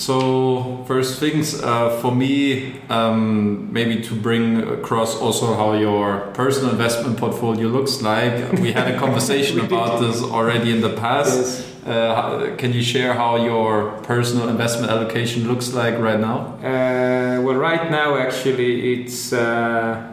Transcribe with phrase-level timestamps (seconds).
[0.00, 6.70] So first things uh, for me, um, maybe to bring across also how your personal
[6.70, 8.50] investment portfolio looks like.
[8.52, 11.36] We had a conversation about this already in the past.
[11.36, 11.66] Yes.
[11.86, 16.56] Uh, can you share how your personal investment allocation looks like right now?
[16.64, 20.10] Uh, well, right now actually it's uh,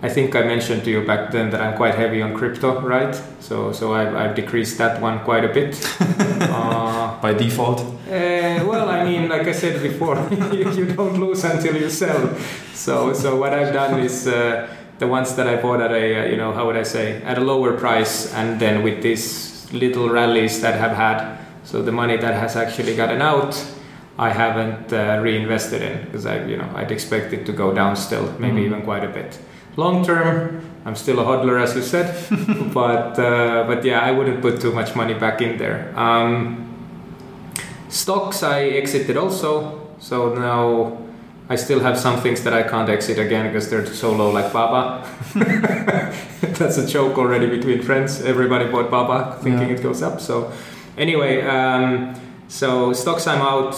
[0.00, 3.20] I think I mentioned to you back then that I'm quite heavy on crypto, right?
[3.40, 5.74] So, so I've, I've decreased that one quite a bit.
[6.00, 7.80] uh, By default?
[7.80, 10.16] Uh, well, mean, like I said before,
[10.52, 12.36] you, you, don't lose until you sell.
[12.74, 14.68] So, so what I've done is uh,
[14.98, 17.38] the ones that I bought at a, uh, you know, how would I say, at
[17.38, 22.16] a lower price, and then with these little rallies that have had, so the money
[22.16, 23.62] that has actually gotten out,
[24.18, 27.96] I haven't uh, reinvested in because I, you know, I'd expect it to go down
[27.96, 28.66] still, maybe mm.
[28.66, 29.38] even quite a bit
[29.78, 32.12] long term, I'm still a hodler, as you said,
[32.74, 35.92] but uh, but yeah, I wouldn't put too much money back in there.
[35.96, 36.67] Um,
[37.88, 40.98] stocks I exited also, so now
[41.50, 44.52] I still have some things that I can't exit again because they're so low, like
[44.52, 45.08] Baba.
[46.58, 48.20] That's a joke already between friends.
[48.20, 49.76] Everybody bought Baba thinking yeah.
[49.76, 50.20] it goes up.
[50.20, 50.52] So
[50.98, 52.14] anyway, um,
[52.48, 53.74] so stocks I'm out.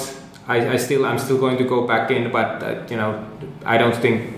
[0.49, 3.25] I, I, still I'm still going to go back in, but uh, you know
[3.65, 4.37] I don't think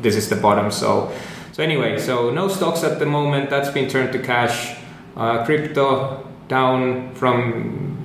[0.00, 0.72] this is the bottom.
[0.72, 1.12] So,
[1.52, 3.50] so anyway, so no stocks at the moment.
[3.50, 4.76] That's been turned to cash.
[5.16, 7.97] Uh, crypto down from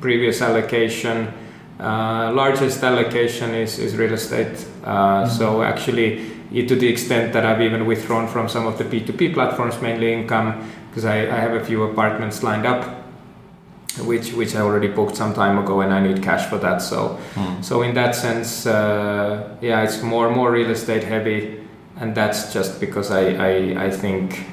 [0.00, 1.32] previous allocation.
[1.78, 4.66] Uh, largest allocation is, is real estate.
[4.84, 5.30] Uh, mm-hmm.
[5.38, 9.80] So actually, to the extent that I've even withdrawn from some of the P2P platforms,
[9.80, 13.00] mainly income, because I, I have a few apartments lined up
[13.98, 16.80] which which I already booked some time ago, and I need cash for that.
[16.82, 17.64] So mm.
[17.64, 21.60] so in that sense, uh, yeah, it's more more real estate heavy,
[21.96, 24.46] and that's just because I I, I think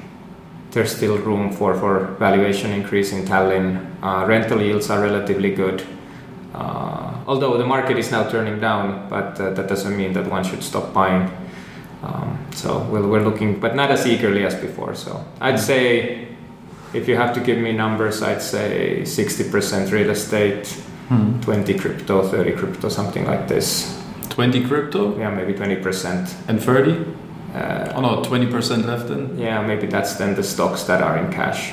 [0.70, 3.86] there's still room for for valuation increase in Tallinn.
[4.02, 5.82] Uh, rental yields are relatively good.
[6.54, 10.44] Uh, although the market is now turning down, but uh, that doesn't mean that one
[10.44, 11.30] should stop buying.
[12.02, 14.94] Um, so we're, we're looking, but not as eagerly as before.
[14.94, 16.28] So I'd say
[16.94, 20.66] if you have to give me numbers, I'd say 60% real estate,
[21.08, 21.40] hmm.
[21.40, 23.94] 20 crypto, 30 crypto, something like this.
[24.30, 25.18] 20 crypto?
[25.18, 26.48] Yeah, maybe 20%.
[26.48, 27.04] And 30?
[27.54, 29.38] Uh, oh no, 20% left then?
[29.38, 31.72] Yeah, maybe that's then the stocks that are in cash.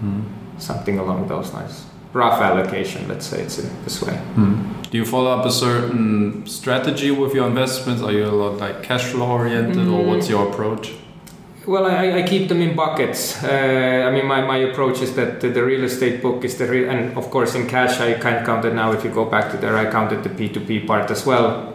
[0.00, 0.22] Hmm.
[0.58, 1.86] Something along those lines.
[2.12, 4.16] Rough allocation, let's say it's in this way.
[4.16, 4.72] Hmm.
[4.90, 8.02] Do you follow up a certain strategy with your investments?
[8.02, 10.92] Are you a lot like cash flow oriented or what's your approach?
[11.66, 13.42] Well, I, I, keep them in buckets.
[13.42, 16.66] Uh, I mean, my, my approach is that the, the real estate book is the
[16.66, 18.92] real, and of course in cash I can't count it now.
[18.92, 21.74] If you go back to there, I counted the P2P part as well.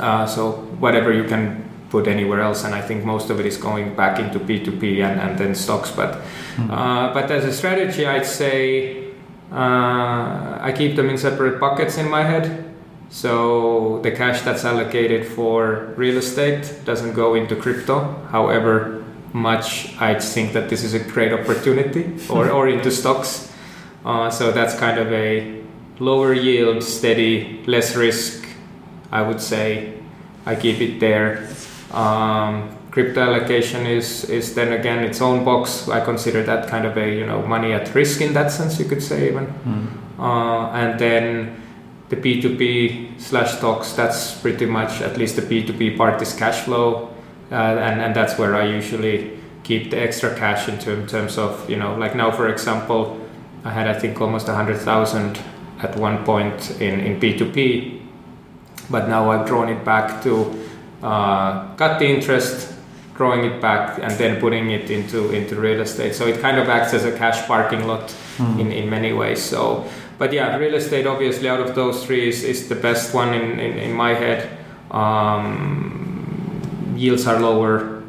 [0.00, 3.56] Uh, so whatever you can put anywhere else, and I think most of it is
[3.56, 5.90] going back into P2P and, and then stocks.
[5.90, 6.70] But mm-hmm.
[6.70, 9.12] uh, but as a strategy, I'd say
[9.52, 12.64] uh, I keep them in separate buckets in my head.
[13.08, 18.26] So the cash that's allocated for real estate doesn't go into crypto.
[18.30, 23.52] However much I think that this is a great opportunity, or, or into stocks.
[24.04, 25.62] Uh, so that's kind of a
[25.98, 28.46] lower yield, steady, less risk.
[29.12, 29.94] I would say
[30.44, 31.48] I keep it there.
[31.92, 35.86] Um, crypto allocation is is then again its own box.
[35.88, 38.78] I consider that kind of a you know money at risk in that sense.
[38.80, 39.86] You could say even, mm.
[40.18, 41.62] uh, and then
[42.08, 47.10] the P2P slash stocks, that's pretty much at least the P2P part is cash flow,
[47.52, 51.76] uh, and and that's where I usually keep the extra cash in terms of you
[51.76, 53.20] know like now for example,
[53.64, 55.38] I had I think almost a hundred thousand
[55.82, 58.00] at one point in in P2P,
[58.88, 60.65] but now I've drawn it back to
[61.02, 62.74] uh, cut the interest,
[63.14, 66.14] growing it back, and then putting it into into real estate.
[66.14, 68.60] So it kind of acts as a cash parking lot mm.
[68.60, 69.42] in in many ways.
[69.42, 73.34] So but yeah, real estate obviously out of those three is, is the best one
[73.34, 74.58] in, in, in my head.
[74.90, 78.02] Um, yields are lower,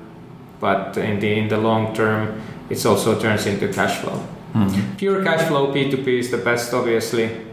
[0.59, 4.25] but in the in the long term, it also turns into cash flow.
[4.54, 4.96] Mm-hmm.
[4.96, 7.46] Pure cash flow P2P is the best, obviously.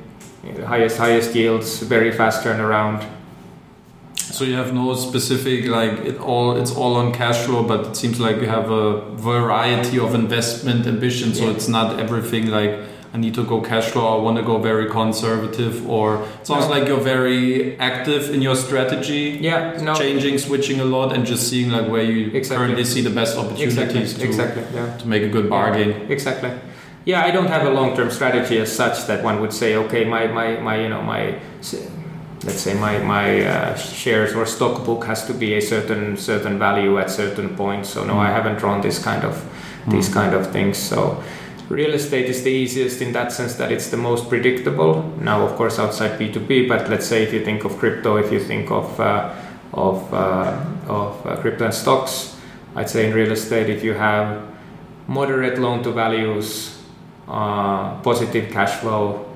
[0.67, 3.05] Highest highest yields, very fast turnaround.
[4.35, 7.97] So you have no specific like it all it's all on cash flow, but it
[7.97, 11.39] seems like you have a variety of investment ambitions.
[11.39, 12.73] So it's not everything like
[13.15, 16.67] I need to go cash flow, I want to go very conservative, or it sounds
[16.67, 19.39] like you're very active in your strategy.
[19.41, 19.95] Yeah, no.
[19.95, 22.57] changing, switching a lot, and just seeing like where you exactly.
[22.57, 24.19] currently see the best opportunities exactly.
[24.19, 24.65] to exactly.
[24.75, 24.97] Yeah.
[24.97, 25.91] to make a good bargain.
[25.91, 26.15] Yeah.
[26.17, 26.51] Exactly.
[27.05, 30.27] Yeah, I don't have a long-term strategy as such that one would say, okay, my
[30.27, 31.39] my my you know my
[32.45, 36.59] let's say my my uh, shares or stock book has to be a certain certain
[36.59, 37.91] value at certain points.
[37.91, 38.27] So no, mm.
[38.27, 39.35] I haven't drawn this kind of
[39.87, 39.93] mm.
[39.93, 40.79] these kind of things.
[40.79, 41.23] So
[41.69, 45.03] real estate is the easiest in that sense that it's the most predictable.
[45.21, 48.41] Now, of course, outside P2P, but let's say if you think of crypto, if you
[48.41, 49.35] think of uh,
[49.73, 52.37] of uh, of uh, crypto and stocks,
[52.77, 54.43] I'd say in real estate, if you have
[55.07, 56.79] moderate loan to values,
[57.29, 59.27] uh, positive cash flow,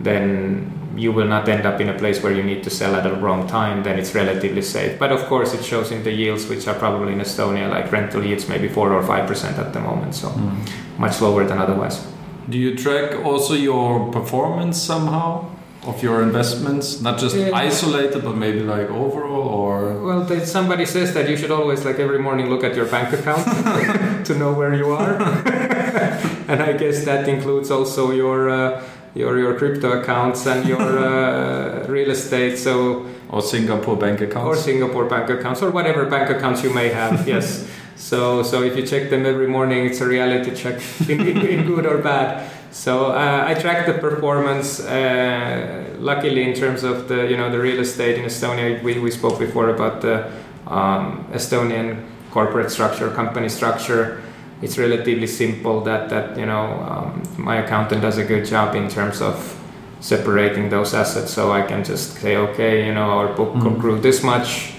[0.00, 3.04] then you will not end up in a place where you need to sell at
[3.04, 4.98] the wrong time, then it's relatively safe.
[4.98, 8.24] But of course, it shows in the yields, which are probably in Estonia, like rental
[8.24, 10.98] yields, maybe four or five percent at the moment, so mm.
[10.98, 12.06] much lower than otherwise.
[12.48, 15.50] Do you track also your performance somehow
[15.86, 17.50] of your investments, not just yeah.
[17.54, 20.04] isolated, but maybe like overall, or?
[20.04, 23.46] Well, somebody says that you should always, like every morning, look at your bank account
[24.26, 25.14] to know where you are,
[26.48, 28.50] and I guess that includes also your.
[28.50, 28.84] Uh,
[29.14, 32.56] your your crypto accounts and your uh, real estate.
[32.56, 36.88] So or Singapore bank accounts or Singapore bank accounts or whatever bank accounts you may
[36.88, 37.26] have.
[37.34, 37.68] yes.
[37.96, 41.66] So so if you check them every morning, it's a reality check in, in, in
[41.66, 42.50] good or bad.
[42.72, 44.80] So uh, I track the performance.
[44.80, 49.10] Uh, luckily, in terms of the you know the real estate in Estonia, we, we
[49.10, 50.30] spoke before about the
[50.66, 54.22] um, Estonian corporate structure, company structure
[54.62, 58.88] it's relatively simple that that you know um, my accountant does a good job in
[58.88, 59.56] terms of
[60.00, 63.78] separating those assets so i can just say okay you know our book mm.
[63.78, 64.74] grew this much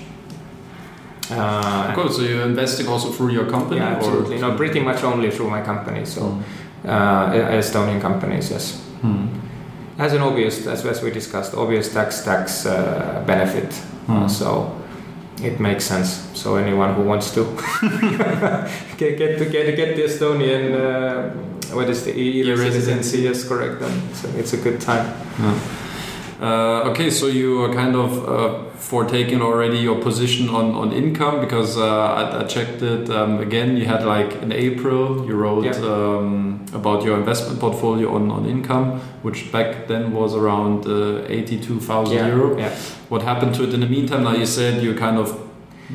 [1.30, 5.32] uh, cool so you're investing also through your company yeah absolutely no pretty much only
[5.32, 6.44] through my company so mm.
[6.86, 9.28] uh, estonian companies yes mm.
[9.98, 13.80] as an obvious as, as we discussed obvious tax tax uh, benefit
[14.10, 14.81] uh, so
[15.44, 16.28] it makes sense.
[16.34, 17.44] So anyone who wants to
[18.98, 21.30] get get to get get the Estonian uh,
[21.76, 23.20] what is the e-Residency?
[23.20, 23.80] Yes, correct.
[23.80, 25.08] Then so it's a good time.
[25.40, 25.60] Yeah.
[26.42, 30.92] Uh, okay, so you are kind of uh, for taking already your position on, on
[30.92, 33.78] income because uh, I, I, checked it um, again.
[33.78, 35.74] You had like in April you wrote yeah.
[35.74, 41.60] um, about your investment portfolio on, on income, which back then was around uh, eighty
[41.60, 42.28] two thousand yeah.
[42.28, 42.58] euro.
[42.58, 42.76] Yeah.
[43.10, 44.24] What happened to it in the meantime?
[44.24, 45.30] Now you said you kind of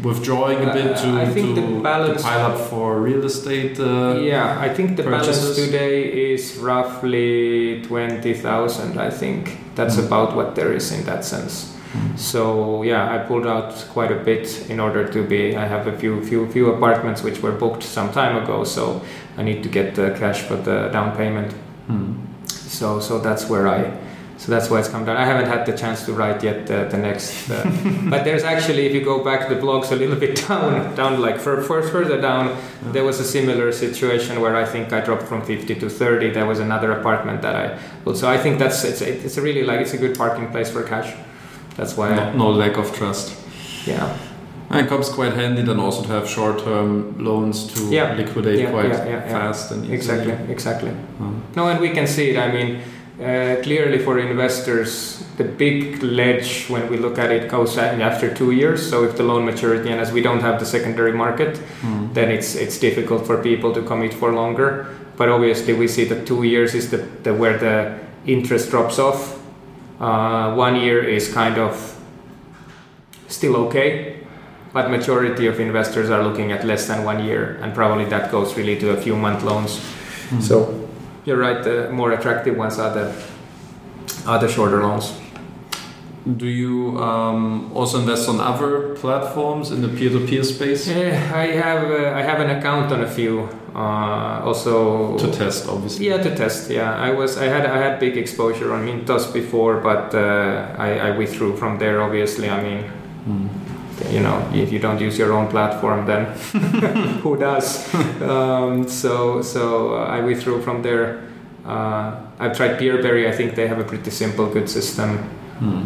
[0.02, 3.80] withdrawing a bit to, I think to, the balance, to pile up for real estate?
[3.80, 5.56] Uh, yeah, I think the purchases.
[5.56, 8.98] balance today is roughly 20,000.
[8.98, 10.06] I think that's mm.
[10.06, 11.75] about what there is in that sense.
[12.16, 15.56] So yeah, I pulled out quite a bit in order to be.
[15.56, 19.02] I have a few few few apartments which were booked some time ago, so
[19.36, 21.54] I need to get the cash for the down payment.
[21.88, 22.48] Mm.
[22.48, 23.92] So so that's where I
[24.38, 25.16] so that's why it's come down.
[25.16, 27.64] I haven't had the chance to write yet the, the next, uh,
[28.10, 31.38] but there's actually, if you go back the blogs a little bit down, down like
[31.40, 32.92] for, for further down, yeah.
[32.92, 36.30] there was a similar situation where I think I dropped from 50 to 30.
[36.30, 39.64] There was another apartment that I, well, so I think that's it's it's a really
[39.64, 41.14] like it's a good parking place for cash.
[41.76, 43.36] That's why no, no lack of trust.
[43.86, 44.16] Yeah.
[44.68, 48.14] And it comes quite handy then also to have short-term loans to yeah.
[48.14, 49.94] liquidate yeah, quite fast and easily.
[49.96, 50.92] Exactly, exactly.
[51.54, 52.38] No, and we can see it.
[52.38, 52.82] I mean
[53.20, 58.50] uh, clearly for investors, the big ledge when we look at it goes after two
[58.50, 58.86] years.
[58.90, 62.12] So if the loan maturity and as we don't have the secondary market, mm.
[62.12, 64.88] then it's it's difficult for people to commit for longer.
[65.16, 69.35] But obviously we see that two years is the, the where the interest drops off.
[70.00, 71.96] Uh, one year is kind of
[73.28, 74.20] still okay,
[74.72, 78.56] but majority of investors are looking at less than one year, and probably that goes
[78.56, 79.80] really to a few month loans.
[80.28, 80.42] Mm.
[80.42, 80.88] So
[81.24, 81.62] you're right.
[81.64, 83.14] The more attractive ones are the
[84.26, 85.14] are the shorter loans.
[86.36, 90.88] Do you um, also invest on other platforms in the peer-to-peer space?
[90.88, 93.48] Yeah, I have uh, I have an account on a few.
[93.76, 96.06] Uh, also to test, obviously.
[96.06, 96.70] Yeah, to test.
[96.70, 101.08] Yeah, I was I had I had big exposure on Mintos before, but uh, I,
[101.08, 102.00] I withdrew from there.
[102.00, 102.84] Obviously, I mean.
[103.28, 103.66] Mm
[104.10, 106.24] you know if you don't use your own platform then
[107.22, 107.92] who does
[108.22, 111.22] um, so so uh, i withdrew from there
[111.64, 115.28] uh, i've tried peerberry i think they have a pretty simple good system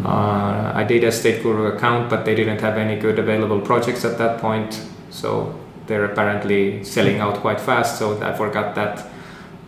[0.05, 4.03] uh, i did a Estate Guru account but they didn't have any good available projects
[4.03, 5.57] at that point so
[5.91, 8.95] they're apparently selling out quite fast so i forgot that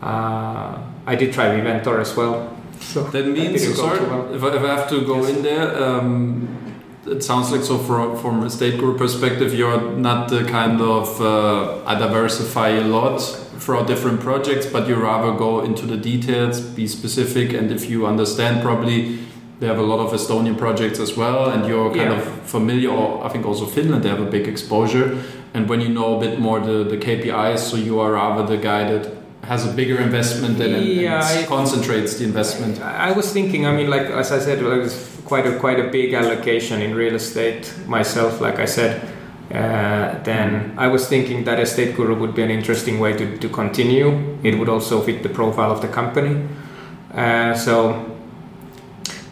[0.02, 2.36] uh, i did try Viventor as well
[2.80, 4.34] so that means sorry, well.
[4.34, 5.36] if, I, if I have to go yes.
[5.36, 6.48] in there um,
[7.06, 11.20] it sounds like so from, from a Estate Guru perspective you're not the kind of
[11.20, 13.20] uh, I diversify a lot
[13.62, 18.08] throughout different projects but you rather go into the details be specific and if you
[18.08, 19.20] understand probably
[19.64, 22.20] they have a lot of Estonian projects as well and you're kind yeah.
[22.20, 22.24] of
[22.56, 26.18] familiar or I think also Finland they have a big exposure and when you know
[26.18, 29.04] a bit more the, the KPIs so you are rather the guy that
[29.44, 33.90] has a bigger investment and, yeah, and concentrates the investment I was thinking I mean
[33.90, 37.74] like as I said it was quite a quite a big allocation in real estate
[37.88, 38.42] myself.
[38.42, 39.02] Like I said,
[39.52, 43.50] uh, then I was thinking that Estate Guru would be an interesting way to, to
[43.50, 44.38] continue.
[44.44, 46.48] It would also fit the profile of the company.
[47.14, 48.13] Uh, so,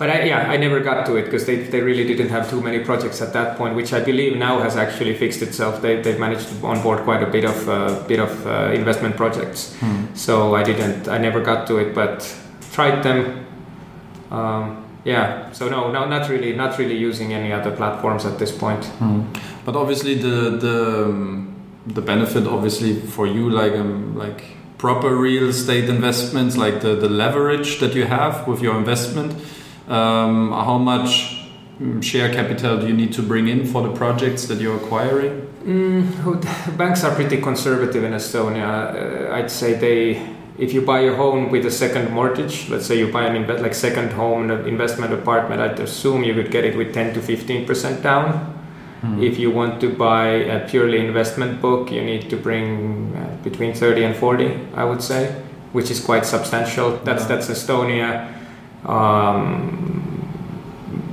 [0.02, 2.60] but I, yeah, I never got to it because they, they really didn't have too
[2.60, 5.80] many projects at that point, which I believe now has actually fixed itself.
[5.80, 9.76] They, they've managed to onboard quite a bit of uh, bit of uh, investment projects.
[9.76, 10.06] Hmm.
[10.16, 12.36] So I didn't, I never got to it, but
[12.72, 13.46] tried them.
[14.32, 18.52] Um, yeah, so no, no, not really, not really using any other platforms at this
[18.52, 18.84] point.
[18.98, 19.32] Hmm.
[19.66, 21.54] But obviously, the the um,
[21.86, 24.42] the benefit, obviously, for you, like um, like
[24.80, 29.34] proper real estate investments, like the the leverage that you have with your investment.
[29.88, 31.46] Um, how much
[31.80, 35.48] mm, share capital do you need to bring in for the projects that you're acquiring?
[35.64, 39.30] Mm, banks are pretty conservative in Estonia.
[39.30, 42.98] Uh, I'd say they, if you buy a home with a second mortgage, let's say
[42.98, 46.64] you buy an inve- like second home an investment apartment, I'd assume you would get
[46.66, 48.58] it with 10 to 15 percent down.
[49.02, 49.22] Hmm.
[49.22, 53.74] If you want to buy a purely investment book, you need to bring uh, between
[53.74, 55.32] 30 and 40, I would say,
[55.74, 56.98] which is quite substantial.
[57.04, 57.28] That's Yeah.
[57.36, 58.32] that's Estonia.
[58.86, 59.92] Um,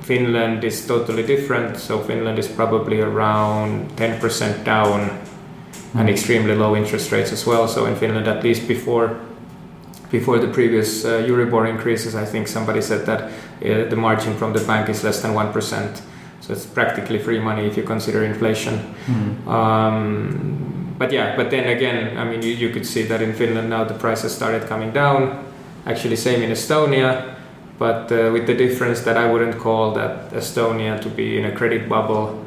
[0.02, 1.76] Finland is totally different.
[1.76, 5.10] So Finland is probably around 10% down
[5.94, 7.68] and extremely low interest rates as well.
[7.68, 9.20] So in Finland, at least before
[10.10, 14.54] before the previous uh, Euribor increases, I think somebody said that uh, the margin from
[14.54, 16.02] the bank is less than one percent.
[16.40, 18.78] So it's practically free money if you consider inflation.
[18.78, 19.48] Hmm.
[19.48, 23.68] Um, but yeah, but then again, I mean, you, you could see that in Finland
[23.68, 25.44] now the prices started coming down.
[25.84, 27.37] Actually, same in Estonia,
[27.78, 31.52] but uh, with the difference that I wouldn't call that Estonia to be in a
[31.52, 32.44] credit bubble.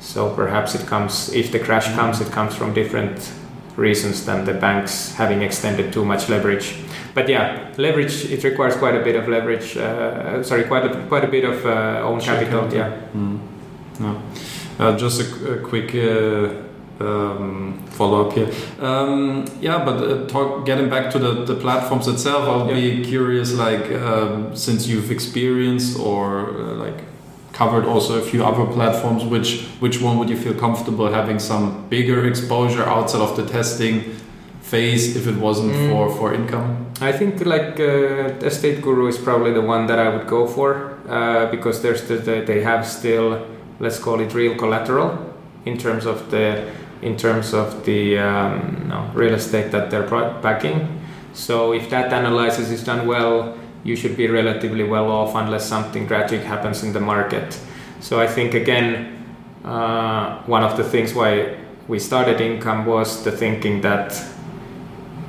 [0.00, 3.32] So perhaps it comes, if the crash comes, it comes from different
[3.76, 6.74] reasons than the banks having extended too much leverage.
[7.14, 9.76] But yeah, leverage it requires quite a bit of leverage.
[9.76, 12.62] Uh, sorry, quite a quite a bit of uh, own capital.
[12.62, 12.78] capital.
[12.78, 13.00] Yeah.
[13.14, 13.38] Mm.
[14.00, 14.22] No.
[14.78, 16.48] Uh, just a, a quick uh,
[17.02, 18.50] um, follow up here.
[18.80, 23.52] Um, yeah, but uh, talk, getting back to the, the platforms itself, I'll be curious.
[23.54, 26.98] Like, um, since you've experienced or uh, like
[27.52, 31.86] covered also a few other platforms, which which one would you feel comfortable having some
[31.90, 34.02] bigger exposure outside of the testing
[34.62, 35.90] phase if it wasn't Mm.
[35.90, 36.86] for for income?
[37.00, 40.96] I think like uh, Estate Guru is probably the one that I would go for
[41.08, 43.44] uh, because there's the, the, they have still
[43.80, 45.10] let's call it real collateral
[45.66, 46.62] in terms of the
[47.02, 50.08] in terms of the um, no, real estate that they're
[50.40, 51.00] backing.
[51.34, 56.06] So if that analysis is done well, you should be relatively well off unless something
[56.06, 57.58] tragic happens in the market.
[58.00, 59.26] So I think again,
[59.64, 61.56] uh, one of the things why
[61.88, 64.12] we started income was the thinking that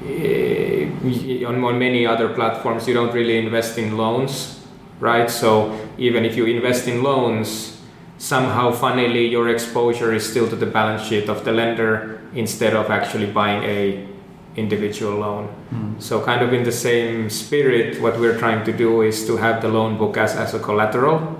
[0.03, 4.59] on, on many other platforms you don't really invest in loans
[4.99, 7.81] right so even if you invest in loans
[8.17, 12.89] somehow funnily your exposure is still to the balance sheet of the lender instead of
[12.89, 14.07] actually buying a
[14.55, 15.99] individual loan Mm.
[15.99, 19.61] so kind of in the same spirit what we're trying to do is to have
[19.63, 21.35] the loan book as, as a collateral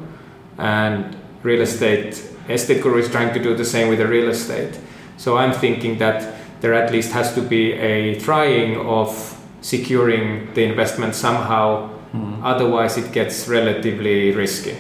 [0.58, 4.80] and real estate estate guru is trying to do the same with the real estate
[5.18, 9.10] so i'm thinking that there at least has to be a trying of
[9.62, 12.42] securing the investment somehow Mm.
[12.44, 14.76] otherwise it gets relatively risky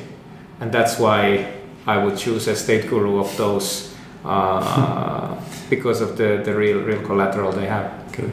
[0.60, 1.46] and that's why
[1.88, 3.94] i would choose a Estate Guru of those
[4.25, 5.36] uh,
[5.70, 8.32] because of the, the real real collateral they have Good.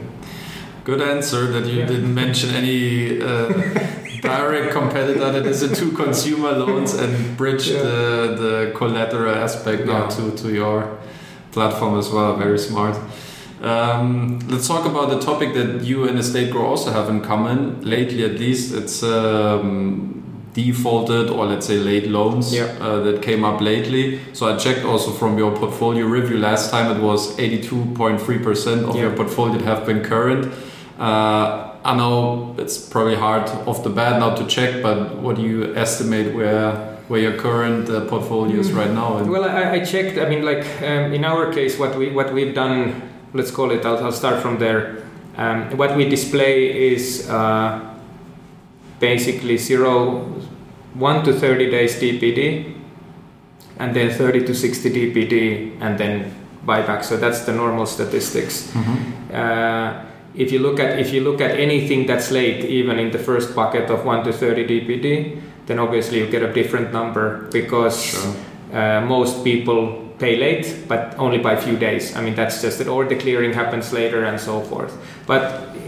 [0.83, 1.87] Good answer that you Yeah.
[1.87, 3.47] didn't mention any uh,
[4.21, 7.81] direct competitor that is into consumer loans and bridge Yeah.
[7.83, 10.09] the, the collateral aspect now Yeah.
[10.15, 10.97] to, to your
[11.51, 12.35] platform as well.
[12.37, 12.95] Very smart.
[13.61, 17.81] Um, let's talk about the topic that you and Estate Guru also have in common.
[17.81, 20.20] Lately, at least, it's um,
[20.53, 22.65] defaulted or let's say late loans Yeah.
[22.81, 24.19] uh, that came up lately.
[24.33, 26.91] So I checked also from your portfolio review last time.
[26.95, 29.01] It was 82.3% of Yeah.
[29.03, 30.51] your portfolio that have been current.
[30.99, 35.41] Uh, I know it's probably hard off the bat now to check, but what do
[35.41, 36.73] you estimate where
[37.07, 39.17] where your current uh, portfolio is right now?
[39.17, 40.17] And Well, I, I checked.
[40.17, 43.01] I mean, like um, in our case, what we what we've done.
[43.33, 43.85] Let's call it.
[43.85, 44.97] I'll, I'll start from there.
[45.37, 47.79] Um, what we display is uh,
[49.01, 50.21] basically zero,
[50.93, 52.73] one to thirty days DPD,
[53.79, 56.33] and then thirty to sixty DPD, and then
[56.65, 57.03] buyback.
[57.03, 58.71] So that's the normal statistics.
[58.71, 59.33] Mhm.
[59.33, 59.93] Uh,
[60.35, 63.55] if you look at if you look at anything that's late, even in the first
[63.55, 68.31] bucket of one to thirty DPD, then obviously you get a different number because Sure.
[68.73, 72.15] uh, most people pay late, but only by a few days.
[72.15, 74.93] I mean that's just it, or the clearing happens later and so forth.
[75.25, 75.43] But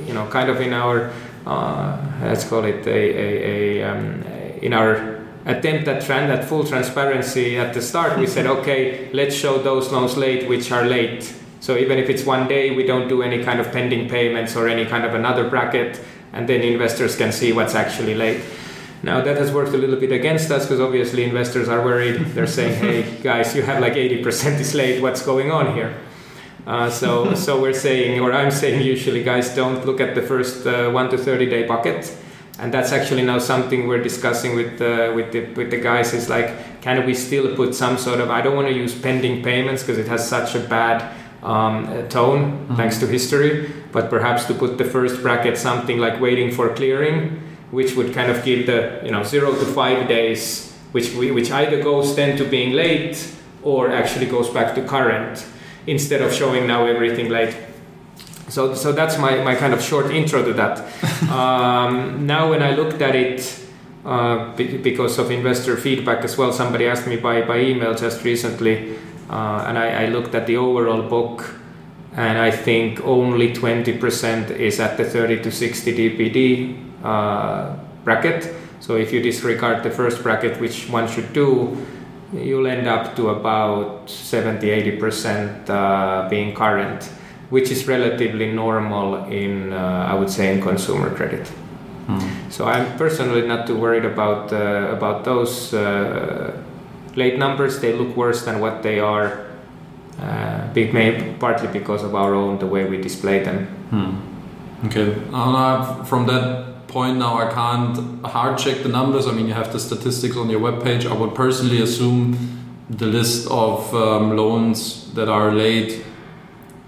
[0.07, 1.11] you know, kind of in our
[1.45, 4.23] let's call it a, a, a um,
[4.61, 9.35] in our attempt at, tran- at full transparency at the start, we said, okay, let's
[9.35, 11.33] show those loans late which are late.
[11.59, 14.67] So even if it's one day, we don't do any kind of pending payments or
[14.67, 15.99] any kind of another bracket,
[16.33, 18.41] and then investors can see what's actually late.
[19.01, 22.19] Now that has worked a little bit against us because obviously investors are worried.
[22.33, 25.01] They're saying, "Hey guys, you have like 80% is late.
[25.01, 25.93] What's going on here?"
[26.65, 30.65] Uh, so so we're saying, or I'm saying, usually guys don't look at the first
[30.65, 32.15] uh, one to 30 day bucket,
[32.59, 36.13] and that's actually now something we're discussing with uh, with the with the guys.
[36.13, 38.29] Is like, can we still put some sort of?
[38.29, 42.41] I don't want to use pending payments because it has such a bad um, tone
[42.43, 42.75] mm-hmm.
[42.75, 47.41] thanks to history, but perhaps to put the first bracket something like waiting for clearing
[47.73, 51.51] which would kind of give the you know zero to five days, which we, which
[51.51, 53.17] either goes then to being late
[53.63, 55.43] or actually goes back to current
[55.87, 57.55] instead of showing now everything late.
[58.49, 60.79] So so that's my, my kind of short intro to that.
[61.29, 63.59] um, now when I looked at it.
[64.05, 68.97] Uh, because of investor feedback as well, somebody asked me by, by email just recently,
[69.29, 71.55] uh, and I, I looked at the overall book
[72.15, 78.53] and I think only 20% is at the 30 to 60 DPD uh, bracket.
[78.79, 81.75] So if you disregard the first bracket, which one should do,
[82.33, 87.03] you'll end up to about 70 80% uh, being current,
[87.49, 91.51] which is relatively normal in, uh, I would say, in consumer credit.
[92.07, 92.51] Mm.
[92.51, 96.51] So I'm personally not too worried about uh, about those uh,
[97.15, 97.79] late numbers.
[97.79, 99.45] They look worse than what they are.
[100.19, 103.65] Uh, big, partly because of our own the way we display them.
[103.89, 104.87] Hmm.
[104.87, 105.15] Okay,
[106.05, 109.25] from that point now I can't hard check the numbers.
[109.27, 111.09] I mean, you have the statistics on your webpage.
[111.09, 112.37] I would personally assume
[112.89, 116.05] the list of um, loans that are late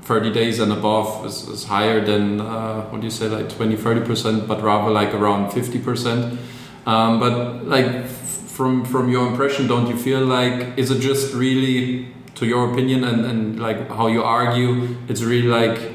[0.03, 3.75] 30 days and above is, is higher than, uh, what do you say, like 20,
[3.75, 6.37] 30%, but rather like around 50%.
[6.85, 12.13] Um, but like from, from your impression, don't you feel like, is it just really,
[12.35, 15.94] to your opinion and, and like how you argue, it's really like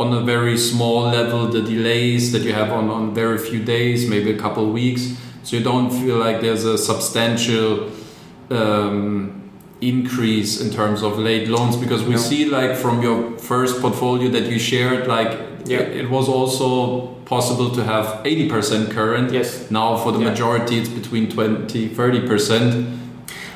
[0.00, 4.08] on a very small level the delays that you have on, on very few days,
[4.08, 5.16] maybe a couple of weeks.
[5.42, 7.90] So you don't feel like there's a substantial
[8.50, 12.16] um, increase in terms of late loans because we no.
[12.16, 15.78] see like from your first portfolio that you shared like yeah.
[15.78, 19.32] it, was also possible to have 80% current.
[19.32, 19.70] Yes.
[19.70, 20.30] Now for the yeah.
[20.30, 23.01] majority it's between 20 30%.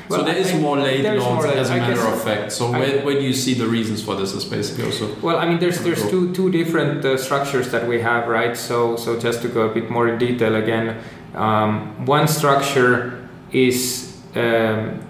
[0.09, 2.51] Well, so there is more late loans as a matter of fact.
[2.53, 4.33] So where, where do you see the reasons for this?
[4.33, 5.13] Is basically also.
[5.21, 8.55] Well, I mean, there's there's two two different uh, structures that we have, right?
[8.55, 11.01] So so just to go a bit more in detail again,
[11.35, 15.01] um, one structure is um,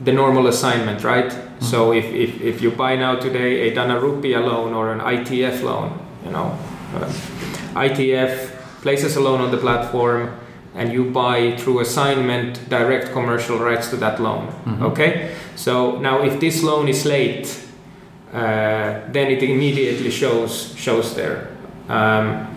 [0.00, 1.30] the normal assignment, right?
[1.30, 1.64] Mm-hmm.
[1.64, 5.62] So if, if if you buy now today a Dana Rupiah loan or an ITF
[5.62, 6.58] loan, you know,
[6.94, 7.10] uh,
[7.74, 8.50] ITF
[8.82, 10.36] places a loan on the platform
[10.74, 14.46] and you buy through assignment direct commercial rights to that loan.
[14.46, 14.82] Mm-hmm.
[14.84, 17.46] Okay, so now if this loan is late,
[18.32, 21.48] uh, then it immediately shows shows there.
[21.88, 22.48] Um,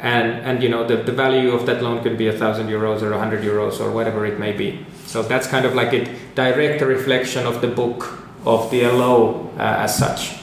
[0.00, 3.02] and and you know the, the value of that loan could be a thousand euros
[3.02, 4.86] or a hundred euros or whatever it may be.
[5.06, 6.04] So that's kind of like a
[6.34, 10.36] direct reflection of the book of the LO uh, as such.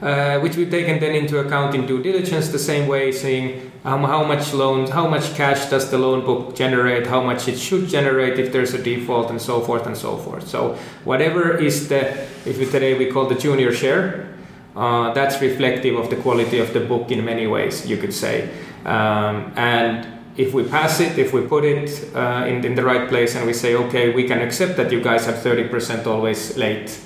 [0.00, 4.04] Uh, which we've taken then into account in due diligence the same way, saying um,
[4.04, 7.88] how much loans, how much cash does the loan book generate, how much it should
[7.88, 10.46] generate if there's a default, and so forth and so forth.
[10.46, 14.28] So whatever is the, if we, today we call the junior share,
[14.76, 18.50] uh, that's reflective of the quality of the book in many ways, you could say.
[18.84, 23.08] Um, and if we pass it, if we put it uh, in, in the right
[23.08, 26.98] place and we say, okay, we can accept that you guys have 30% always late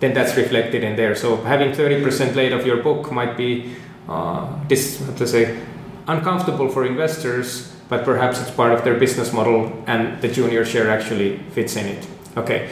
[0.00, 1.14] then that's reflected in there.
[1.14, 3.76] So having 30% late of your book might be
[4.08, 5.60] uh, this, what to say,
[6.10, 10.90] uncomfortable for investors, but perhaps it's part of their business model and the junior share
[10.90, 12.06] actually fits in it.
[12.36, 12.68] Okay,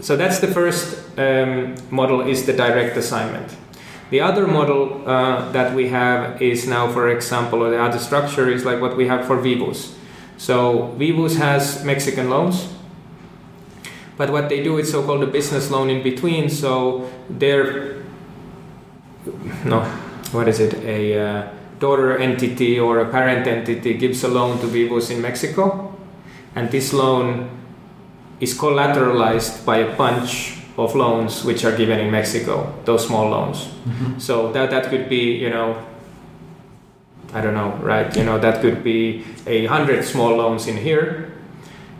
[0.00, 3.56] so that's the first um, model is the direct assignment.
[4.10, 8.48] The other model uh, that we have is now, for example, or the other structure
[8.48, 9.94] is like what we have for Vivus.
[10.38, 12.72] So Vivus has Mexican loans,
[14.16, 16.48] but what they do is so-called a business loan in between.
[16.48, 17.98] So they're
[19.64, 19.80] no,
[20.32, 20.74] what is it?
[20.84, 21.48] A uh,
[21.78, 25.94] daughter entity or a parent entity gives a loan to Vivus in Mexico,
[26.54, 27.50] and this loan
[28.40, 32.72] is collateralized by a bunch of loans which are given in Mexico.
[32.84, 33.64] Those small loans.
[33.66, 34.18] Mm-hmm.
[34.18, 35.76] So that that could be you know
[37.32, 38.14] I don't know, right?
[38.16, 41.32] You know, that could be a hundred small loans in here,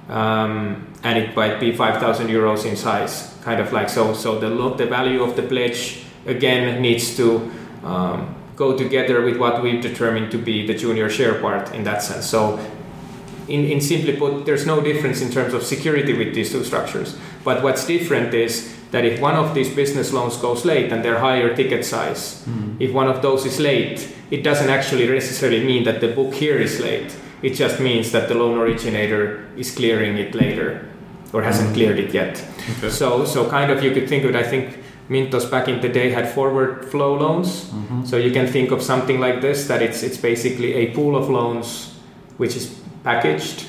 [0.09, 4.15] um, and it might be 5,000 euros in size, kind of like so.
[4.15, 7.51] So the the value of the pledge again needs to
[7.85, 12.03] um, go together with what we've determined to be the junior share part in that
[12.03, 12.27] sense.
[12.27, 12.59] So
[13.47, 17.17] in, in simply put, there's no difference in terms of security with these two structures.
[17.45, 21.21] But what's different is that if one of these business loans goes late and they're
[21.21, 22.77] higher ticket size, mm.
[22.81, 26.59] if one of those is late, it doesn't actually necessarily mean that the book here
[26.59, 27.17] is late.
[27.43, 30.91] It just means that the loan originator is clearing it later
[31.33, 31.75] or hasn't mm.
[31.75, 32.45] cleared it yet.
[32.79, 32.91] Okay.
[32.91, 34.37] So, so kind of you could think of it.
[34.37, 37.65] I think Mintos back in the day had forward flow loans.
[37.65, 38.05] Mm-hmm.
[38.05, 41.31] So you can think of something like this that it's it's basically a pool of
[41.31, 41.95] loans
[42.37, 43.67] which is packaged,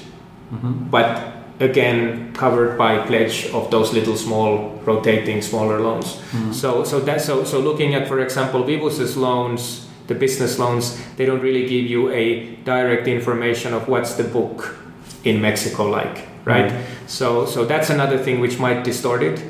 [0.52, 0.90] mm-hmm.
[0.90, 6.16] but again covered by pledge of those little small rotating smaller loans.
[6.16, 6.52] Mm-hmm.
[6.52, 11.26] So so that so so looking at for example Vivus's loans, the business loans, they
[11.26, 14.76] don't really give you a direct information of what's the book
[15.24, 16.72] in Mexico like, right?
[16.72, 17.08] Mm-hmm.
[17.08, 19.42] So so that's another thing which might distort it.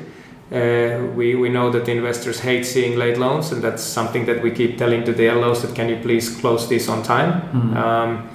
[0.52, 4.50] Uh, we, we know that investors hate seeing late loans, and that's something that we
[4.50, 7.42] keep telling to the LOs that can you please close this on time.
[7.42, 7.76] Mm-hmm.
[7.76, 8.28] Um,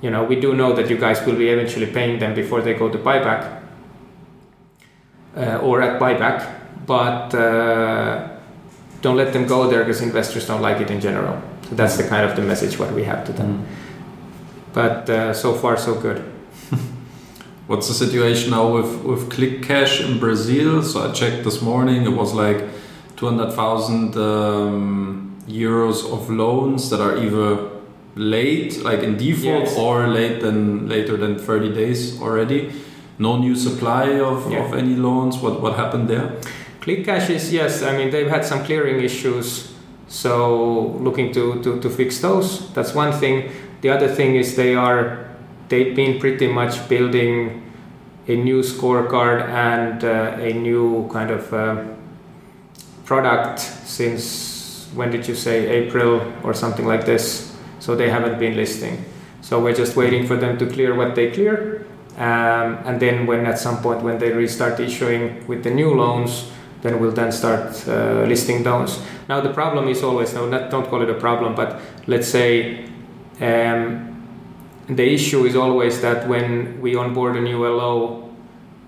[0.00, 2.74] you know, we do know that you guys will be eventually paying them before they
[2.74, 3.62] go to buyback
[5.36, 6.54] uh, or at buyback,
[6.86, 8.28] but uh,
[9.02, 11.42] don't let them go there because investors don't like it in general.
[11.68, 13.58] So that's the kind of the message what we have to them.
[13.58, 14.72] Mm-hmm.
[14.72, 16.22] But uh, so far so good.
[17.66, 20.84] What's the situation now with, with Click Cash in Brazil?
[20.84, 22.62] So I checked this morning, it was like
[23.16, 27.70] 200,000 um, euros of loans that are either
[28.14, 29.76] late, like in default, yes.
[29.76, 32.72] or late than later than 30 days already.
[33.18, 34.64] No new supply of, yeah.
[34.64, 35.38] of any loans.
[35.38, 36.36] What what happened there?
[36.80, 37.82] Click Cash is yes.
[37.82, 39.72] I mean they've had some clearing issues,
[40.08, 42.72] so looking to, to, to fix those.
[42.74, 43.50] That's one thing.
[43.80, 45.25] The other thing is they are
[45.68, 47.62] they've been pretty much building
[48.28, 51.84] a new scorecard and uh, a new kind of uh,
[53.04, 57.54] product since when did you say April or something like this?
[57.78, 59.04] So they haven't been listing.
[59.42, 63.46] So we're just waiting for them to clear what they clear, um, and then when
[63.46, 66.50] at some point when they restart issuing with the new loans,
[66.82, 69.00] then we'll then start uh, listing those.
[69.28, 72.88] Now the problem is always no, not, don't call it a problem, but let's say.
[73.40, 74.05] Um,
[74.88, 78.30] the issue is always that when we onboard a new LO,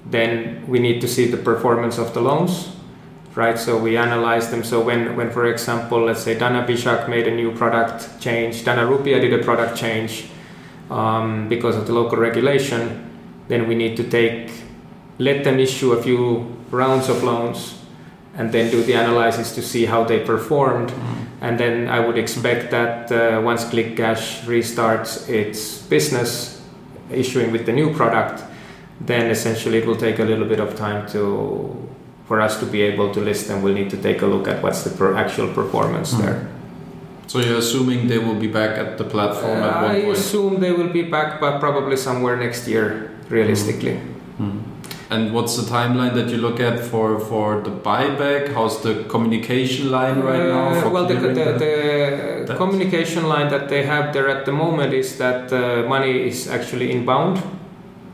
[0.06, 2.76] then we need to see the performance of the loans,
[3.34, 3.58] right?
[3.58, 4.62] So we analyze them.
[4.62, 8.82] So when, when for example, let's say Dana Bijak made a new product change, Dana
[8.82, 10.28] Rupiah did a product change
[10.90, 13.04] um, because of the local regulation,
[13.48, 14.50] then we need to take,
[15.18, 17.78] let them issue a few rounds of loans
[18.38, 20.90] and then do the analysis to see how they performed.
[20.90, 21.27] Mm.
[21.40, 26.62] And then I would expect that uh, once ClickCash restarts its business,
[27.11, 28.44] issuing with the new product,
[29.01, 31.85] then essentially it will take a little bit of time to
[32.27, 33.62] for us to be able to list them.
[33.62, 36.20] We'll need to take a look at what's the per actual performance mm.
[36.22, 36.48] there.
[37.27, 40.07] So you're assuming they will be back at the platform uh, at one I point?
[40.07, 44.01] I assume they will be back, but probably somewhere next year, realistically.
[44.38, 44.62] Mm.
[45.11, 48.53] And what's the timeline that you look at for, for the buyback?
[48.53, 50.87] How's the communication line right now?
[50.87, 55.16] Uh, well, the, the, the communication line that they have there at the moment is
[55.16, 57.42] that uh, money is actually inbound,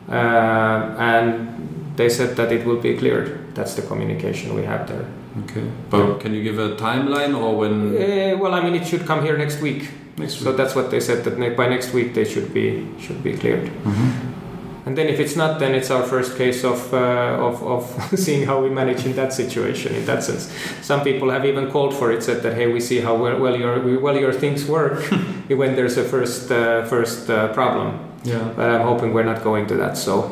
[0.09, 3.55] uh, and they said that it will be cleared.
[3.57, 5.05] That's the communication we have there.
[5.45, 7.97] Okay, but can you give a timeline or when?
[7.97, 9.91] Uh, well, I mean, it should come here next week.
[10.17, 10.45] Next week.
[10.45, 13.65] So that's what they said that by next week they should be should be cleared.
[13.65, 14.44] Mm-hmm.
[14.87, 18.47] And then if it's not, then it's our first case of, uh, of, of seeing
[18.47, 19.95] how we manage in that situation.
[19.95, 23.01] In that sense, some people have even called for it, said that hey, we see
[23.01, 25.03] how well, well your well your things work
[25.49, 27.99] when there's a first uh, first uh, problem.
[28.25, 28.53] Yeah.
[28.57, 29.97] But I'm hoping we're not going to that.
[29.97, 30.23] So.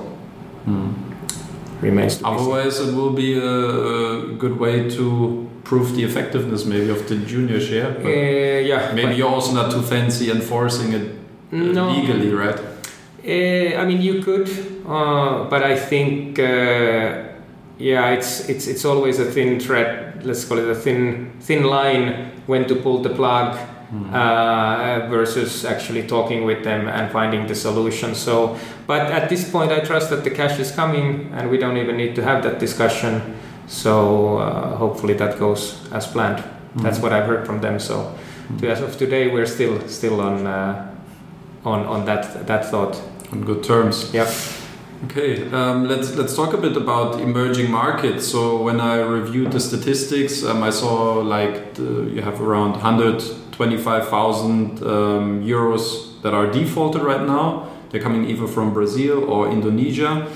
[0.65, 0.93] Hmm.
[1.81, 7.09] Remains to Otherwise, it will be a good way to prove the effectiveness maybe of
[7.09, 7.97] the junior share.
[7.99, 8.93] Uh, yeah.
[8.95, 11.11] Maybe you're also not too fancy enforcing it
[11.53, 11.91] uh, no.
[11.91, 12.61] legally, right?
[13.25, 14.49] Uh, I mean, you could,
[14.85, 17.23] uh, but I think, uh,
[17.79, 20.25] yeah, it's it's it's always a thin thread.
[20.25, 23.57] Let's call it a thin thin line when to pull the plug
[23.95, 25.09] mm-hmm.
[25.09, 28.17] versus actually talking with them and finding the solution.
[28.17, 28.59] So,
[28.89, 31.97] but at this point, I trust that the cash is coming, and we don't even
[31.97, 33.37] need to have that discussion.
[33.69, 36.39] So uh, hopefully that goes as planned.
[36.39, 36.83] Mm-hmm.
[36.83, 37.79] That's what I've heard from them.
[37.79, 38.67] So, mm-hmm.
[38.67, 40.45] as of today, we're still still on
[41.65, 43.01] on on that that thought
[43.33, 44.13] on good terms.
[44.13, 44.31] Yeah.
[45.07, 48.29] Okay, um, let's let's talk a bit about emerging markets.
[48.29, 54.83] So when I reviewed the statistics, um, I saw like the, you have around 125,000
[54.85, 57.69] um, euros that are defaulted right now.
[57.91, 60.29] They're coming either from Brazil or Indonesia.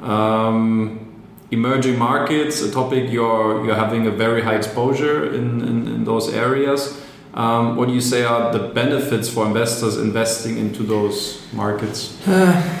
[0.00, 1.00] Um,
[1.50, 6.32] emerging markets, a topic you're you're having a very high exposure in, in, in those
[6.32, 6.98] areas.
[7.34, 12.16] Um, what do you say are the benefits for investors investing into those markets?
[12.26, 12.80] Uh,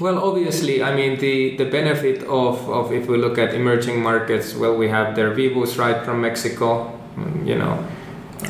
[0.00, 4.54] Well, obviously, I mean the the benefit of, of if we look at emerging markets,
[4.54, 7.78] well, we have their Vivus right from Mexico, mm, you know,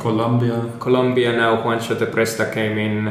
[0.00, 0.64] Colombia.
[0.80, 3.08] Colombia now Juancho Te Presta came in,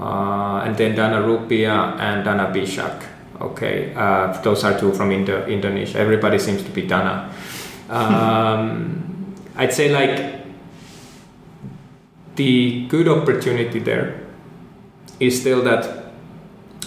[0.00, 3.02] uh, and then Dana Rupiah and Dana Bijak.
[3.38, 5.98] Okay, uh, those are two from Indo- Indonesia.
[5.98, 7.28] Everybody seems to be Dana.
[7.90, 10.37] Um, I'd say like
[12.38, 14.20] the good opportunity there
[15.18, 16.12] is still that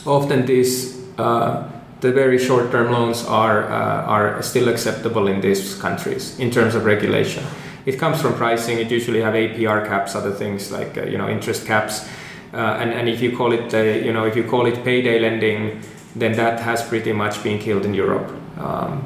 [0.06, 6.40] often these uh, the very short-term loans are uh, are still acceptable in these countries
[6.40, 7.44] in terms of regulation.
[7.86, 8.80] It comes from pricing.
[8.80, 12.08] It usually have APR caps, other things like uh, you know interest caps,
[12.54, 15.20] uh, and and if you call it uh, you know if you call it payday
[15.20, 15.82] lending,
[16.16, 18.32] then that has pretty much been killed in Europe.
[18.58, 19.04] Um,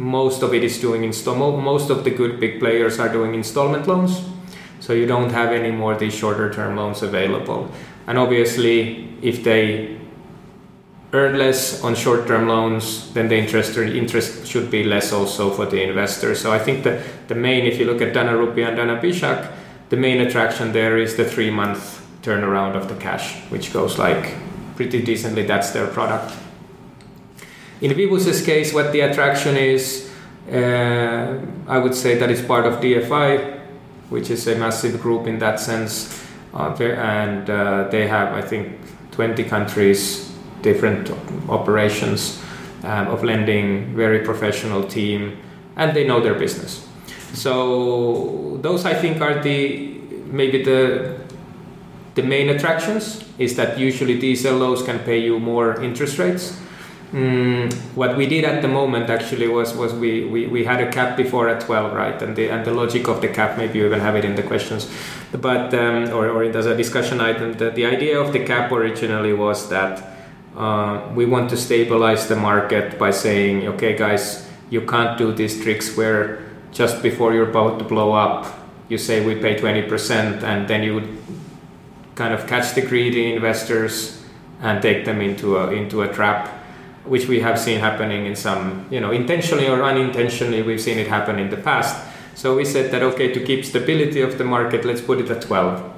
[0.00, 1.56] most of it is doing install.
[1.56, 4.31] Most of the good big players are doing installment loans,
[4.82, 7.70] so you don't have any more these shorter-term loans available.
[8.08, 9.96] And obviously, if they
[11.12, 15.80] earn less on short-term loans, then the interest interest should be less also for the
[15.80, 16.34] investor.
[16.34, 19.52] So I think that the main, if you look at Dana Rupiah and Dana Bijak,
[19.88, 24.34] the main attraction there is the three-month turnaround of the cash, which goes like
[24.74, 25.46] pretty decently.
[25.46, 26.34] That's their product.
[27.80, 30.10] In Vivus's case, what the attraction is,
[30.50, 33.61] uh, I would say that it's part of DFI,
[34.12, 36.22] which is a massive group in that sense,
[36.54, 38.78] uh, and uh, they have, I think,
[39.12, 41.10] 20 countries different
[41.48, 42.40] operations
[42.84, 45.38] um, of lending, very professional team,
[45.76, 46.86] and they know their business.
[47.32, 51.18] So those I think are the maybe the
[52.14, 56.58] the main attractions is that usually these LOs can pay you more interest rates.
[57.12, 60.90] Mm, what we did at the moment actually was was we, we, we had a
[60.90, 62.22] cap before at 12 right?
[62.22, 64.42] And the and the logic of the cap maybe you even have it in the
[64.42, 64.90] questions.
[65.30, 67.52] But um, or, or it as a discussion item.
[67.52, 70.12] The, the idea of the cap originally was that
[70.56, 75.62] uh, we want to stabilize the market by saying, okay, guys, you can't do these
[75.62, 78.46] tricks where just before you're about to blow up,
[78.88, 81.18] you say we pay 20%, and then you would
[82.14, 84.22] kind of catch the greedy investors
[84.60, 86.61] and take them into a, into a trap,
[87.04, 91.08] which we have seen happening in some, you know, intentionally or unintentionally, we've seen it
[91.08, 91.96] happen in the past.
[92.34, 95.42] So we said that, okay, to keep stability of the market, let's put it at
[95.42, 95.92] 12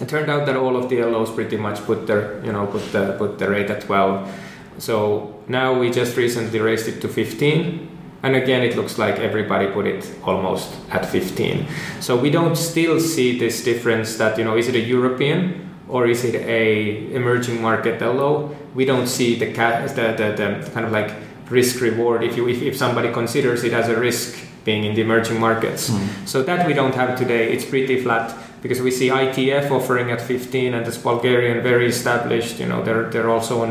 [0.00, 2.92] it turned out that all of the LOs pretty much put their you know put
[2.92, 4.30] the put the rate at 12
[4.78, 7.88] so now we just recently raised it to 15
[8.22, 11.66] and again it looks like everybody put it almost at 15
[12.00, 16.06] so we don't still see this difference that you know is it a european or
[16.06, 20.92] is it a emerging market LO we don't see the, the, the, the kind of
[20.92, 21.10] like
[21.50, 25.00] risk reward if you if, if somebody considers it as a risk being in the
[25.00, 26.28] emerging markets mm.
[26.28, 30.20] so that we don't have today it's pretty flat because we see ITF offering at
[30.20, 33.70] 15 and this Bulgarian very established, you know, they're, they're also on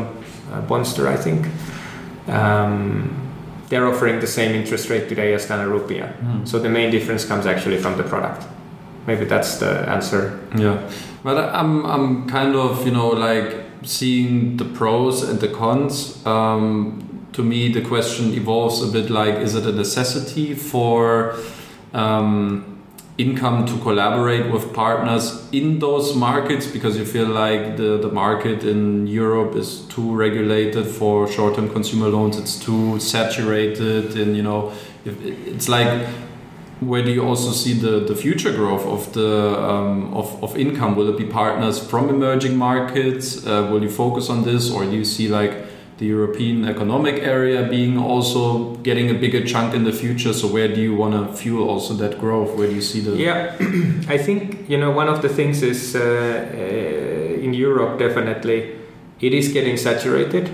[0.52, 1.46] uh, Bondster, I think.
[2.28, 3.22] Um,
[3.68, 6.16] they're offering the same interest rate today as Dana Rupiah.
[6.18, 6.48] Mm.
[6.48, 8.46] So the main difference comes actually from the product.
[9.06, 10.40] Maybe that's the answer.
[10.56, 10.90] Yeah,
[11.22, 16.24] but I'm I'm kind of you know like seeing the pros and the cons.
[16.26, 21.36] Um, to me, the question evolves a bit like: Is it a necessity for
[21.92, 22.76] um,
[23.18, 28.62] income to collaborate with partners in those markets because you feel like the, the market
[28.62, 34.70] in Europe is too regulated for short-term consumer loans it's too saturated and you know
[35.06, 36.06] it's like
[36.80, 40.94] where do you also see the, the future growth of the um, of, of income
[40.94, 44.90] will it be partners from emerging markets uh, will you focus on this or do
[44.90, 45.66] you see like
[45.98, 50.32] the European Economic Area being also getting a bigger chunk in the future.
[50.34, 52.54] So where do you want to fuel also that growth?
[52.56, 53.16] Where do you see the?
[53.16, 53.56] Yeah,
[54.08, 58.76] I think you know one of the things is uh, uh, in Europe definitely
[59.20, 60.50] it is getting saturated.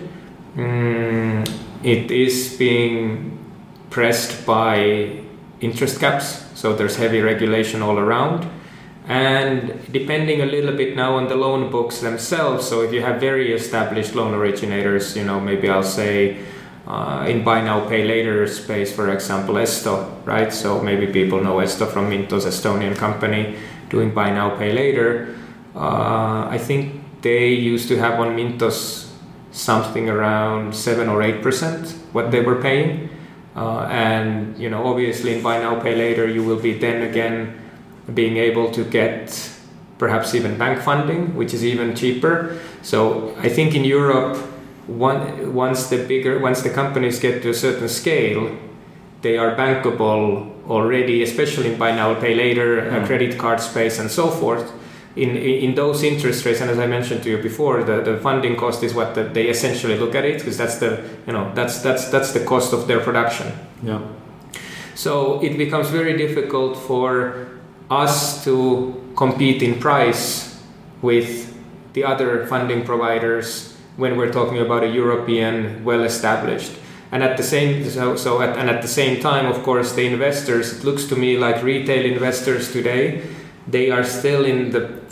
[0.57, 1.49] Mm,
[1.83, 3.39] it is being
[3.91, 5.23] pressed by
[5.63, 8.47] interest caps, so there's heavy regulation all around.
[9.09, 13.21] And depending a little bit now on the loan books themselves so if you have
[13.21, 16.39] very established loan originators you know maybe i'll say
[16.87, 20.53] uh, in buy now pay later space for example esto right?
[20.53, 23.57] So maybe people know esto from mintos estonian company
[23.89, 25.35] doing buy now pay later.
[25.75, 29.11] Uh, i think they used to have on mintos
[29.51, 33.09] something around 7 or 8 percent what they were paying
[33.57, 37.59] uh, and you know obviously in buy now pay later you will be then again
[38.15, 39.53] being able to get
[40.03, 42.59] perhaps even bank funding, which is even cheaper.
[42.83, 44.37] So I think in Europe,
[44.89, 48.51] one, once the bigger, once the companies get to a certain scale,
[49.23, 53.07] they are bankable already, especially in buy now, pay later, mm.
[53.07, 54.73] credit card space, and so forth.
[55.15, 58.57] In, in those interest rates, and as I mentioned to you before, the, the funding
[58.57, 61.83] cost is what the, they essentially look at it because that's the you know that's
[61.83, 63.53] that's that's the cost of their production.
[63.83, 64.01] Yeah.
[64.95, 67.49] So it becomes very difficult for
[67.91, 70.63] us to compete in price
[71.03, 71.55] with
[71.93, 76.73] the other funding providers when we're talking about a European well-established.
[77.11, 80.07] And at the same so, so at, and at the same time, of course, the
[80.07, 80.79] investors.
[80.79, 83.23] It looks to me like retail investors today,
[83.69, 85.03] they are still in the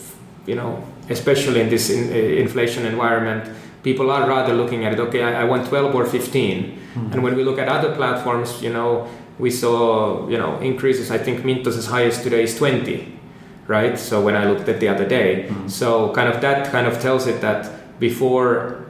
[0.47, 5.01] you know, especially in this in, uh, inflation environment, people are rather looking at it.
[5.01, 6.63] Okay, I, I want 12 or 15.
[6.63, 7.13] Mm-hmm.
[7.13, 9.09] And when we look at other platforms, you know,
[9.39, 11.11] we saw you know increases.
[11.11, 13.19] I think Mintos' highest today is 20,
[13.67, 13.99] right?
[13.99, 15.69] So when I looked at the other day, mm-hmm.
[15.69, 18.87] so kind of that kind of tells it that before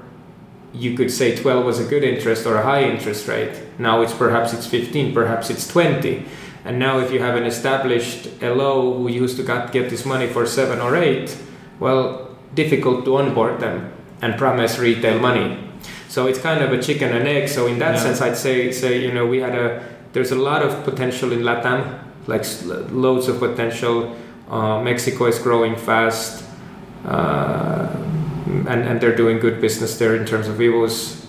[0.73, 3.61] you could say 12 was a good interest or a high interest rate.
[3.79, 6.25] Now it's perhaps it's 15, perhaps it's 20.
[6.65, 9.43] And now, if you have an established LO who used to
[9.73, 11.37] get this money for seven or eight,
[11.79, 13.93] well, difficult to onboard them
[14.23, 15.59] and promise retail money.
[16.09, 17.49] So it's kind of a chicken and egg.
[17.49, 18.03] So in that yeah.
[18.03, 21.41] sense, I'd say say you know we had a there's a lot of potential in
[21.41, 22.45] Latam, like
[22.91, 24.17] loads of potential.
[24.51, 26.45] Uh, Mexico is growing fast,
[27.07, 27.89] uh,
[28.67, 31.25] and and they're doing good business there in terms of Vivus.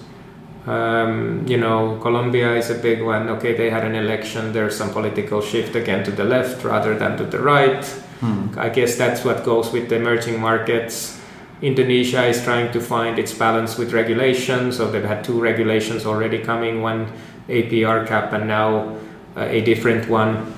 [0.67, 3.29] Um, you know, Colombia is a big one.
[3.29, 4.53] Okay, they had an election.
[4.53, 7.83] There's some political shift again to the left rather than to the right.
[8.19, 8.53] Hmm.
[8.57, 11.19] I guess that's what goes with the emerging markets.
[11.63, 14.71] Indonesia is trying to find its balance with regulation.
[14.71, 17.11] So they've had two regulations already coming one
[17.49, 18.97] APR cap and now
[19.35, 20.53] uh, a different one.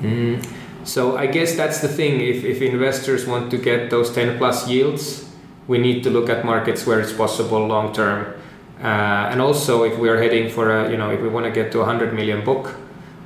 [0.00, 0.46] Mm.
[0.84, 2.20] So I guess that's the thing.
[2.20, 5.28] If, if investors want to get those 10 plus yields,
[5.68, 8.40] we need to look at markets where it's possible long term
[8.82, 11.52] uh, and also, if we are heading for a, you know, if we want to
[11.52, 12.74] get to a 100 million book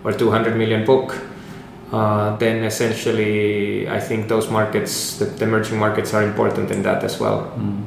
[0.04, 1.16] or 200 million book,
[1.92, 7.02] uh, then essentially, I think those markets, the, the, emerging markets, are important in that
[7.02, 7.50] as well.
[7.56, 7.84] Mm.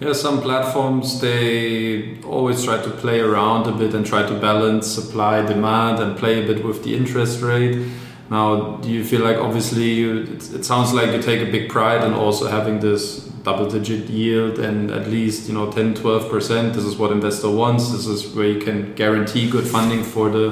[0.00, 4.88] Yeah, some platforms they always try to play around a bit and try to balance
[4.88, 7.86] supply, demand, and play a bit with the interest rate.
[8.30, 11.70] Now, do you feel like obviously you, it, it sounds like you take a big
[11.70, 16.74] pride in also having this double digit yield and at least you know 10 12%
[16.74, 20.46] this is what investor wants this is where you can guarantee good funding for the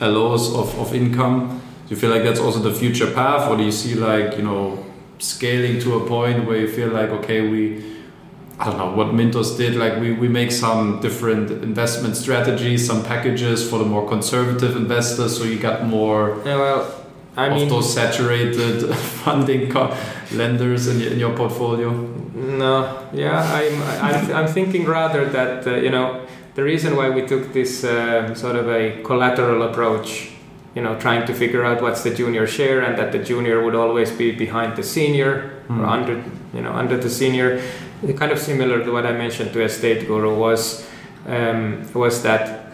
[0.00, 3.56] uh, LOs of, of income do you feel like that's also the future path or
[3.56, 4.62] do you see like you know
[5.18, 7.84] scaling to a point where you feel like okay we
[8.58, 9.76] I don't know what Mintos did.
[9.76, 15.36] Like we, we make some different investment strategies, some packages for the more conservative investors,
[15.36, 16.40] so you got more.
[16.42, 17.06] Yeah, well,
[17.36, 19.70] I of those saturated funding
[20.32, 22.15] lenders in, in your portfolio?
[22.36, 27.26] No, yeah, I'm, I'm, I'm thinking rather that, uh, you know, the reason why we
[27.26, 30.32] took this uh, sort of a collateral approach,
[30.74, 33.74] you know, trying to figure out what's the junior share and that the junior would
[33.74, 35.78] always be behind the senior mm.
[35.78, 35.88] or hmm.
[35.88, 37.62] under, you know, under the senior,
[38.18, 40.86] kind of similar to what I mentioned to Estate Guru was,
[41.26, 42.66] um, was that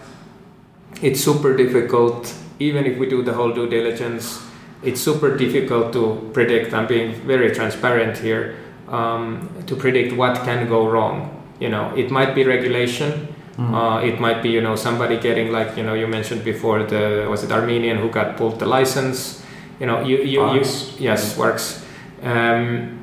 [1.03, 4.45] it's super difficult, even if we do the whole due diligence,
[4.83, 6.75] it's super difficult to predict.
[6.75, 8.57] I'm being very transparent here
[8.93, 11.43] um, to predict what can go wrong.
[11.59, 13.29] You know, it might be regulation.
[13.57, 13.75] Mm.
[13.75, 17.27] Uh, it might be you know somebody getting like you know you mentioned before the
[17.29, 19.45] was it Armenian who got pulled the license.
[19.81, 20.65] You know, you you, you
[20.99, 21.85] yes works.
[22.23, 22.99] Um,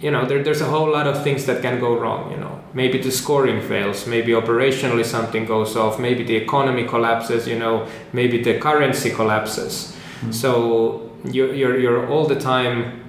[0.00, 2.32] you know, there, there's a whole lot of things that can go wrong.
[2.32, 7.46] You know, maybe the scoring fails, maybe operationally something goes off, maybe the economy collapses.
[7.46, 10.32] You know, maybe the currency collapses Mm-hmm.
[10.32, 13.01] So you're, you're, you're all the time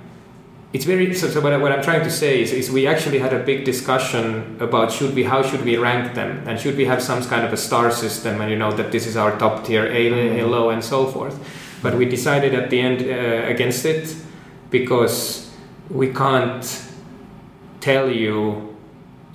[0.73, 3.19] it's very so, so what, I, what i'm trying to say is, is we actually
[3.19, 6.85] had a big discussion about should we how should we rank them and should we
[6.85, 9.63] have some kind of a star system and you know that this is our top
[9.63, 10.49] tier a, a mm-hmm.
[10.49, 11.39] low and so forth
[11.83, 14.15] but we decided at the end uh, against it
[14.71, 15.51] because
[15.89, 16.83] we can't
[17.79, 18.72] tell you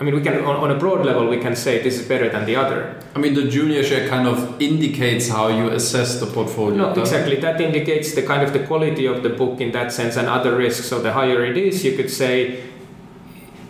[0.00, 2.28] I mean, we can on, on, a broad level we can say this is better
[2.28, 3.02] than the other.
[3.16, 6.94] I mean, the junior share kind of indicates how you assess the portfolio.
[6.94, 7.36] No, exactly.
[7.36, 10.56] That indicates the kind of the quality of the book in that sense and other
[10.56, 10.86] risks.
[10.86, 12.62] So the higher it is, you could say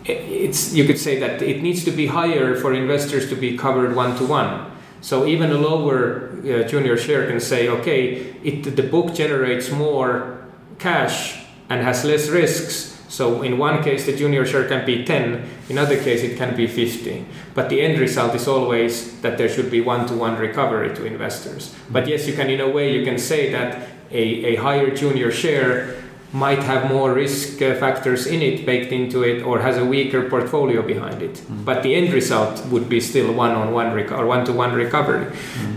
[0.05, 3.95] it's you could say that it needs to be higher for investors to be covered
[3.95, 4.71] one to one.
[5.01, 10.45] So even a lower uh, junior share can say, okay, it, the book generates more
[10.77, 15.43] cash and has less risks so in one case, the junior share can be 10,
[15.67, 17.25] in other case, it can be 50.
[17.55, 21.73] But the end result is always that there should be one-to-one recovery to investors.
[21.89, 25.31] But yes, you can, in a way, you can say that a, a higher junior
[25.31, 25.95] share
[26.31, 30.29] might have more risk uh, factors in it baked into it or has a weaker
[30.29, 31.33] portfolio behind it.
[31.33, 31.65] Mm.
[31.65, 35.25] But the end result would be still one-on-one reco- or one-to-one recovery.
[35.25, 35.75] Mm.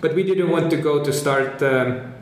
[0.00, 1.62] But we didn't want to go to start...
[1.62, 2.15] Um,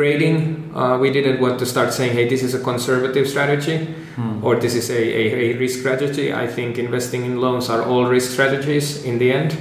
[0.00, 0.70] grading.
[0.76, 3.78] Uh, we didn't want to start saying, hey, this is a conservative strategy
[4.16, 4.42] Hmm.
[4.44, 5.24] or this is a, a,
[5.54, 6.32] a risk strategy.
[6.32, 9.52] I think investing in loans are all risk strategies in the end.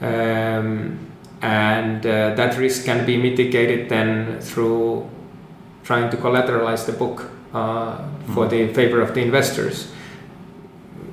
[0.00, 0.98] Um,
[1.42, 5.08] and uh, that risk can be mitigated then through
[5.84, 7.96] trying to collateralize the book uh,
[8.34, 8.50] for Mhm.
[8.50, 9.76] the favor of the investors.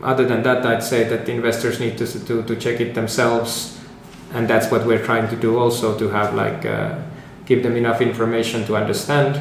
[0.03, 3.78] Other than that, I'd say that the investors need to, to, to check it themselves,
[4.34, 6.97] and that's what we're trying to do also to have like uh,
[7.46, 9.36] give them enough information to understand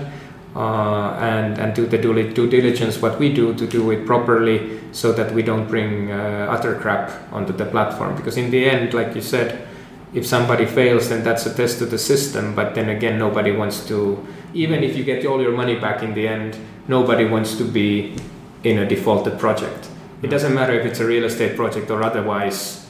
[0.57, 5.13] uh, and and do the due, diligence what we do to do it properly so
[5.13, 9.15] that we don't bring uh, utter crap onto the platform because in the end, like
[9.15, 9.67] you said,
[10.15, 12.55] if somebody fails, then that's a test to the system.
[12.55, 14.25] But then again, nobody wants to,
[14.55, 18.17] even if you get all your money back in the end, nobody wants to be
[18.63, 19.89] in a defaulted project.
[20.23, 22.87] It doesn't matter if it's a real estate project or otherwise,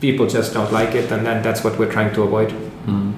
[0.00, 2.50] people just don't like it, and then that's what we're trying to avoid.
[2.50, 3.12] Hmm.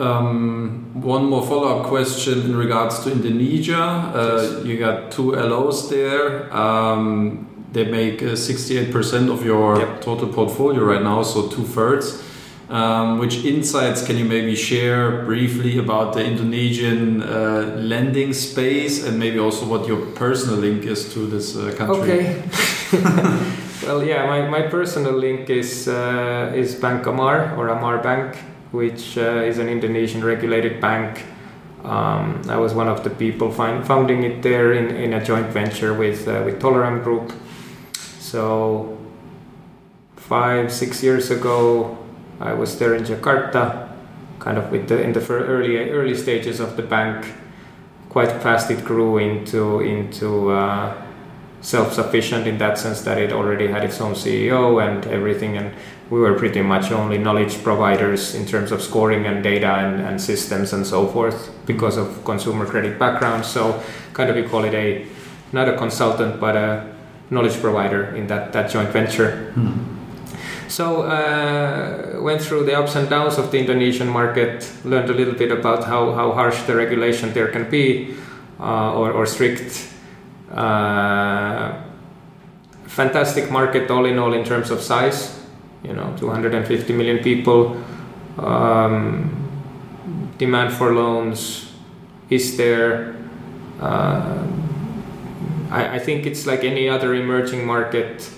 [0.00, 3.76] Um, one more follow-up question in regards to Indonesia.
[3.76, 6.50] Uh, you got two LOs there.
[6.56, 12.22] Um, they make uh, 68% of your total portfolio right now, so two thirds.
[12.70, 19.18] Um, which insights can you maybe share briefly about the Indonesian uh, lending space and
[19.18, 21.98] maybe also what your personal link is to this uh, country?
[21.98, 22.42] Okay.
[23.82, 28.36] well, yeah, my, my personal link is uh, is Bank Amar or Amar Bank,
[28.72, 31.24] which uh, is an Indonesian regulated bank.
[31.84, 35.46] Um, I was one of the people find, founding it there in, in a joint
[35.48, 37.32] venture with uh, with Tolaram Group.
[38.18, 38.98] So
[40.16, 41.98] five six years ago,
[42.38, 43.88] I was there in Jakarta,
[44.38, 47.26] kind of with the in the early early stages of the bank.
[48.10, 50.50] Quite fast, it grew into into.
[50.50, 51.06] Uh,
[51.60, 55.74] self-sufficient in that sense that it already had its own CEO and everything and
[56.10, 60.20] we were pretty much only knowledge providers in terms of scoring and data and, and
[60.20, 63.80] systems and so forth because of consumer credit background so
[64.12, 65.06] kind of we call it a
[65.52, 66.92] not a consultant but a
[67.30, 69.72] knowledge provider in that, that joint venture Hmm.
[70.68, 75.34] so uh, went through the ups and downs of the Indonesian market, learned a little
[75.34, 78.14] bit about how, how harsh the regulation there can be,
[78.60, 79.88] uh, or, or strict.
[80.52, 81.82] Uh,
[82.86, 85.39] fantastic market all in all in terms of size,
[85.84, 87.82] you know, 250 million people.
[88.38, 89.40] Um,
[90.38, 91.72] demand for loans
[92.30, 93.16] is there.
[93.80, 94.46] Uh,
[95.70, 98.28] I, I think it's like any other emerging market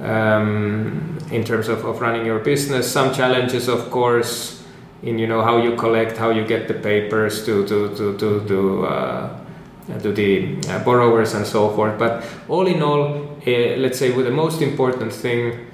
[0.00, 2.90] um, in terms of, of running your business.
[2.90, 4.64] Some challenges, of course,
[5.02, 8.46] in you know how you collect, how you get the papers to to to to,
[8.48, 9.40] to, uh,
[10.00, 11.98] to the uh, borrowers and so forth.
[11.98, 15.66] But all in all, uh, let's say with the most important thing.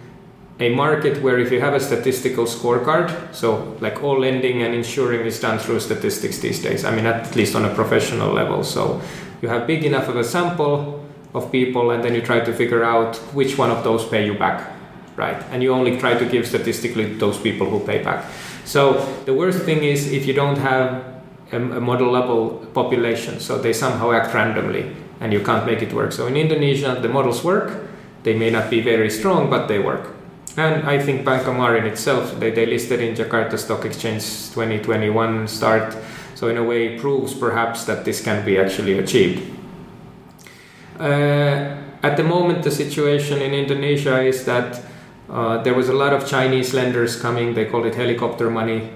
[0.61, 5.26] A market where if you have a statistical scorecard, so like all lending and insuring
[5.26, 6.84] is done through statistics these days.
[6.84, 8.62] I mean, at least on a professional level.
[8.62, 9.02] So
[9.42, 12.84] you have big enough of a sample of people and then you try to figure
[12.84, 14.70] out which one of those pay you back
[15.16, 18.24] right and you only try to give statistically those people who pay back
[18.64, 21.05] so the worst thing is if you don't have
[21.52, 26.12] a, a modelable population so they somehow act randomly and you can't make it work
[26.12, 27.84] so in indonesia the models work
[28.22, 30.13] they may not be very strong but they work
[30.57, 34.22] and i think bank amar in itself they, they listed in jakarta stock exchange
[34.55, 35.96] 2021 start
[36.34, 39.42] so in a way proves perhaps that this can be actually achieved
[41.00, 44.82] uh, at the moment, the situation in Indonesia is that
[45.30, 47.55] uh, there was a lot of Chinese lenders coming.
[47.55, 48.90] They called it helicopter money.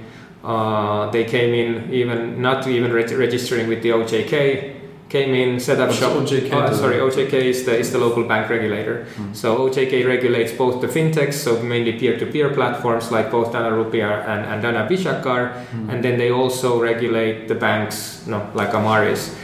[0.45, 4.78] Uh, they came in, even not even reg- registering with the OJK.
[5.09, 6.13] Came in, set up What's shop.
[6.13, 6.97] OJK Oh, sorry?
[6.97, 9.07] OJK is the is the local bank regulator.
[9.17, 9.35] Mm.
[9.35, 14.45] So OJK regulates both the fintechs, so mainly peer-to-peer platforms like both Dana Rupiah and,
[14.45, 15.23] and Dana Bijak,
[15.71, 15.89] Hmm.
[15.91, 19.35] and then they also regulate the banks, you know, like Amaris.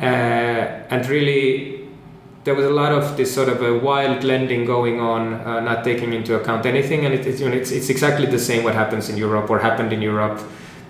[0.00, 0.04] Uh,
[0.90, 1.86] and really,
[2.42, 5.84] there was a lot of this sort of a wild lending going on, uh, not
[5.84, 8.74] taking into account anything, and it, it's, you know, it's, it's exactly the same what
[8.74, 10.40] happens in Europe or happened in Europe.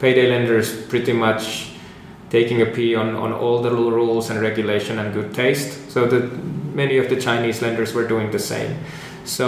[0.00, 1.70] Payday lenders pretty much
[2.34, 5.70] taking a pee on, on all the rules and regulation and good taste.
[5.94, 6.24] So that
[6.74, 8.72] many of the Chinese lenders were doing the same.
[9.24, 9.46] So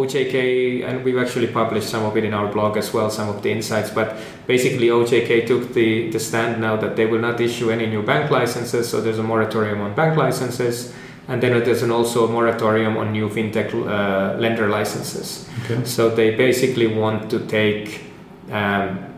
[0.00, 3.42] OJK, and we've actually published some of it in our blog as well, some of
[3.42, 3.90] the insights.
[3.90, 4.08] But
[4.46, 8.30] basically, OJK took the, the stand now that they will not issue any new bank
[8.30, 8.88] licenses.
[8.90, 10.94] So there's a moratorium on bank licenses,
[11.28, 15.48] and then there's an also a moratorium on new fintech uh, lender licenses.
[15.64, 15.82] Okay.
[15.84, 18.04] So they basically want to take
[18.50, 19.11] um,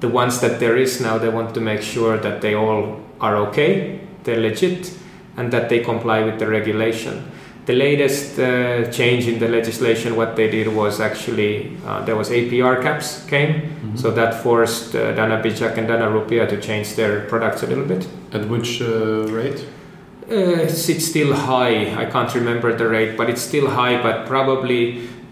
[0.00, 1.18] the ones that there is now.
[1.18, 4.92] They want to make sure that they all are okay, they're legit,
[5.36, 7.32] and that they comply with the regulation.
[7.66, 12.30] the latest uh, change in the legislation, what they did was actually uh, there was
[12.30, 13.98] APR caps came, Mhm.
[13.98, 17.84] so that forced uh, Dana Bijak and Dana Rupiah to change their products a little
[17.84, 18.06] bit.
[18.32, 19.60] At which uh, rate?
[20.30, 21.90] Uh, it's, it's still high.
[22.02, 24.00] I can't remember the rate, but it's still high.
[24.00, 24.80] But probably,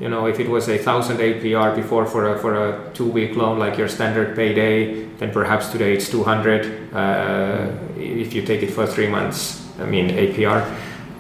[0.01, 3.36] you know, if it was a thousand APR before for a for a two week
[3.36, 6.92] loan like your standard payday, then perhaps today it's two hundred.
[6.92, 10.62] Uh, if you take it for three months, I mean APR.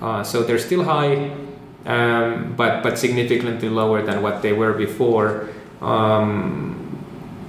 [0.02, 1.30] Uh, so they're still high,
[1.86, 5.48] um, but but significantly lower than what they were before.
[5.80, 6.80] Um,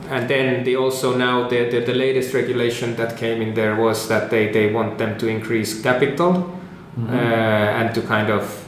[0.09, 4.07] and then they also now the, the, the latest regulation that came in there was
[4.07, 6.51] that they, they want them to increase capital
[6.97, 7.09] Mhm.
[7.09, 8.64] uh, and to kind of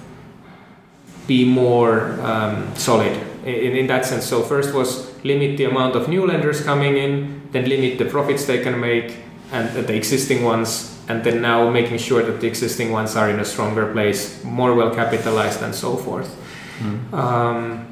[1.27, 3.11] be more um, solid
[3.45, 4.25] in, in that sense.
[4.25, 8.45] So first was limit the amount of new lenders coming in, then limit the profits
[8.45, 9.17] they can make
[9.51, 13.39] and the existing ones, and then now making sure that the existing ones are in
[13.39, 16.35] a stronger place, more well capitalized, and so forth.
[16.81, 17.13] Mhm.
[17.13, 17.85] Um,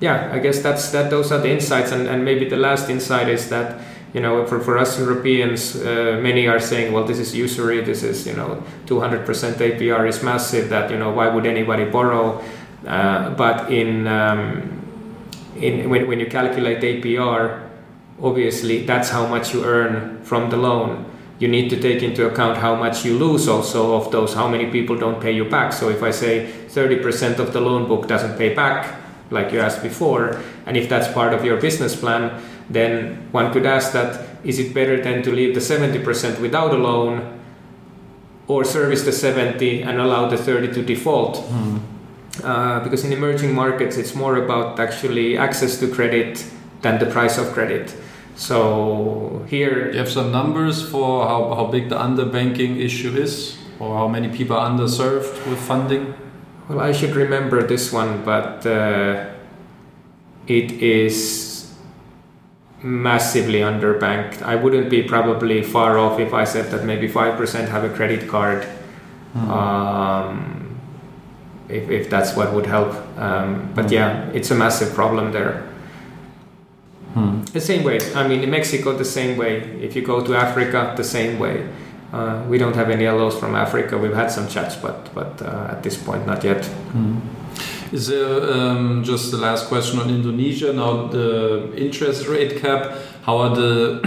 [0.00, 1.10] yeah, I guess that's that.
[1.10, 3.80] Those are the insights, and, and maybe the last insight is that
[4.14, 7.82] you know for, for us Europeans, uh, many are saying, well, this is usury.
[7.82, 9.26] This is you know 200%
[9.60, 10.70] APR is massive.
[10.70, 12.40] That you know why would anybody borrow?
[12.86, 14.62] Uh, but in um,
[15.56, 17.68] in when, when you calculate APR,
[18.22, 21.04] obviously that's how much you earn from the loan.
[21.40, 24.66] You need to take into account how much you lose also of those, how many
[24.70, 25.72] people don't pay you back.
[25.72, 28.96] So if I say 30% of the loan book doesn't pay back,
[29.30, 33.66] like you asked before, and if that's part of your business plan, then one could
[33.66, 37.38] ask that is it better then to leave the 70% without a loan
[38.48, 41.36] or service the 70 and allow the 30 to default?
[41.36, 41.80] Mhm.
[42.42, 46.44] Uh, because in emerging markets, it's more about actually access to credit
[46.82, 47.94] than the price of credit.
[48.36, 53.96] So here, you have some numbers for how, how big the underbanking issue is, or
[53.96, 56.14] how many people are underserved with funding?
[56.68, 59.30] well, I should remember this one, but uh,
[60.46, 61.72] it is
[62.82, 64.42] massively underbanked.
[64.42, 67.88] I wouldn't be probably far off if I said that maybe five percent have a
[67.88, 68.66] credit card.
[69.34, 69.48] Mhm.
[69.48, 70.57] Um,
[71.68, 72.94] if, if that's what would help.
[73.18, 75.68] Um, but yeah, it's a massive problem there.
[77.14, 77.42] Hmm.
[77.42, 77.98] The same way.
[78.14, 79.60] I mean, in Mexico, the same way.
[79.80, 81.68] If you go to Africa, the same way.
[82.12, 83.98] Uh, we don't have any LOs from Africa.
[83.98, 86.64] We've had some chats, but but uh, at this point, not yet.
[86.64, 87.18] Hmm.
[87.92, 90.72] Is there um, just the last question on Indonesia?
[90.72, 92.92] Now, the interest rate cap,
[93.22, 94.00] how are the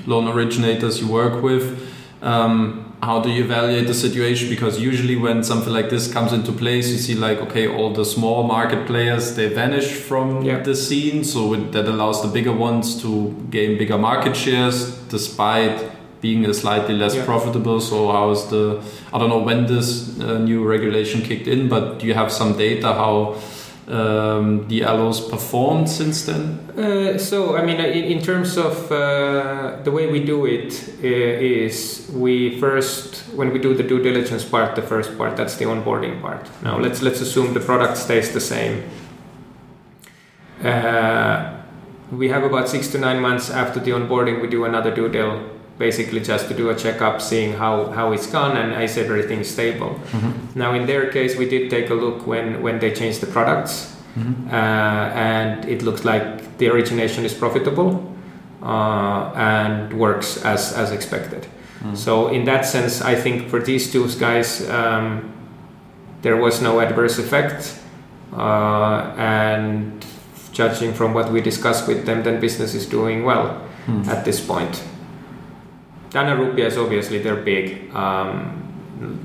[0.06, 1.92] loan originators you work with?
[2.22, 4.48] Um, how do you evaluate the situation?
[4.48, 8.04] Because usually, when something like this comes into place, you see, like, okay, all the
[8.04, 10.62] small market players they vanish from Yeah.
[10.62, 15.76] the scene, so that allows the bigger ones to gain bigger market shares despite
[16.22, 17.24] being a slightly less Yeah.
[17.24, 17.80] profitable.
[17.80, 18.80] So how is the
[19.12, 19.88] I don't know when this
[20.18, 23.34] uh, new regulation kicked in, but do you have some data how
[23.88, 26.58] um, the LOs performed since then?
[26.76, 30.72] Uh, so, I mean, in, in terms of uh, the way we do it,
[31.02, 35.56] uh, is we first, when we do the due diligence part, the first part, that's
[35.56, 36.48] the onboarding part.
[36.62, 38.82] Now, let's let's assume the product stays the same.
[40.62, 41.52] Uh,
[42.10, 45.42] we have about six to nine months after the onboarding, we do another due deal,
[45.78, 50.00] basically just to do a checkup, seeing how, how it's gone, and is everything stable.
[50.54, 53.92] Now, in their case, we did take a look when, when they changed the products,
[54.16, 54.50] Mhm.
[54.50, 54.54] uh,
[55.14, 58.10] and it looks like the origination is profitable
[58.62, 61.46] uh, and works as, as expected.
[61.84, 61.94] Mm.
[61.94, 65.30] So, in that sense, I think for these two guys, um,
[66.22, 67.74] there was no adverse effect,
[68.32, 70.02] uh, and
[70.52, 74.08] judging from what we discussed with them, then business is doing well Hmm.
[74.08, 74.82] at this point.
[76.10, 78.62] Dana Rupiah's, obviously, they're big, um,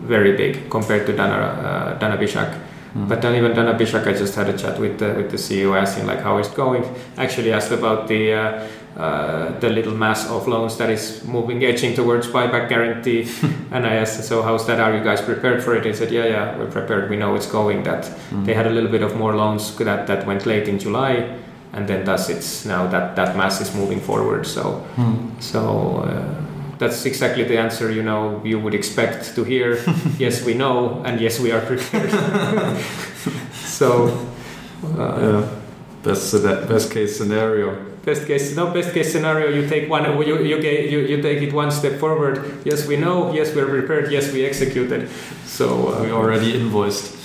[0.07, 2.53] very big compared to Dana, uh, Dana Bijak.
[2.93, 3.07] Hmm.
[3.07, 5.79] But then even Dana Bijak, I just had a chat with the, with the CEO
[5.79, 6.83] asking like how it's going.
[7.17, 8.67] Actually asked about the uh,
[8.97, 13.25] uh, the little mass of loans that is moving, edging towards buyback guarantee.
[13.71, 14.81] and I asked, so how's that?
[14.81, 15.85] Are you guys prepared for it?
[15.85, 17.09] He said, yeah, yeah, we're prepared.
[17.09, 17.83] We know it's going.
[17.83, 18.43] That Hmm.
[18.43, 21.37] they had a little bit of more loans that, that went late in July.
[21.71, 24.45] And then thus it's now that that mass is moving forward.
[24.45, 25.39] So Hmm.
[25.39, 26.50] so uh,
[26.81, 29.77] that's exactly the answer you know you would expect to hear.
[30.17, 32.09] yes, we know, and yes, we are prepared.
[33.53, 33.87] so,
[34.97, 35.45] uh, Yeah.
[36.03, 36.33] Best,
[36.67, 37.77] best case scenario.
[38.03, 39.47] best case, no best case scenario.
[39.53, 42.41] You take one, you you, you you take it one step forward.
[42.65, 43.31] Yes, we know.
[43.37, 44.11] Yes, we're prepared.
[44.11, 45.09] Yes, we executed.
[45.45, 45.67] So
[46.01, 47.20] We uh, already invoiced.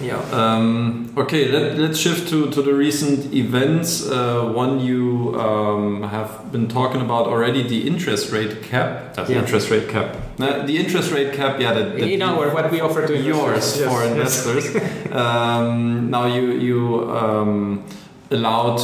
[0.00, 0.18] Yeah.
[0.32, 4.08] Um, okay, let, let's shift to, to the recent events.
[4.08, 9.14] Uh, one you um, have been talking about already, the interest rate cap.
[9.14, 9.38] That's Yeah.
[9.38, 10.16] interest rate cap.
[10.38, 13.78] Uh, the interest rate cap, yeah, that, that In our what we offer to yours
[13.78, 13.86] investors.
[13.86, 14.46] For yes.
[14.46, 15.12] investors.
[15.12, 17.84] um, now you you um,
[18.30, 18.80] allowed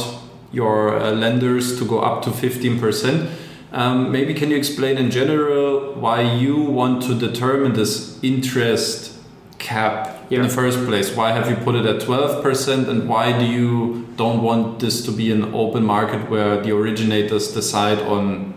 [0.51, 3.29] your uh, lenders to go up to fifteen percent.
[3.71, 9.13] Um, maybe can you explain in general why you want to determine this interest
[9.59, 11.15] cap in the first place?
[11.15, 15.05] Why have you put it at twelve percent, and why do you don't want this
[15.05, 18.53] to be an open market where the originators decide on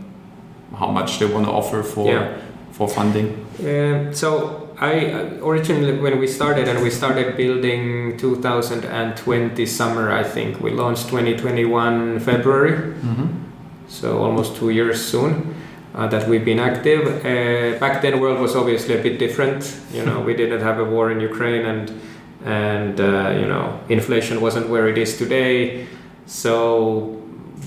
[0.76, 2.38] how much they want to offer for
[2.72, 3.46] for funding?
[3.60, 10.24] Um, so I uh, originally when we started and we started building 2020 summer, I
[10.24, 12.72] think we launched 2021 February.
[12.72, 13.26] Mm-hmm.
[13.88, 15.51] so almost two years soon
[15.94, 17.24] uh, that we've been active.
[17.24, 19.78] Uh, back then, world was obviously a bit different.
[19.92, 22.00] You know, we didn't have a war in Ukraine, and
[22.44, 25.86] and uh, you know, inflation wasn't where it is today.
[26.26, 27.22] So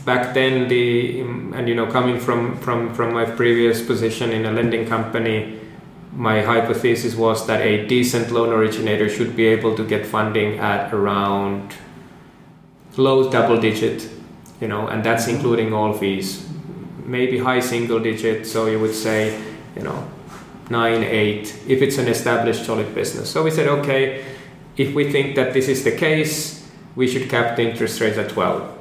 [0.05, 4.51] back then, the and you know, coming from from from my previous position in a
[4.51, 5.59] lending company.
[6.13, 10.93] My hypothesis was that a decent loan originator should be able to get funding at
[10.93, 11.75] around
[12.95, 14.07] low double digit
[14.61, 16.44] you know, and that's including all fees.
[17.05, 19.41] Maybe high single digit, so you would say,
[19.75, 20.07] you know,
[20.69, 23.29] nine, eight, if it's an established solid business.
[23.29, 24.25] So we said, okay,
[24.77, 28.29] if we think that this is the case, we should cap the interest rates at
[28.29, 28.71] 12.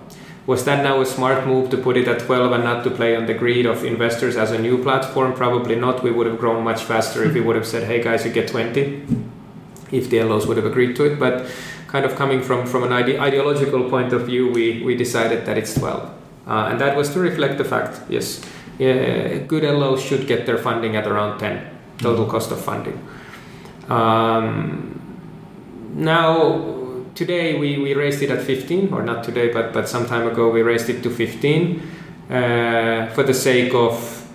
[0.47, 3.17] Was that now a smart move to put it at 12 and not to play
[3.17, 5.33] on the greed of investors as a new platform?
[5.33, 6.03] Probably not.
[6.03, 8.49] We would have grown much faster if we would have said, hey guys, you get
[8.49, 9.07] 20,
[9.91, 11.19] if the LOs would have agreed to it.
[11.19, 11.51] But
[11.89, 15.57] kind of coming from, from an ide- ideological point of view, we, we decided that
[15.57, 16.13] it's 12.
[16.47, 18.43] Uh, and that was to reflect the fact, yes,
[18.79, 23.01] yeah, good LOs should get their funding at around 10, total cost of funding.
[23.89, 25.01] Um,
[25.95, 30.27] now, today we, we raised it at 15, or not today, but, but some time
[30.27, 31.83] ago we raised it to 15
[32.29, 34.29] uh, for the sake of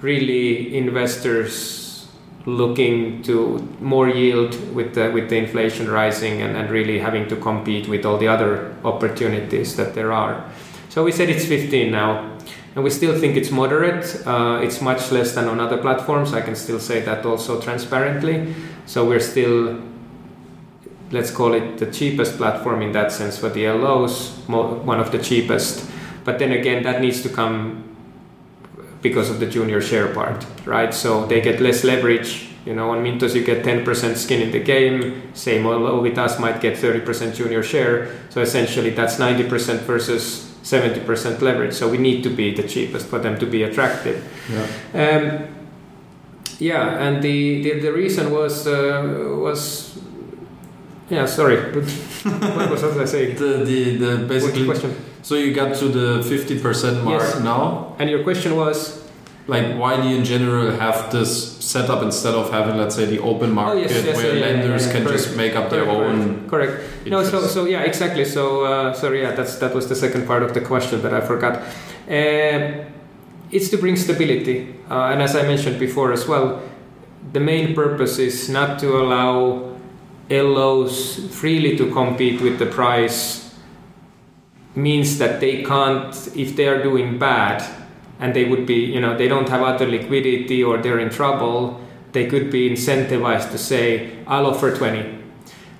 [0.00, 2.08] really investors
[2.46, 7.36] looking to more yield with the, with the inflation rising and, and really having to
[7.36, 10.44] compete with all the other opportunities that there are.
[10.92, 12.36] So we said it's 15 now,
[12.74, 14.04] and we still think it's moderate.
[14.26, 16.34] Uh, it's much less than on other platforms.
[16.34, 18.54] I can still say that also transparently.
[18.84, 19.80] So we're still,
[21.10, 25.18] let's call it the cheapest platform in that sense for the LOs, one of the
[25.18, 25.90] cheapest.
[26.24, 27.84] But then again, that needs to come
[29.00, 30.92] because of the junior share part, right?
[30.92, 32.50] So they get less leverage.
[32.66, 35.32] You know, on Mintos you get 10% skin in the game.
[35.32, 38.14] Same LO with us might get 30% junior share.
[38.28, 41.74] So essentially that's 90% versus 70% leverage.
[41.74, 44.22] So we need to be the cheapest for them to be attractive.
[44.50, 44.66] Yeah.
[44.94, 45.48] Um,
[46.58, 49.98] yeah, and the, the, the reason was uh, was
[51.10, 51.26] yeah.
[51.26, 53.36] Sorry, what was I saying?
[53.42, 54.94] The, the, the basically question?
[55.22, 57.40] so you got to the 50% mark Yes.
[57.40, 59.01] now And your question was
[59.48, 63.18] like why do you in general have this setup instead of having let's say the
[63.18, 65.18] open market Oh, yes, yes, where yeah, yeah, lenders yeah, can correct.
[65.24, 67.06] just make up their own correct.
[67.06, 68.24] No, so so yeah, exactly.
[68.24, 71.20] So uh, sorry, yeah, that's that was the second part of the question that I
[71.20, 71.54] forgot.
[72.08, 72.86] Um
[73.50, 76.62] it's to bring stability, uh, and as I mentioned before as well,
[77.34, 79.76] the main purpose is not to allow
[80.30, 83.52] LOs freely to compete with the price.
[84.74, 87.60] Means that they can't, if they are doing bad,
[88.22, 91.80] and they would be, you know, they don't have other liquidity or they're in trouble,
[92.12, 95.18] they could be incentivized to say, I'll offer 20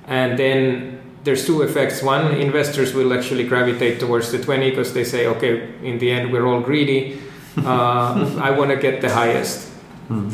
[0.08, 2.02] and then there's two effects.
[2.02, 6.32] One investors will actually gravitate towards the 20 because they say okay in the end
[6.32, 7.20] we're all greedy.
[7.52, 9.68] Uh, i want to get the highest.
[10.08, 10.32] Hmm.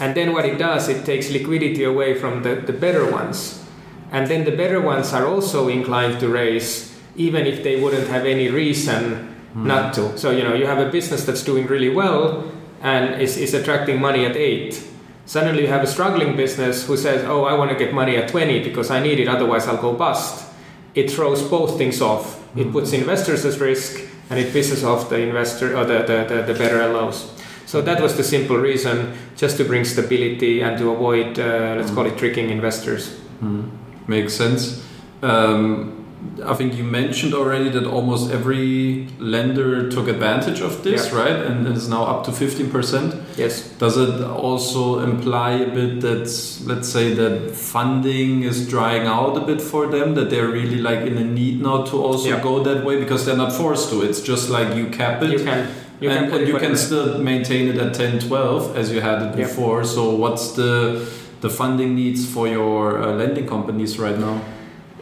[0.00, 3.62] and then what it does it takes liquidity away from the, the better ones.
[4.10, 8.24] And then the better ones are also inclined to raise even if they wouldn't have
[8.24, 12.44] any reason not to so you know you have a business that's doing really well
[12.82, 14.82] and is, is attracting money at 8
[15.26, 18.28] Suddenly you have a struggling business who says, "Oh, I want to get money at
[18.28, 20.46] 20 because I need it, otherwise I'll go bust."
[20.94, 22.40] It throws both things off.
[22.56, 24.00] It puts investors at risk,
[24.30, 27.32] and it pisses off the investor or the, the, the, the better LOs.
[27.66, 31.90] So that was the simple reason, just to bring stability and to avoid, uh, let's
[31.90, 33.18] call it, tricking investors.
[33.40, 33.68] Hmm.
[34.06, 34.82] makes sense
[35.22, 36.05] um,
[36.44, 41.18] I think you mentioned already that almost every lender took advantage of this, Yeah.
[41.22, 41.38] right?
[41.46, 43.14] And is now up to 15%.
[43.36, 43.62] Yes.
[43.78, 46.24] Does it also imply a bit that,
[46.66, 51.00] let's say, that funding is drying out a bit for them, that they're really like
[51.10, 52.40] in a need now to also Yeah.
[52.42, 54.02] go that way because they're not forced to?
[54.02, 55.30] It's just like you cap it.
[55.30, 55.68] You can.
[56.00, 59.18] You and, can and you can still maintain it at 10 12 as you had
[59.22, 59.46] it Yeah.
[59.46, 61.00] before so what's the
[61.40, 64.36] the funding needs for your uh, lending companies right now?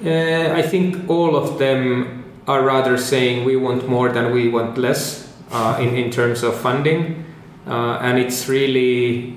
[0.04, 4.76] Uh, I think all of them are rather saying we want more than we want
[4.76, 7.24] less uh, in, in terms of funding.
[7.66, 9.36] Uh, and it's really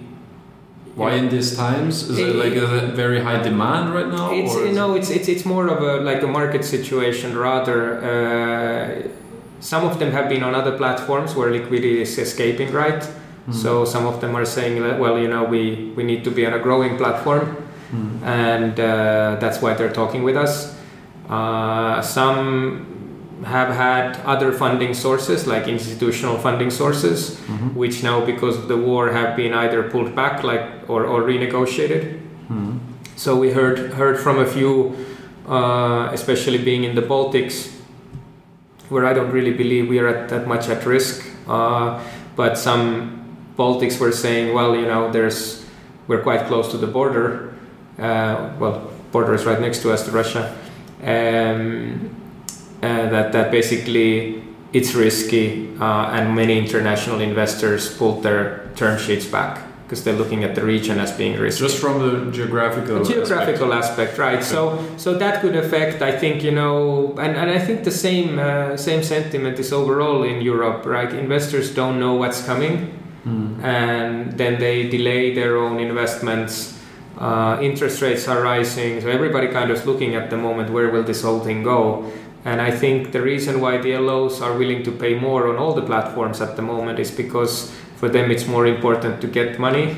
[0.98, 4.56] why in these times is it, it like a very high demand right now it's
[4.56, 9.08] you know it's, it's it's more of a like a market situation rather uh,
[9.60, 13.54] some of them have been on other platforms where liquidity is escaping right mm.
[13.54, 16.46] so some of them are saying that well you know we we need to be
[16.48, 17.56] on a growing platform
[17.92, 18.22] mm.
[18.24, 20.76] and uh, that's why they're talking with us
[21.30, 22.98] uh, some
[23.46, 27.76] have had other funding sources like institutional funding sources mm-hmm.
[27.76, 32.20] which now because of the war have been either pulled back like or, or renegotiated
[32.50, 32.78] mm-hmm.
[33.16, 34.96] so we heard heard from a few
[35.48, 37.72] uh, especially being in the baltics
[38.90, 42.04] where i don't really believe we are at that much at risk uh,
[42.36, 45.64] but some baltics were saying well you know there's
[46.08, 47.54] we're quite close to the border
[47.98, 50.56] well border is right next to us to russia
[51.04, 52.16] um,
[52.82, 54.44] uh, that that basically
[54.74, 60.44] it's risky, uh, and many international investors pulled their term sheets back because they're looking
[60.44, 61.64] at the region as being risky.
[61.64, 64.36] Just from the geographical the geographical aspect, aspect right?
[64.36, 64.44] Okay.
[64.44, 68.40] So so that could affect, I think, you know, and, and I think the same
[68.40, 71.12] uh, same sentiment is overall in Europe, right?
[71.14, 72.92] Investors don't know what's coming,
[73.26, 73.64] mm.
[73.64, 76.77] and then they delay their own investments.
[77.18, 80.90] Uh, interest rates are rising, so everybody kind of is looking at the moment where
[80.90, 82.12] will this whole thing go
[82.48, 85.74] and I think the reason why the LOs are willing to pay more on all
[85.74, 89.98] the platforms at the moment is because for them it's more important to get money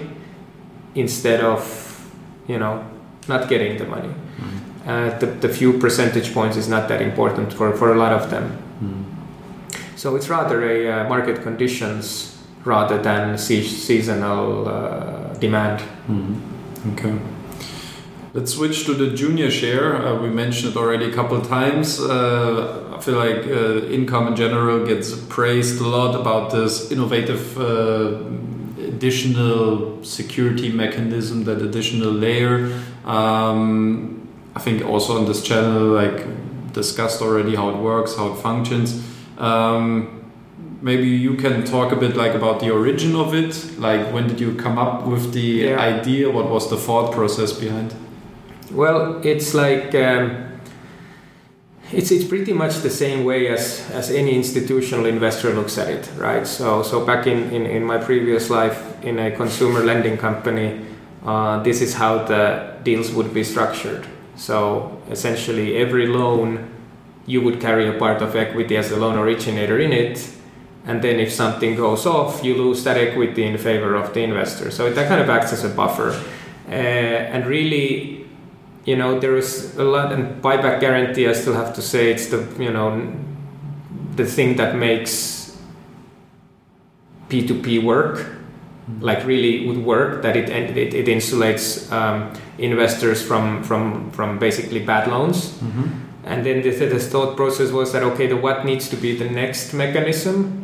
[0.96, 2.12] instead of,
[2.48, 2.84] you know,
[3.28, 4.08] not getting the money.
[4.08, 4.90] Mm-hmm.
[4.90, 8.32] Uh, the, the few percentage points is not that important for, for a lot of
[8.32, 8.50] them.
[8.82, 9.96] Mm-hmm.
[9.96, 15.82] So it's rather a uh, market conditions rather than se- seasonal uh, demand.
[15.82, 16.59] Mm-hmm.
[16.88, 17.20] Okay.
[18.34, 19.96] Let's switch to the junior share.
[19.96, 22.00] Uh, we mentioned it already a couple times.
[22.00, 27.58] Uh, I feel like uh, income in general gets praised a lot about this innovative
[27.58, 28.20] uh,
[28.82, 32.72] additional security mechanism, that additional layer.
[33.04, 36.26] Um, I think also on this channel, like
[36.74, 39.04] discussed already how it works, how it functions.
[39.38, 40.19] Um,
[40.82, 43.80] maybe you can talk a bit like about the origin of it.
[43.80, 45.80] Like when did you come up with the yeah.
[45.80, 46.30] idea?
[46.30, 47.94] What was the thought process behind?
[48.72, 50.60] Well, it's like um,
[51.92, 56.10] it's it's pretty much the same way as as any institutional investor looks at it,
[56.18, 56.46] right?
[56.46, 60.86] So so back in in, in my previous life in a consumer lending company,
[61.26, 64.06] uh, this is how the deals would be structured.
[64.36, 66.70] So essentially, every loan
[67.26, 70.30] you would carry a part of equity as a loan originator in it.
[70.90, 74.72] And then if something goes off, you lose that equity in favor of the investor.
[74.72, 76.10] So that kind of acts as a buffer.
[76.68, 78.20] Uh, and really,
[78.90, 82.28] you know there is a lot and buyback guarantee i still have to say it's
[82.28, 82.90] the you know
[84.16, 85.58] the thing that makes
[87.30, 89.02] p2p work mm-hmm.
[89.02, 94.80] like really would work that it it, it insulates um, investors from from from basically
[94.80, 95.88] bad loans mm-hmm.
[96.26, 99.30] and then the, the thought process was that okay the what needs to be the
[99.30, 100.59] next mechanism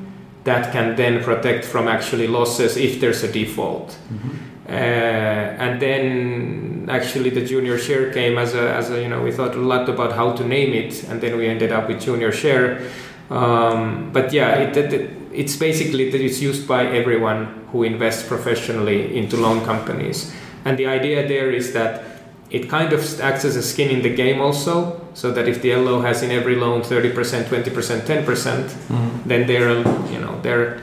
[0.46, 4.46] that can then protect from actually losses if there's a default mm-hmm.
[4.68, 9.32] Uh, and then actually the junior share came as a, as a, you know, we
[9.32, 12.32] thought a lot about how to name it, and then we ended up with junior
[12.32, 12.82] share.
[13.30, 19.16] Um, but yeah, it, it, it's basically that it's used by everyone who invests professionally
[19.16, 20.34] into loan companies.
[20.64, 22.15] And the idea there is that
[22.52, 25.76] it kind of acts as a skin in the game also, so that if the
[25.76, 27.14] LO has in every loan 30%,
[27.46, 29.28] 20%, 10%, percent mm-hmm.
[29.28, 29.78] then they're,
[30.12, 30.82] you know, they're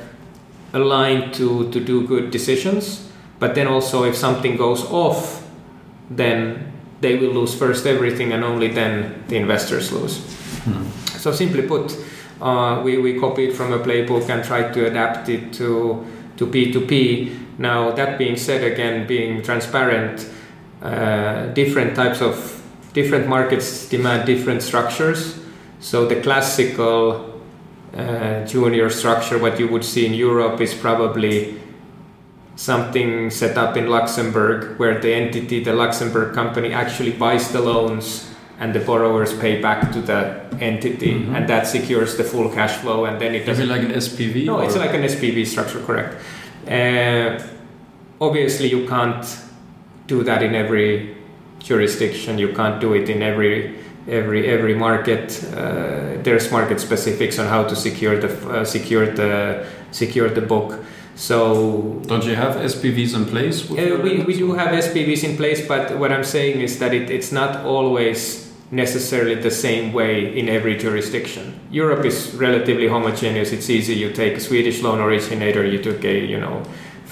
[0.73, 5.45] aligned to, to do good decisions but then also, if something goes off,
[6.09, 10.23] then they will lose first everything, and only then the investors lose.
[10.63, 10.87] Hmm.
[11.19, 11.91] So simply put,
[12.41, 16.07] uh, we we copied from a playbook and tried to adapt it to
[16.37, 17.59] to P2P.
[17.59, 20.25] Now that being said, again, being transparent,
[21.55, 22.63] different types of
[22.93, 25.39] different markets demand different structures.
[25.81, 27.41] So the classical
[27.95, 31.61] uh, junior structure, what you would see in Europe, is probably
[32.57, 38.29] something set up in Luxembourg where the entity, the Luxembourg company, actually buys the loans
[38.61, 41.35] and the borrowers pay back to the entity, mm-hmm.
[41.35, 43.07] and that secures the full cash flow.
[43.07, 44.45] And then it does it like an SPV?
[44.45, 44.65] No, or?
[44.65, 46.15] it's like an SPV structure, correct?
[46.69, 47.43] Uh,
[48.21, 49.27] obviously, you can't
[50.07, 51.17] do that in every
[51.59, 52.39] jurisdiction.
[52.39, 53.79] You can't do it in every
[54.09, 55.43] every every market.
[55.45, 60.85] Uh, there's market specifics on how to secure the uh, secure the secure the book.
[61.15, 63.71] So don't you have SPVs in place?
[63.71, 67.11] Uh, we, we do have SPVs in place, but what I'm saying is that it,
[67.11, 71.61] it's not always necessarily the same way in every jurisdiction.
[71.71, 73.53] Europe is relatively homogeneous.
[73.53, 73.95] It's easy.
[73.95, 76.63] You take a Swedish loan originator, you took a you know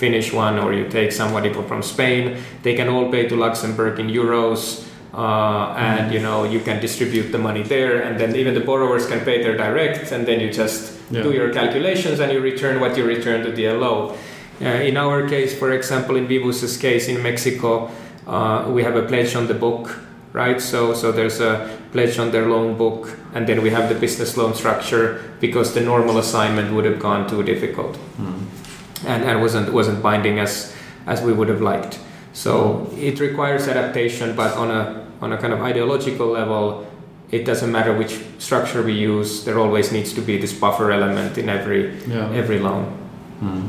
[0.01, 2.23] Finnish one, or you take somebody from Spain.
[2.63, 4.87] They can all pay to Luxembourg in euros.
[5.13, 9.09] Uh, and you know you can distribute the money there and then even the borrowers
[9.09, 11.21] can pay their direct and then you just yeah.
[11.21, 14.17] do your calculations and you return what you return to the LO.
[14.61, 17.91] Uh, in our case, for example, in Vivus's case in Mexico,
[18.27, 19.99] uh, we have a pledge on the book,
[20.33, 20.61] right?
[20.61, 24.37] So, so there's a pledge on their loan book, and then we have the business
[24.37, 28.40] loan structure because the normal assignment would have gone too difficult, mm.
[29.07, 30.75] And, and wasn't wasn't binding as
[31.07, 31.99] as we would have liked.
[32.33, 36.87] So it requires adaptation, but on a on a kind of ideological level,
[37.31, 39.45] it doesn't matter which structure we use.
[39.45, 42.31] There always needs to be this buffer element in every yeah.
[42.33, 42.97] every loan.
[43.43, 43.69] Mm.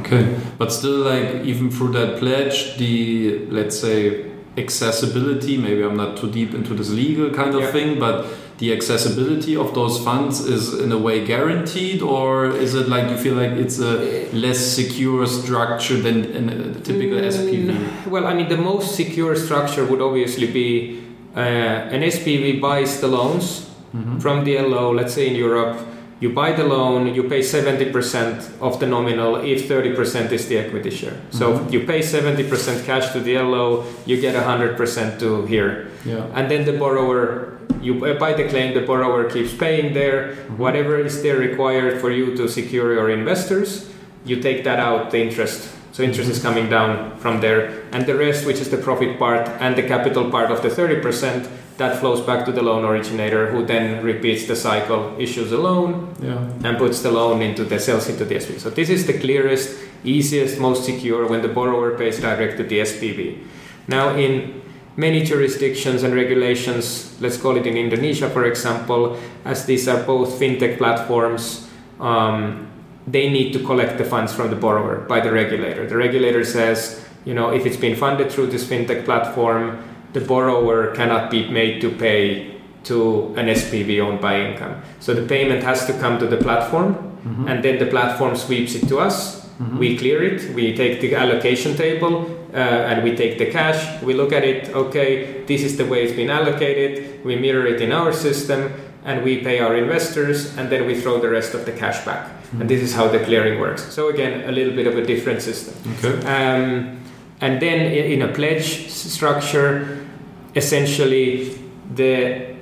[0.00, 5.56] Okay, but still, like even through that pledge, the let's say accessibility.
[5.56, 7.72] Maybe I'm not too deep into this legal kind of yeah.
[7.72, 8.26] thing, but
[8.58, 13.16] the accessibility of those funds is in a way guaranteed, or is it like you
[13.16, 18.06] feel like it's a less secure structure than a typical mm, SPV?
[18.06, 21.02] Well, I mean, the most secure structure would obviously be
[21.36, 24.18] uh, an SPV buys the loans mm-hmm.
[24.18, 25.78] from the LO, let's say in Europe.
[26.20, 30.90] You buy the loan, you pay 70% of the nominal if 30% is the equity
[30.90, 31.20] share.
[31.30, 31.70] So mm-hmm.
[31.70, 35.90] you pay 70% cash to the LO, you get 100% to here.
[36.04, 36.24] Yeah.
[36.32, 37.53] And then the borrower,
[37.84, 40.34] you buy the claim, the borrower keeps paying there.
[40.34, 40.58] Mm-hmm.
[40.58, 43.90] Whatever is there required for you to secure your investors,
[44.24, 47.84] you take that out, the interest so interest is coming down from there.
[47.92, 51.48] And the rest, which is the profit part and the capital part of the 30%,
[51.76, 56.12] that flows back to the loan originator who then repeats the cycle, issues a loan,
[56.20, 56.68] yeah.
[56.68, 58.58] and puts the loan into the sales into the SPV.
[58.58, 62.80] So this is the clearest, easiest, most secure when the borrower pays direct to the
[62.80, 63.46] SPV.
[63.86, 64.62] Now in
[64.96, 70.38] many jurisdictions and regulations, let's call it in Indonesia for example, as these are both
[70.38, 71.68] fintech platforms,
[72.00, 72.68] um,
[73.06, 75.86] they need to collect the funds from the borrower by the regulator.
[75.86, 79.82] The regulator says, you know, if it's been funded through this fintech platform,
[80.12, 84.82] the borrower cannot be made to pay to an SPV owned by income.
[85.00, 87.48] So the payment has to come to the platform, mm-hmm.
[87.48, 89.44] and then the platform sweeps it to us.
[89.44, 89.78] Mm-hmm.
[89.78, 92.24] We clear it, we take the allocation table,
[92.54, 94.02] uh, and we take the cash.
[94.02, 97.82] We look at it, okay, this is the way it's been allocated, we mirror it
[97.82, 98.72] in our system,
[99.04, 102.30] and we pay our investors, and then we throw the rest of the cash back
[102.60, 103.82] and this is how the clearing works.
[103.92, 105.74] So again, a little bit of a different system.
[105.98, 106.18] Okay.
[106.26, 107.00] Um,
[107.40, 110.06] and then in a pledge structure,
[110.54, 111.58] essentially
[111.94, 112.54] the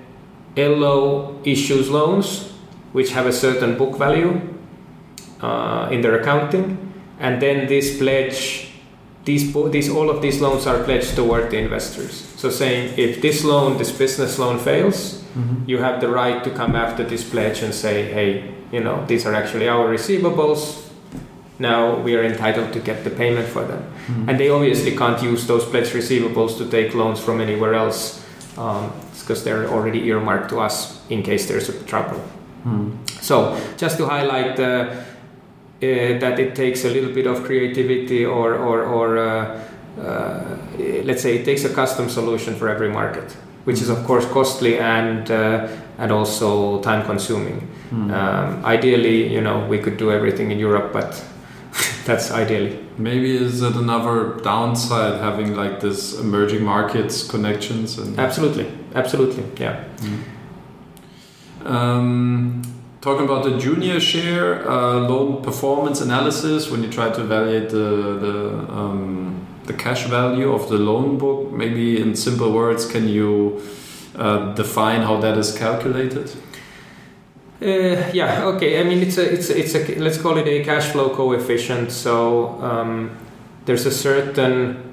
[0.57, 2.53] LO issues loans
[2.93, 4.41] which have a certain book value
[5.41, 8.72] uh, in their accounting, and then this pledge,
[9.25, 12.13] these, these all of these loans are pledged toward the investors.
[12.37, 15.69] So saying if this loan, this business loan fails, mm-hmm.
[15.69, 19.25] you have the right to come after this pledge and say, hey, you know, these
[19.27, 20.89] are actually our receivables.
[21.59, 23.83] Now we are entitled to get the payment for them.
[23.83, 24.29] Mm-hmm.
[24.29, 29.39] And they obviously can't use those pledged receivables to take loans from anywhere else because
[29.39, 32.19] um, they're already earmarked to us in case there's a trouble.
[32.67, 33.07] Mm-hmm.
[33.21, 35.03] So, just to highlight uh,
[35.83, 39.61] that it takes a little bit of creativity or, or, or uh,
[40.01, 40.57] uh
[41.05, 43.33] let's say it takes a custom solution for every market,
[43.65, 45.69] which is of course costly and uh,
[45.99, 47.69] and also time consuming.
[47.91, 48.11] Mm.
[48.13, 51.25] Um, ideally, you know, we could do everything in Europe, but
[52.07, 52.79] that's ideally.
[52.97, 57.99] Maybe is it another downside having like this emerging markets connections?
[57.99, 59.85] And absolutely, absolutely, yeah.
[59.99, 60.19] Mm.
[61.67, 62.63] Um,
[63.03, 68.19] talking about the junior share uh, loan performance analysis, when you try to evaluate the
[68.25, 73.61] the um, the cash value of the loan book, maybe in simple words, can you
[74.17, 76.31] uh, define how that is calculated?
[77.61, 78.81] Uh, yeah, okay.
[78.81, 81.93] I mean, it's a, it's a, it's a, let's call it a cash flow coefficient.
[81.93, 83.17] So um,
[83.67, 84.92] there's a certain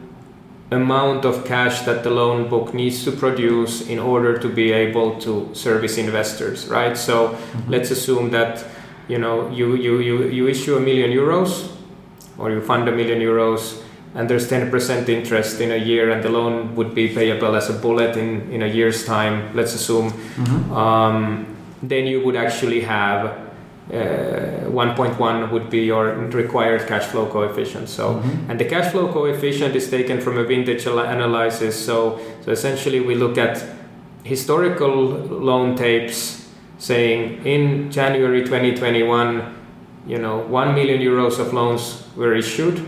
[0.72, 5.20] amount of cash that the loan book needs to produce in order to be able
[5.20, 6.96] to service investors, right?
[6.96, 7.72] So mm-hmm.
[7.72, 8.64] let's assume that
[9.08, 11.72] you know you, you, you, you issue a million euros
[12.38, 13.82] or you fund a million euros
[14.16, 17.74] and there's 10% interest in a year and the loan would be payable as a
[17.74, 20.12] bullet in, in a year's time, let's assume.
[20.12, 20.74] Mm-hmm.
[20.74, 23.49] Um, then you would actually have
[23.90, 27.90] 1.1 would be your required cash flow coefficient.
[27.90, 28.52] So, mm-hmm.
[28.52, 31.86] and the cash flow coefficient is taken from a vintage analysis.
[31.86, 33.64] So, so essentially, we look at
[34.24, 39.56] historical loan tapes saying in January 2021,
[40.08, 42.80] you know, 1 million euros of loans were issued,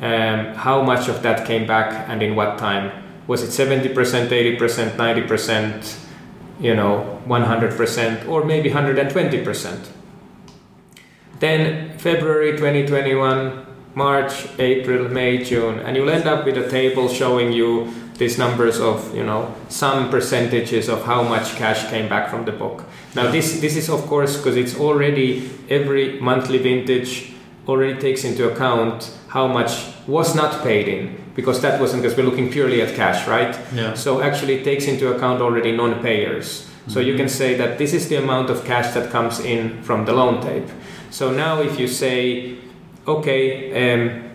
[0.00, 2.90] um, how much of that came back and in what time?
[3.26, 5.98] Was it 70%, 80%, 90%,
[6.60, 9.88] you know, 100%, or maybe 120%?
[11.42, 13.66] Then February 2021,
[13.96, 18.78] March, April, May, June, and you'll end up with a table showing you these numbers
[18.78, 22.84] of you know some percentages of how much cash came back from the book.
[23.16, 27.32] Now this this is of course because it's already every monthly vintage
[27.66, 29.72] already takes into account how much
[30.06, 33.58] was not paid in because that wasn't because we're looking purely at cash, right?
[33.74, 33.94] Yeah.
[33.94, 36.68] So actually it takes into account already non-payers.
[36.88, 37.18] So you mm-hmm.
[37.18, 40.40] can say that this is the amount of cash that comes in from the loan
[40.42, 40.68] tape.
[41.12, 42.56] So now if you say,
[43.06, 43.44] okay,
[43.76, 44.30] um,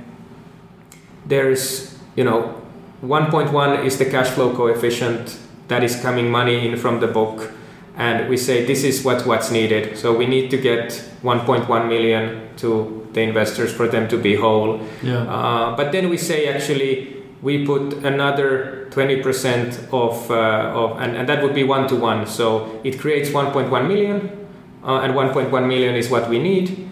[1.26, 2.62] there's you know
[3.04, 7.52] 1.1 is the cash flow coefficient that is coming money in from the book
[7.96, 9.98] and we say this is what what's needed.
[9.98, 10.92] So we need to get
[11.24, 14.80] 1.1 million to the investors for them to be whole.
[15.02, 15.24] Yeah.
[15.24, 20.36] uh, but then we say actually we put another 20% of, uh,
[20.74, 22.26] of and, and that would be one to one.
[22.28, 24.37] So it creates 1.1 million
[24.88, 26.88] uh, and 1.1 million is what we need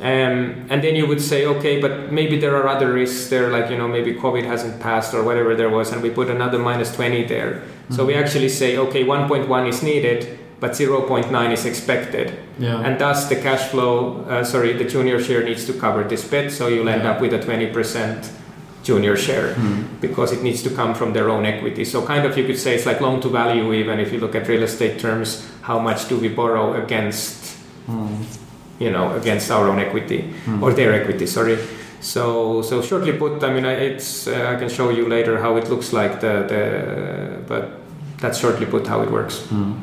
[0.00, 3.70] um, and then you would say, okay, but maybe there are other risks there, like
[3.70, 6.94] you know maybe COVID hasn't passed or whatever there was, and we put another minus
[6.94, 7.52] 20 there.
[7.52, 7.94] Mm-hmm.
[7.94, 12.80] So we actually say, okay, 1.1 is needed, but 0.9 is expected, Yeah.
[12.80, 16.50] and thus the cash flow, uh, sorry, the junior share needs to cover this bit.
[16.50, 17.12] So you'll end Yeah.
[17.12, 18.30] up with a 20%
[18.82, 19.84] junior share Mm.
[20.00, 21.84] because it needs to come from their own equity.
[21.84, 24.34] So kind of you could say it's like loan to value even if you look
[24.34, 27.56] at real estate terms, how much do we borrow against
[27.88, 28.24] Mm.
[28.78, 30.62] you know against our own equity Mm.
[30.62, 31.56] or their equity sorry
[32.00, 35.56] so so shortly put i mean I- it's uh, i can show you later how
[35.56, 36.62] it looks like the the
[37.48, 37.64] but
[38.20, 39.74] that's shortly put how it works Mm.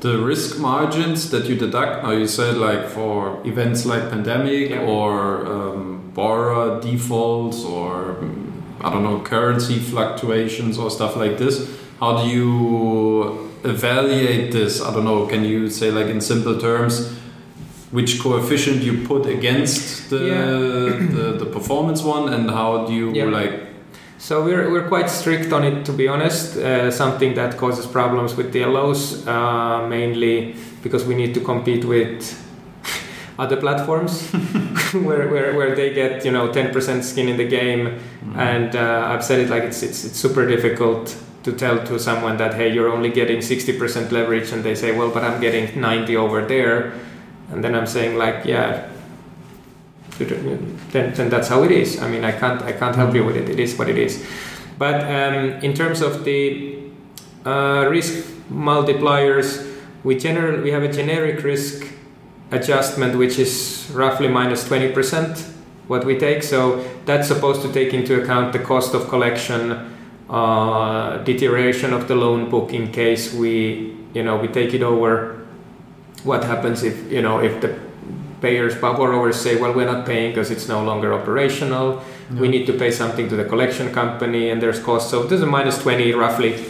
[0.00, 4.88] The risk margins that you deduct, now you said like for events like pandemic Yeah.
[4.96, 5.12] or
[5.54, 7.90] um, borrower defaults or
[8.84, 11.54] I don't know currency fluctuations or stuff like this.
[12.02, 12.46] How do you
[13.64, 14.72] evaluate this?
[14.86, 15.26] I don't know.
[15.32, 16.94] Can you say like in simple terms?
[17.98, 20.18] Which coefficient you put against the,
[21.16, 23.40] the the performance one, and how do you Yeah.
[23.40, 23.52] like?
[24.28, 28.30] so we're, we're quite strict on it to be honest uh, something that causes problems
[28.38, 30.36] with the LOs uh, mainly
[30.82, 32.20] because we need to compete with
[33.40, 34.30] other platforms
[34.92, 37.98] where, where, where they get you know 10% skin in the game.
[38.36, 42.36] And uh, I've said it like it's, it's it's super difficult to tell to someone
[42.36, 46.16] that hey you're only getting 60% leverage and they say well but I'm getting 90
[46.16, 46.92] over there.
[47.50, 48.88] And then I'm saying like yeah
[50.18, 51.98] then, then that's how it is.
[52.02, 53.48] I mean I can't I can't help you with it.
[53.48, 54.22] It is what it is.
[54.76, 56.78] But um, in terms of the
[57.46, 58.12] uh, risk
[58.52, 59.66] multipliers
[60.04, 61.86] we generally we have a generic risk
[62.50, 65.50] adjustment which is roughly minus 20%
[65.86, 66.42] what we take.
[66.42, 69.96] So that's supposed to take into account the cost of collection
[70.30, 75.46] uh, deterioration of the loan book in case we you know we take it over.
[76.22, 77.76] What happens if you know if the
[78.40, 82.02] payers borrowers say well we're not paying because it's no longer operational.
[82.30, 85.10] We need to pay something to the collection company and there's cost.
[85.10, 86.64] So there's a minus 20 roughly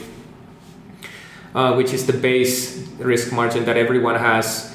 [1.55, 4.70] uh, which is the base risk margin that everyone has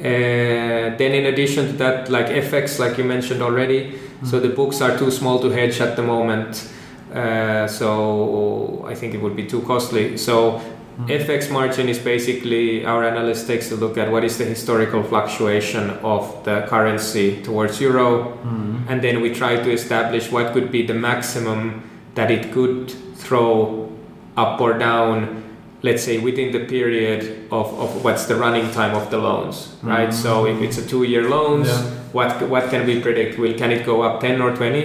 [0.00, 4.80] uh, then in addition to that like fx like you mentioned already so the books
[4.80, 6.68] are too small to hedge at the moment
[7.14, 10.16] uh, so i think it would be too costly.
[10.18, 10.60] So
[11.08, 15.90] FX margin is basically our analyst takes a look at what is the historical fluctuation
[16.04, 18.86] of the currency towards euro, Mm.
[18.88, 21.82] and then we try to establish what could be the maximum
[22.14, 23.90] that it could throw
[24.36, 25.42] up or down,
[25.84, 27.20] let's say within the period
[27.52, 30.08] of, of what's the running time of the loans, right?
[30.08, 30.22] Mhm.
[30.24, 31.82] So if it's a two-year loans, Yeah.
[32.16, 33.38] what what can we predict?
[33.38, 34.84] Will can it go up 10 or 20?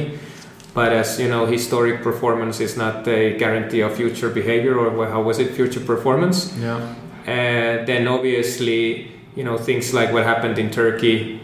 [0.74, 5.22] But as you know, historic performance is not a guarantee of future behavior, or how
[5.30, 6.38] was it, future performance?
[6.62, 6.78] Yeah.
[7.28, 11.40] Uh, then obviously, you know, things like what happened in Turkey,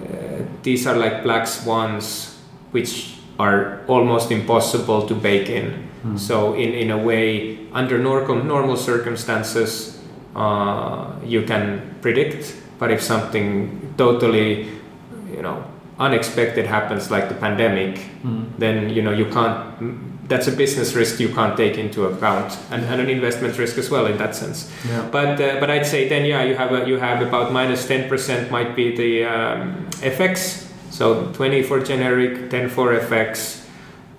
[0.00, 2.36] uh, these are like black swans,
[2.72, 5.87] which are almost impossible to bake in.
[6.04, 6.18] Mm.
[6.18, 9.98] So in, in a way, under normal, normal circumstances,
[10.36, 12.54] uh, you can predict.
[12.78, 14.68] But if something totally,
[15.34, 15.64] you know,
[15.98, 18.46] unexpected happens, like the pandemic, Mm.
[18.58, 20.28] then you know you can't.
[20.28, 23.88] That's a business risk you can't take into account, and, and an investment risk as
[23.90, 24.70] well in that sense.
[24.86, 25.08] Yeah.
[25.10, 28.08] But uh, but I'd say then yeah, you have a, you have about minus ten
[28.08, 30.66] percent might be the um, FX.
[30.90, 33.64] So twenty for generic, ten for FX.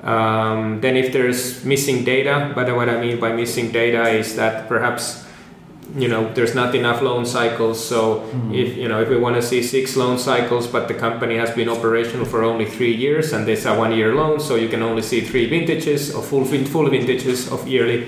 [0.04, 4.68] Um, then if there's missing data, but what I mean by missing data is that
[4.70, 5.26] perhaps
[5.98, 8.54] you know there's not enough loan cycles so Mhm.
[8.54, 11.50] if you know if we want to see six loan cycles but the company has
[11.50, 14.84] been operational for only three years and these are one year loans so you can
[14.84, 18.06] only see three vintages or full full vintages of yearly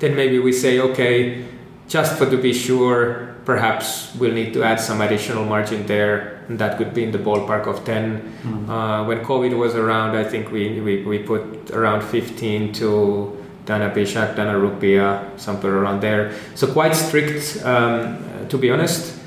[0.00, 1.44] then maybe we say okay
[1.86, 6.58] just for to be sure perhaps we'll need to add some additional margin there and
[6.58, 8.68] that could be in the ballpark of 10 Mhm.
[8.68, 13.36] uh, when COVID was around, I think we, we, we put around 15 to
[13.66, 16.32] Dana Bijak, Dana Rupiah, somewhere around there.
[16.54, 18.18] So quite strict, um,
[18.48, 19.18] to be honest.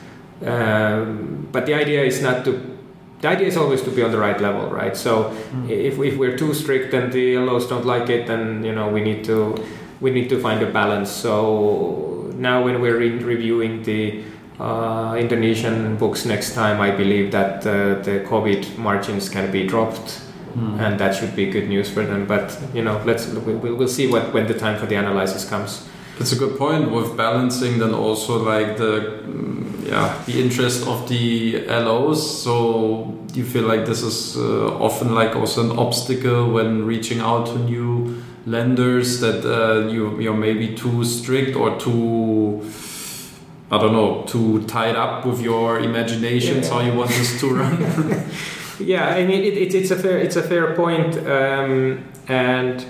[0.45, 2.51] Um, but the idea is not to.
[3.21, 4.95] The idea is always to be on the right level, right?
[4.95, 5.69] So Mm.
[5.69, 9.01] if, if we're too strict and the LOs don't like it, then you know we
[9.01, 9.55] need to
[10.01, 11.09] we need to find a balance.
[11.09, 14.23] So now when we're re- reviewing the
[14.59, 20.21] uh, Indonesian books next time, I believe that uh, the COVID margins can be dropped,
[20.57, 20.79] Mhm.
[20.79, 22.25] and that should be good news for them.
[22.25, 25.45] But you know, let's we- we'll, we'll see what when the time for the analysis
[25.49, 25.87] comes.
[26.19, 31.07] It's a good point with balancing then also like the mm, yeah the interest of
[31.07, 32.41] the LOs.
[32.43, 37.19] So do you feel like this is uh, often like also an obstacle when reaching
[37.19, 38.15] out to new
[38.47, 42.63] lenders that uh, you you're maybe too strict or too
[43.69, 46.73] I don't know too tied up with your imaginations Yeah.
[46.73, 47.77] how you want this to run.
[48.79, 52.85] Yeah, I mean it, it, it's a fair it's a fair point, um, and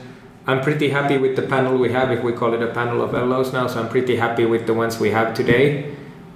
[0.46, 2.12] I'm pretty happy with the panel we have.
[2.12, 4.74] If we call it a panel of LOs now, so I'm pretty happy with the
[4.74, 5.96] ones we have today.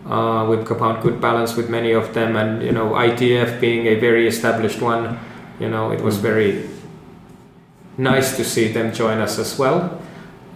[0.10, 3.96] Uh, we've found good balance with many of them, and you know ITF being a
[4.08, 5.20] very established one,
[5.60, 6.22] you know it was Mm.
[6.30, 6.52] very
[8.02, 10.02] nice to see them join us as well.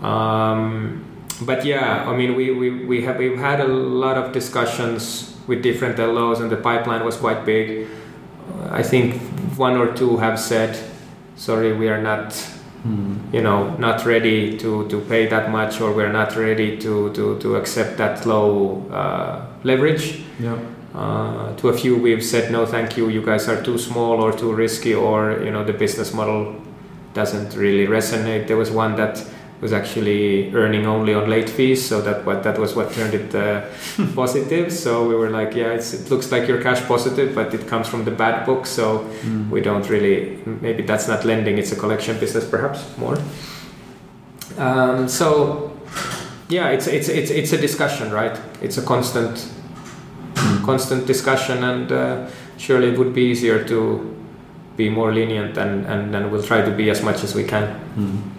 [0.01, 1.03] Um,
[1.41, 5.61] but yeah, I mean we, we, we have we've had a lot of discussions with
[5.61, 7.87] different LOs, and the pipeline was quite big.
[8.71, 9.21] I think
[9.57, 10.77] one or two have said,
[11.35, 12.33] "Sorry, we are not,
[12.83, 13.17] Hmm.
[13.33, 17.37] you know, not ready to, to pay that much, or we're not ready to, to,
[17.39, 20.57] to accept that low uh, leverage." Yeah.
[20.93, 23.09] Uh, to a few, we've said, "No, thank you.
[23.09, 26.55] You guys are too small or too risky, or you know, the business model
[27.15, 29.25] doesn't really resonate." There was one that
[29.61, 33.33] was actually earning only on late fees, so that what that was what turned it
[33.33, 33.61] uh,
[34.15, 34.71] positive.
[34.71, 37.87] So we were like, "Yeah, it's, it looks like you're cash positive, but it comes
[37.87, 39.49] from the bad book, so." Hmm.
[39.49, 43.17] we don't really maybe that's not lending it's a collection business perhaps more
[44.57, 45.71] um, so
[46.49, 49.49] yeah it's, it's it's it's a discussion right it's a constant
[50.63, 54.14] constant discussion and uh, surely it would be easier to
[54.77, 57.65] be more lenient and, and and we'll try to be as much as we can
[57.95, 58.35] Hmm.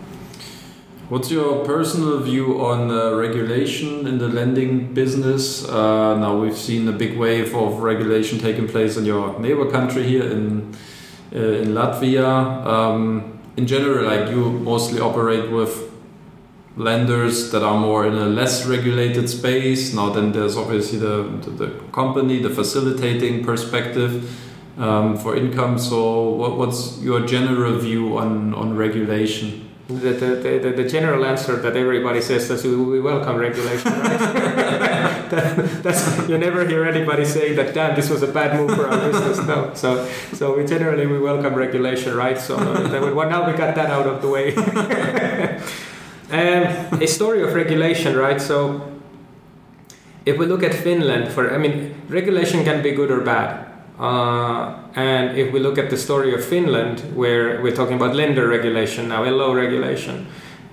[1.08, 5.64] What's your personal view on uh, regulation in the lending business?
[5.64, 10.02] Uh, now we've seen a big wave of regulation taking place in your neighbor country
[10.02, 10.74] here in
[11.32, 12.26] uh, in Latvia.
[12.66, 15.92] Um, in general, like you mostly operate with
[16.76, 19.94] lenders that are more in a less regulated space.
[19.94, 24.28] Now then, there's obviously the the, the company, the facilitating perspective.
[24.78, 29.66] Um, for income, so what, what's your general view on, on regulation?
[29.88, 34.18] the, the, the, the general answer that everybody says is we, we welcome regulation, right?
[34.18, 35.26] That-
[35.82, 39.10] that's, you never hear anybody saying that, damn, this was a bad move for our
[39.10, 39.38] business.
[39.46, 39.72] No.
[39.74, 42.38] So, so we generally we welcome regulation, right?
[42.38, 44.54] So uh, we- well, now we got that out of the way.
[46.30, 48.40] um, a story of regulation, right?
[48.40, 48.92] So
[50.24, 53.65] if we look at Finland, for I mean, regulation can be good or bad.
[53.98, 58.46] Uh, and if we look at the story of Finland, where we're talking about lender
[58.46, 60.26] regulation now, LO regulation,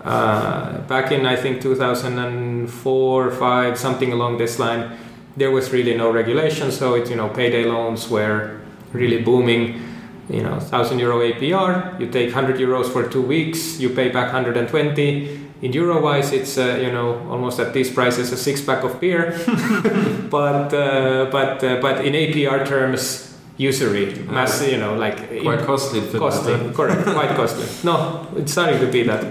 [0.03, 4.97] uh, back in I think 2004, five, something along this line,
[5.37, 6.71] there was really no regulation.
[6.71, 8.59] So it's you know payday loans were
[8.91, 9.81] really booming.
[10.29, 11.99] You know, thousand euro APR.
[11.99, 13.79] You take hundred euros for two weeks.
[13.79, 15.42] You pay back 120.
[15.63, 18.99] In euro wise, it's uh, you know almost at these prices a six pack of
[18.99, 19.31] beer.
[20.29, 25.99] but uh, but uh, but in APR terms, usury, mass, you know, like Quite costly.
[25.99, 26.73] in Finland, costly, huh?
[26.73, 27.65] correct, quite costly.
[27.89, 29.23] No, it's starting to be that.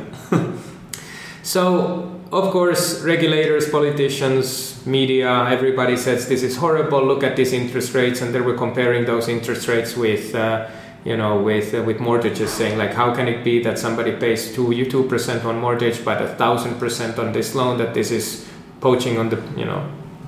[1.43, 7.05] so, of course, regulators, politicians, media, everybody says this is horrible.
[7.05, 10.35] Look at these interest rates, and they were comparing those interest rates with.
[11.05, 14.55] You know, with uh, with mortgages, saying like, how can it be that somebody pays
[14.55, 17.79] two you two percent on mortgage, but a thousand percent on this loan?
[17.79, 18.49] That this is
[18.81, 19.83] poaching on the you know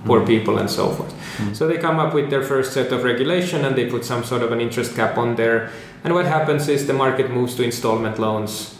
[0.05, 0.27] poor Mm.
[0.27, 1.15] people and so forth.
[1.39, 1.55] Mm.
[1.57, 4.43] So they come up with their first set of regulation and they put some sort
[4.43, 5.71] of an interest cap on there.
[6.05, 8.75] And what happens is the market moves to installment loans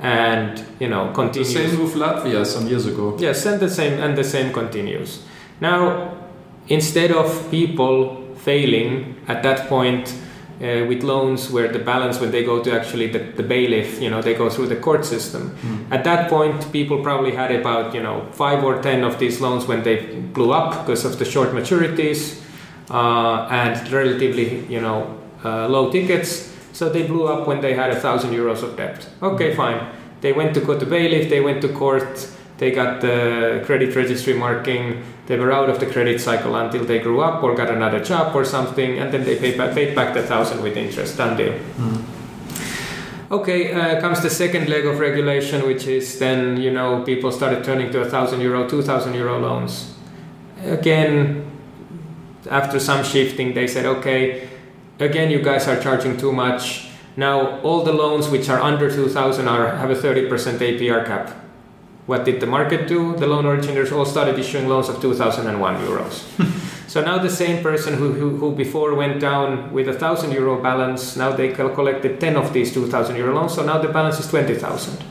[0.00, 1.52] and you know continues.
[1.52, 3.16] The same with Latvia some years ago.
[3.18, 5.22] Yes, and the same and the same continues.
[5.60, 6.14] Now,
[6.68, 10.14] instead of people failing at that point,
[10.60, 14.10] uh, with loans where the balance when they go to actually the, the bailiff, you
[14.10, 15.56] know, they go through the court system.
[15.62, 15.90] Mm.
[15.90, 19.66] At that point, people probably had about you know five or ten of these loans
[19.66, 19.96] when they
[20.34, 22.42] blew up because of the short maturities
[22.90, 26.54] uh, and relatively you know uh, low tickets.
[26.72, 29.08] So they blew up when they had a thousand euros of debt.
[29.22, 29.80] Okay, fine.
[30.20, 31.30] They went to go to bailiff.
[31.30, 32.28] They went to court.
[32.60, 35.02] They got the credit registry marking.
[35.24, 38.36] They were out of the credit cycle until they grew up or got another job
[38.36, 41.16] or something, and then they paid back, paid back the thousand with interest.
[41.16, 41.54] Done deal.
[41.54, 42.04] Mm.
[43.30, 47.64] Okay, uh, comes the second leg of regulation, which is then you know people started
[47.64, 49.94] turning to a thousand euro, two thousand euro loans.
[50.62, 51.50] Again,
[52.50, 54.50] after some shifting, they said, okay,
[54.98, 56.90] again you guys are charging too much.
[57.16, 61.06] Now all the loans which are under two thousand are have a thirty percent APR
[61.06, 61.40] cap.
[62.10, 63.14] What did the market do?
[63.14, 66.26] The loan originators all started issuing loans of 2001 euros.
[66.88, 70.60] so now the same person who, who, who before went down with a 1000 euro
[70.60, 74.26] balance, now they collected 10 of these 2000 euro loans, so now the balance is
[74.26, 75.04] 20,000.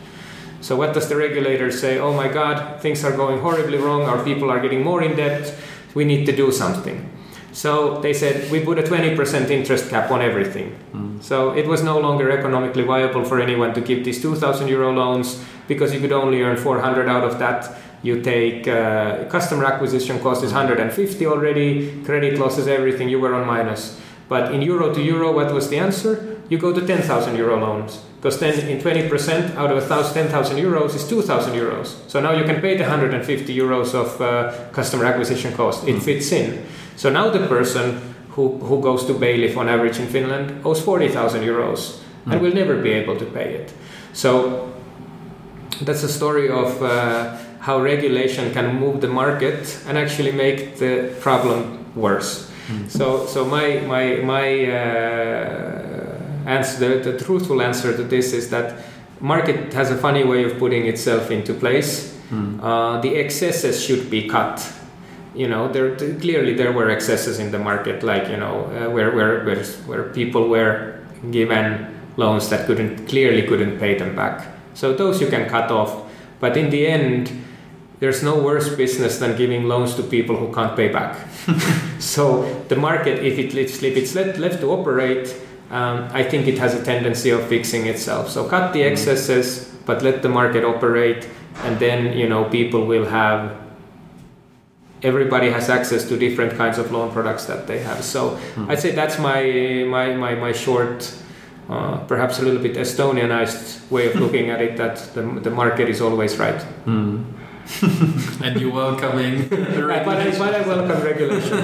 [0.59, 1.99] So what does the regulator say?
[1.99, 5.55] Oh my god, things are going horribly wrong, our people are getting more in debt,
[5.93, 7.09] we need to do something.
[7.53, 10.77] So they said we put a 20% interest cap on everything.
[10.91, 11.23] Mm.
[11.23, 15.41] So it was no longer economically viable for anyone to give these 2,000 euro loans
[15.69, 17.71] because you could only earn 400 out of that.
[18.01, 23.47] You take uh, customer acquisition cost is 150 already, credit losses, everything, you were on
[23.47, 23.99] minus.
[24.27, 26.41] But in euro to euro, what was the answer?
[26.49, 27.97] You go to 10,000 euro loans.
[28.17, 31.95] Because then in 20% out of 10,000 euros is 2,000 euros.
[32.09, 35.87] So now you can pay the 150 euros of uh, customer acquisition cost.
[35.87, 36.65] It fits in.
[36.95, 41.43] So now the person who, who goes to bailiff on average in Finland owes 40,000
[41.43, 42.41] euros and Mm.
[42.41, 43.73] will never be able to pay it.
[44.13, 44.69] So
[45.85, 51.15] that's a story of uh, how regulation can move the market and actually make the
[51.22, 52.49] problem worse.
[52.68, 52.89] Mm.
[52.89, 58.76] So, so my my my uh, answer, the, the truthful answer to this is that
[59.19, 62.15] market has a funny way of putting itself into place.
[62.30, 62.60] Mm.
[62.61, 64.65] Uh, the excesses should be cut.
[65.35, 69.11] You know, there clearly there were excesses in the market, like you know, uh, where,
[69.15, 70.99] where where where people were
[71.31, 74.59] given loans that couldn't clearly couldn't pay them back.
[74.73, 76.03] So those you can cut off.
[76.39, 77.31] But in the end,
[77.99, 81.17] there's no worse business than giving loans to people who can't pay back.
[81.99, 85.35] so the market, if it, if it's left, left to operate,
[85.69, 88.29] um, I think it has a tendency of fixing itself.
[88.29, 91.27] So cut the excesses, but let the market operate,
[91.63, 93.55] and then you know people will have.
[95.01, 98.03] Everybody has access to different kinds of loan products that they have.
[98.03, 98.69] So Mm.
[98.69, 99.41] I'd say that's my
[99.87, 101.13] my my, my short.
[101.69, 105.87] Uh, perhaps a little bit Estonianized way of looking at it that the, the market
[105.87, 106.65] is always right.
[106.85, 107.23] Mm.
[108.43, 109.55] and you're welcoming the
[110.05, 110.39] But I, regulation.
[110.39, 111.57] but I welcome regulation.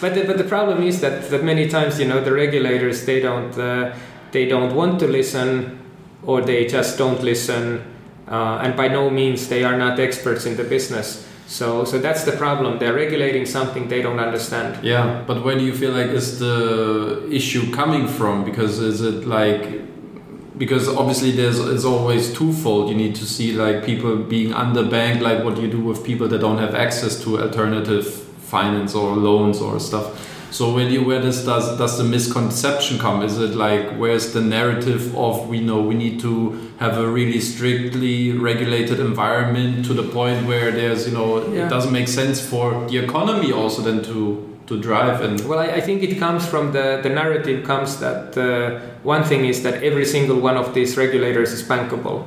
[0.00, 3.20] but the, but the problem is that, that many times you know the regulators they
[3.20, 3.94] don't uh,
[4.32, 5.78] they don't want to listen
[6.24, 7.82] or they just don't listen
[8.28, 11.26] uh, and by no means they are not experts in the business.
[11.50, 12.78] So so that's the problem.
[12.78, 14.84] They're regulating something they don't understand.
[14.84, 18.44] Yeah, but where do you feel like is the issue coming from?
[18.44, 19.62] Because is it like
[20.56, 22.88] because obviously there's it's always twofold.
[22.88, 26.28] You need to see like people being underbanked, like what do you do with people
[26.28, 30.06] that don't have access to alternative finance or loans or stuff.
[30.50, 33.22] So where do you, where does does does the misconception come?
[33.22, 36.32] Is it like where's the narrative of we know we need to
[36.78, 41.66] have a really strictly regulated environment to the point where there's you know Yeah.
[41.66, 45.78] it doesn't make sense for the economy also then to to drive and Well, I,
[45.78, 48.46] I think it comes from the, the narrative comes that uh,
[49.02, 52.22] one thing is that every single one of these regulators is bankable.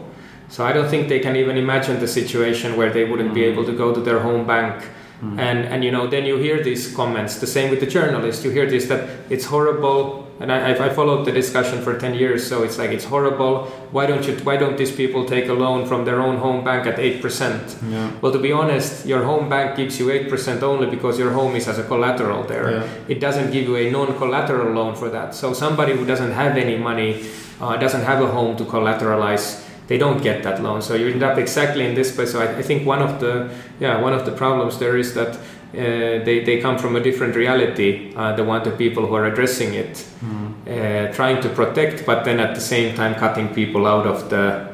[0.49, 3.51] So I don't think they can even imagine the situation where they wouldn't be Mm.
[3.51, 4.75] able to go to their home bank
[5.23, 5.39] Mm.
[5.39, 7.39] and and you know then you hear these comments.
[7.39, 8.43] The same with the journalist.
[8.43, 10.19] You hear this that it's horrible.
[10.39, 13.67] And I, I- followed the discussion for ten years, so it's like it's horrible.
[13.95, 14.33] Why don't you?
[14.43, 17.63] Why don't these people take a loan from their own home bank at eight percent?
[17.89, 21.55] yeah Well, to be honest, your home bank gives you 8% only because your home
[21.55, 22.71] is as a collateral there.
[22.71, 22.87] Yeah.
[23.13, 25.33] It doesn't give you a non collateral loan for that.
[25.35, 27.23] So, somebody who doesn't have any money,
[27.61, 30.81] uh, doesn't have a home to collateralize, they don't get that loan.
[30.81, 32.31] So, you end up exactly in this place.
[32.31, 33.49] So, I, I think one of the
[33.79, 37.35] yeah one of the problems there is that uh, they, they come from a different
[37.35, 40.53] reality, uh, the one the people who are addressing it, Mm.
[40.67, 44.71] uh, trying to protect, but then at the same time cutting people out of the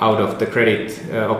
[0.00, 1.34] out of the credit uh,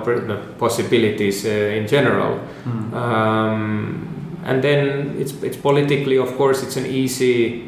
[0.58, 2.40] possibilities uh, in general.
[2.64, 2.92] Mm.
[2.92, 7.64] Um, and then it's it's politically, of course, it's an easy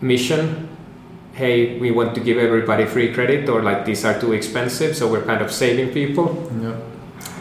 [0.00, 0.68] mission.
[1.34, 5.10] Hey, we want to give everybody free credit, or like these are too expensive, so
[5.10, 6.48] we're kind of saving people.
[6.62, 6.76] yeah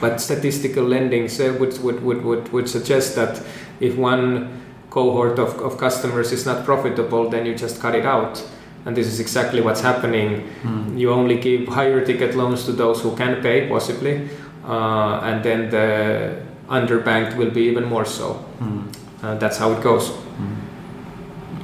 [0.01, 3.41] But statistical lending uh, would, would, would, would, would suggest that
[3.79, 8.43] if one cohort of, of customers is not profitable, then you just cut it out.
[8.85, 10.49] and this is exactly what's happening.
[10.63, 10.99] Mm.
[10.99, 14.29] You only give higher ticket loans to those who can pay, possibly,
[14.65, 18.43] uh, and then the underbanked will be even more so.
[18.59, 18.93] Mm.
[19.23, 20.11] Uh, that's how it goes.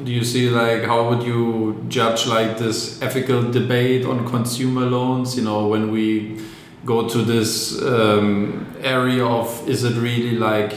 [0.03, 5.35] Do you see like how would you judge like this ethical debate on consumer loans?
[5.37, 6.39] You know, when we
[6.85, 10.73] go to this um, area of is it really like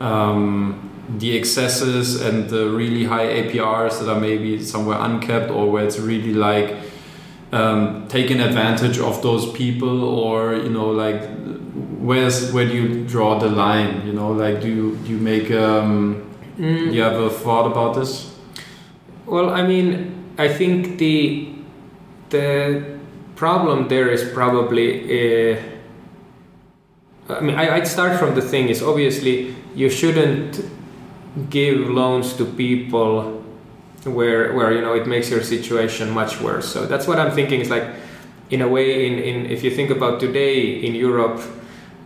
[0.00, 5.84] um, the excesses and the really high APRs that are maybe somewhere uncapped, or where
[5.84, 6.76] it's really like
[7.52, 11.22] um, taking advantage of those people, or you know, like
[12.00, 14.04] where's where do you draw the line?
[14.04, 16.22] You know, like do you do you make um,
[16.58, 16.88] Mm.
[16.88, 18.34] do you have a thought about this?
[19.26, 21.48] Well, I mean, I think the
[22.30, 22.98] the
[23.34, 25.52] problem there is probably.
[25.52, 25.60] Uh,
[27.28, 30.60] I mean, I, I'd start from the thing is obviously you shouldn't
[31.50, 33.42] give loans to people
[34.04, 36.72] where where you know it makes your situation much worse.
[36.72, 37.60] So that's what I'm thinking.
[37.60, 37.84] Is like,
[38.50, 41.42] in a way, in, in if you think about today in Europe,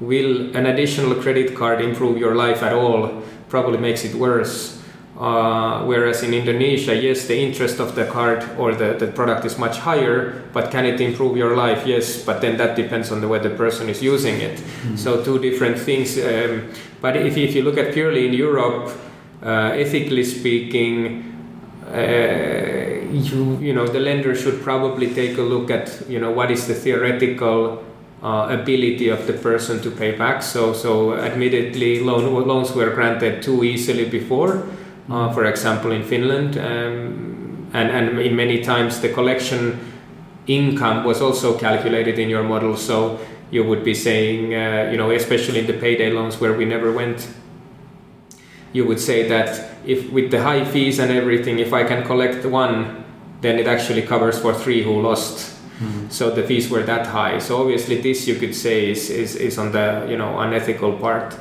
[0.01, 3.23] will an additional credit card improve your life at all?
[3.51, 4.80] Probably makes it worse.
[5.21, 9.59] Uh, whereas in Indonesia, yes, the interest of the card or the, the product is
[9.59, 11.87] much higher, but can it improve your life?
[11.87, 14.59] Yes, but then that depends on the way the person is using it.
[14.97, 16.17] So, two different things.
[16.17, 16.73] Um,
[17.03, 18.97] but if, if you look at purely in Europe,
[19.43, 21.37] uh, ethically speaking,
[21.87, 26.51] uh, you, you know, the lender should probably take a look at, you know, what
[26.51, 27.85] is the theoretical
[28.23, 30.43] uh, ability of the person to pay back.
[30.43, 34.67] So, so admittedly, loan, loans were granted too easily before.
[35.11, 39.79] Uh, for example, in Finland, um, and and in many times the collection
[40.47, 42.77] income was also calculated in your model.
[42.77, 43.19] So
[43.51, 46.93] you would be saying, uh, you know, especially in the payday loans where we never
[46.93, 47.29] went,
[48.73, 52.45] you would say that if with the high fees and everything, if I can collect
[52.45, 53.05] one,
[53.41, 55.57] then it actually covers for three who lost.
[56.11, 57.39] So the fees were that high.
[57.39, 61.35] So obviously, this you could say is is, is on the you know unethical part.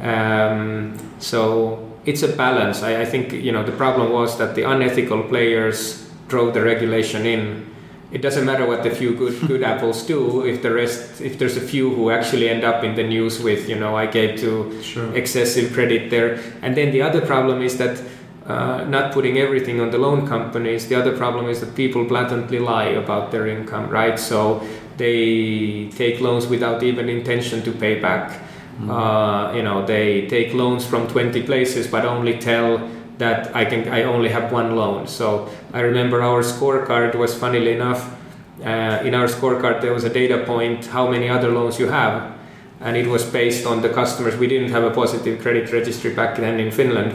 [0.00, 2.82] Um, so it's a balance.
[2.82, 7.26] I, I think you know the problem was that the unethical players drove the regulation
[7.26, 7.66] in.
[8.12, 11.56] It doesn't matter what the few good good apples do if the rest if there's
[11.56, 14.80] a few who actually end up in the news with you know I gave to
[14.82, 15.12] Sure.
[15.16, 16.38] excessive credit there.
[16.62, 18.00] And then the other problem is that
[18.46, 20.86] uh, not putting everything on the loan companies.
[20.88, 24.18] The other problem is that people blatantly lie about their income, right?
[24.18, 24.60] So
[24.98, 28.38] they take loans without even intention to pay back.
[28.88, 33.88] Uh, you know, they take loans from 20 places, but only tell that I can
[33.88, 35.06] I only have one loan.
[35.06, 38.12] So I remember our scorecard was funnily enough.
[38.60, 42.32] Uh, in our scorecard, there was a data point how many other loans you have,
[42.80, 44.36] and it was based on the customers.
[44.36, 47.12] We didn't have a positive credit registry back then in Finland,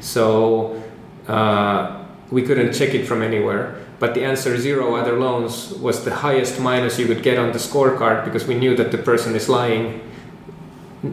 [0.00, 0.82] so
[1.28, 3.74] uh, we couldn't check it from anywhere.
[3.98, 7.58] But the answer zero other loans was the highest minus you could get on the
[7.58, 10.00] scorecard because we knew that the person is lying.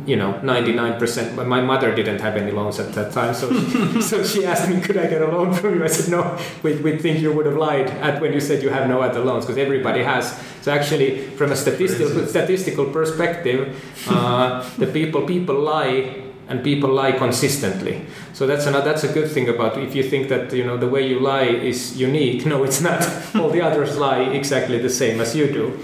[0.06, 1.36] You know, 99%.
[1.36, 3.52] But my mother didn't have any loans at that time, so
[4.02, 6.76] so she asked me, "Could I get a loan from you?" I said, "No, we,
[6.76, 9.45] we think you would have lied at when you said you have no other loans
[9.45, 13.61] because everybody has." So actually, from a statistical statistical perspective,
[14.07, 18.06] uh, the people people lie and people lie consistently.
[18.34, 20.88] So that's another, that's a good thing about if you think that you know the
[20.88, 22.45] way you lie is unique.
[22.49, 23.02] No, it's not.
[23.36, 25.80] All the others lie exactly the same as you do.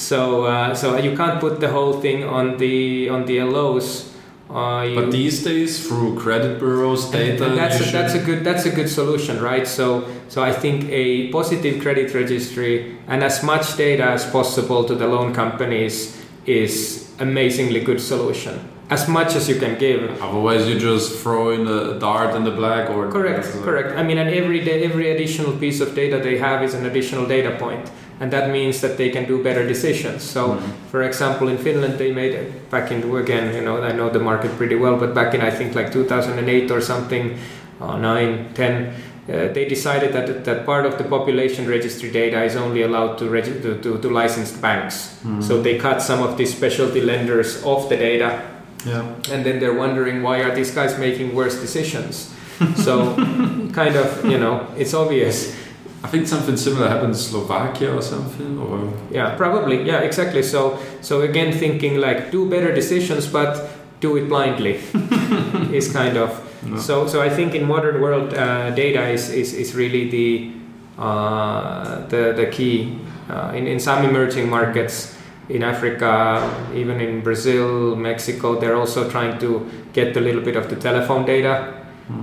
[0.00, 4.08] So uh, so you can't put the whole thing on the on the LOs.
[4.48, 8.64] Uh, But these days, through credit bureaus, data, and that's a, that's a good that's
[8.66, 9.68] a good solution, right?
[9.68, 9.86] So
[10.28, 15.06] so I think a positive credit registry and as much data as possible to the
[15.06, 16.16] loan companies
[16.46, 16.74] is
[17.20, 18.58] amazingly good solution.
[18.88, 20.00] As much as you can give.
[20.20, 23.90] Otherwise, you just throw in a dart in the black or Correct, correct.
[23.96, 27.24] I mean, and every day, every additional piece of data they have is an additional
[27.24, 27.86] data point,
[28.20, 30.22] and that means that they can do better decisions.
[30.22, 30.56] So,
[30.90, 32.34] for example, in Finland, they made
[32.70, 35.50] back in again, you know, I know the market pretty well, but back in I
[35.50, 37.38] think like 2008 or something,
[37.80, 38.92] uh, nine, ten.
[39.28, 43.28] Uh, they decided that, that part of the population registry data is only allowed to,
[43.28, 45.16] regi- to, to, to licensed banks.
[45.40, 48.42] So they cut some of these specialty lenders off the data
[48.84, 49.04] Yeah.
[49.30, 52.32] and then they're wondering why are these guys making worse decisions
[52.76, 53.14] so
[53.80, 55.54] kind of you know it's obvious
[56.02, 58.58] I think something similar happened in Slovakia or something.
[58.58, 63.68] Or yeah probably yeah exactly so so again thinking like do better decisions but
[64.00, 64.80] do it blindly
[65.76, 66.30] is kind of
[66.62, 66.76] No.
[66.76, 70.52] so so i think in modern world uh, data is, is is really the
[71.00, 73.00] uh, the the key
[73.32, 75.16] uh, in in some emerging markets
[75.48, 76.46] in Africa,
[76.76, 81.24] even in Brazil, Mexico, they're also trying to get a little bit of the telephone
[81.26, 81.74] data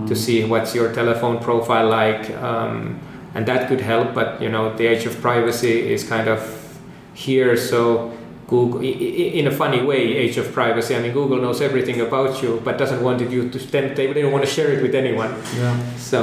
[0.08, 2.30] to see what's your telephone profile like.
[2.40, 3.00] Um,
[3.38, 4.14] and that could help.
[4.14, 6.42] But you know, the age of privacy is kind of
[7.14, 8.12] here, so.
[8.50, 10.96] Google, in a funny way, age of privacy.
[10.96, 13.58] I mean, Google knows everything about you, but doesn't want you to.
[13.60, 15.32] They, they don't want to share it with anyone.
[15.58, 15.76] Yeah.
[15.98, 16.22] So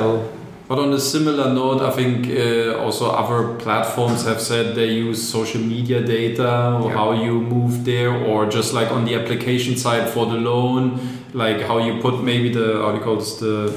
[0.66, 5.20] but on a similar note, I think uh, also other platforms have said they use
[5.22, 6.96] social media data or Yeah.
[6.96, 10.98] how you move there, or just like on the application side for the loan,
[11.34, 13.74] like how you put maybe the how do you call this the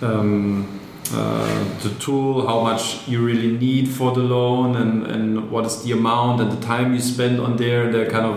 [0.00, 0.80] um,
[1.14, 5.82] uh, the tool, how much you really need for the loan, and and what is
[5.84, 7.90] the amount and the time you spend on there.
[7.92, 8.36] They kind of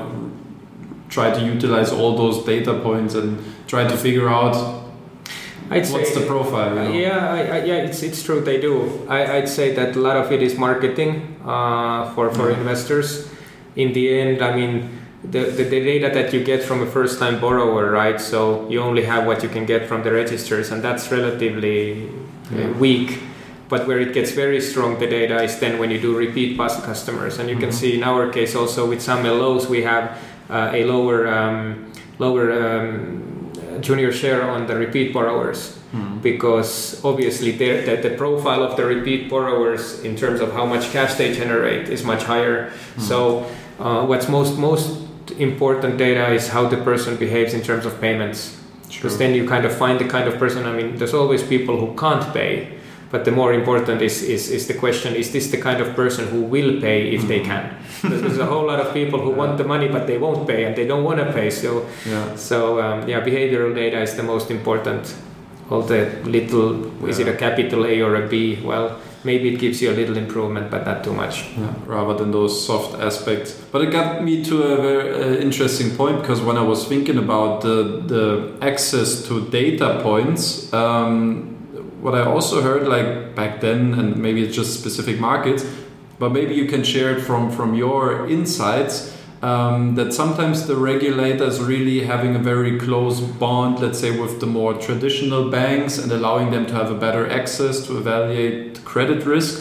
[1.09, 3.37] try to utilize all those data points and
[3.67, 4.55] try to figure out
[5.69, 6.75] I'd what's say, the profile.
[6.75, 6.91] You know?
[7.07, 8.41] Yeah, I, I, yeah, it's it's true.
[8.41, 9.05] They do.
[9.07, 12.57] I, I'd say that a lot of it is marketing uh, for for Mhm.
[12.59, 13.27] investors.
[13.75, 14.89] In the end, I mean,
[15.23, 18.21] the, the the data that you get from a first-time borrower, right?
[18.21, 22.07] So you only have what you can get from the registers, and that's relatively
[22.51, 22.71] Yeah.
[22.77, 23.19] weak.
[23.67, 26.83] But where it gets very strong, the data is then when you do repeat past
[26.83, 27.73] customers, and you can Mhm.
[27.73, 30.11] see in our case also with some LOs we have
[30.49, 31.89] uh, a lower um,
[32.19, 33.51] lower um,
[33.81, 36.19] junior share on the repeat borrowers Hmm.
[36.21, 41.13] because obviously the, the, profile of the repeat borrowers in terms of how much cash
[41.15, 42.69] they generate is much higher.
[42.95, 43.01] Hmm.
[43.01, 43.45] So
[43.79, 44.89] uh, what's most most
[45.39, 48.57] important data is how the person behaves in terms of payments
[48.87, 50.65] because then you kind of find the kind of person.
[50.65, 52.77] I mean, there's always people who can't pay.
[53.11, 56.27] But the more important is, is, is the question is this the kind of person
[56.27, 57.45] who will pay if they Mhm.
[57.45, 57.75] can?
[58.01, 60.65] Because there's a whole lot of people who want the money but they won't pay
[60.65, 61.49] and they don't want to pay.
[61.49, 62.35] So yeah.
[62.35, 65.15] so um, yeah, behavioral data is the most important.
[65.69, 68.59] All the little, is it a capital A or a B?
[68.63, 71.49] Well, maybe it gives you a little improvement, but not too much.
[71.57, 73.53] Yeah, rather than those soft aspects.
[73.71, 77.17] But it got me to a very uh, interesting point because when I was thinking
[77.17, 81.51] about the, the access to data points, um,
[82.01, 85.65] what I also heard like back then, and maybe it's just specific markets,
[86.19, 89.14] but maybe you can share it from, from your insights.
[89.45, 94.39] Um, that sometimes the regulator is really having a very close bond, let's say, with
[94.39, 99.23] the more traditional banks and allowing them to have a better access to evaluate credit
[99.23, 99.53] risk.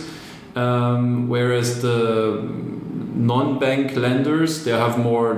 [0.57, 2.41] Um, whereas the
[3.15, 5.31] non-bank lenders they have more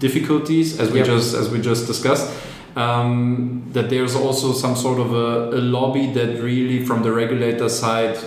[0.00, 1.06] difficulties, as we Yep.
[1.12, 2.28] just as we just discussed.
[2.74, 7.68] Um, that there's also some sort of a, a lobby that really, from the regulator
[7.68, 8.18] side,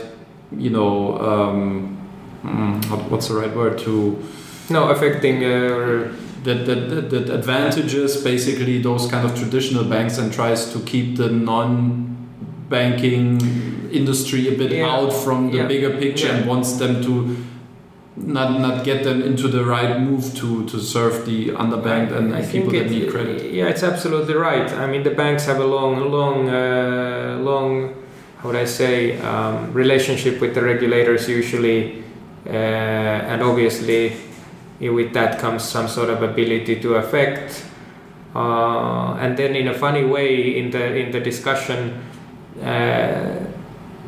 [0.65, 1.97] you know, um,
[2.45, 4.17] mm, what's the right word to
[4.69, 6.13] No, affecting uh,
[6.43, 11.29] that, that, that advantages basically those kind of traditional banks and tries to keep the
[12.69, 13.39] non-banking
[13.91, 14.89] industry a bit Yeah.
[14.95, 15.67] out from the Yeah.
[15.67, 16.35] bigger picture Yeah.
[16.37, 17.35] and wants them to
[18.15, 22.37] not not get them into the right move to to serve the underbanked and, I
[22.39, 23.51] and think people that need credit.
[23.51, 24.71] Yeah, it's absolutely right.
[24.83, 27.71] I mean, the banks have a long, long, uh, long,
[28.39, 32.03] how would I say, um, relationship with the regulators usually,
[32.47, 32.51] uh,
[33.31, 34.01] and obviously,
[34.79, 37.65] with that comes some sort of ability to affect.
[38.35, 42.03] Uh, and then, in a funny way, in the in the discussion,
[42.61, 43.45] uh,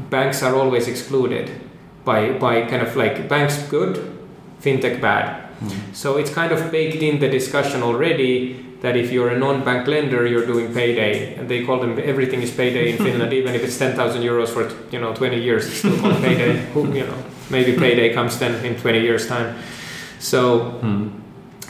[0.10, 1.52] banks are always excluded
[2.04, 3.98] by by kind of like banks good,
[4.62, 5.46] fintech bad.
[5.94, 10.28] So it's kind of baked in the discussion already that if you're a non-bank lender,
[10.28, 13.78] you're doing payday, and they call them everything is payday in Finland, even if it's
[13.78, 16.66] ten thousand euros for you know twenty years, it's still called payday.
[16.74, 17.18] Who, you know,
[17.50, 19.56] maybe payday comes then in twenty years' time.
[20.26, 20.42] So
[20.82, 21.08] Hmm.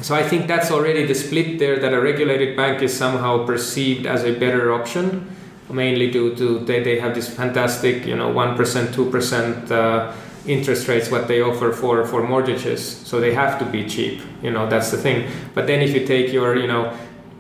[0.02, 4.06] so I think that's already the split there that a regulated bank is somehow perceived
[4.06, 5.28] as a better option,
[5.70, 8.56] mainly due to they, they have this fantastic, you know, 1%,
[8.94, 10.12] 2% uh,
[10.48, 12.82] interest rates what they offer for, for mortgages.
[13.10, 15.28] So they have to be cheap, you know, that's the thing.
[15.54, 16.94] But then if you take your, you know,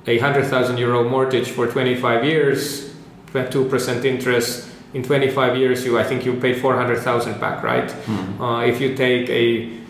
[0.07, 2.93] a 100,000 euro mortgage for 25 years,
[3.33, 7.91] 2% interest, in 25 years you I think you pay 400,000 back, right?
[7.91, 8.41] Hmm.
[8.41, 9.84] Uh, if you take a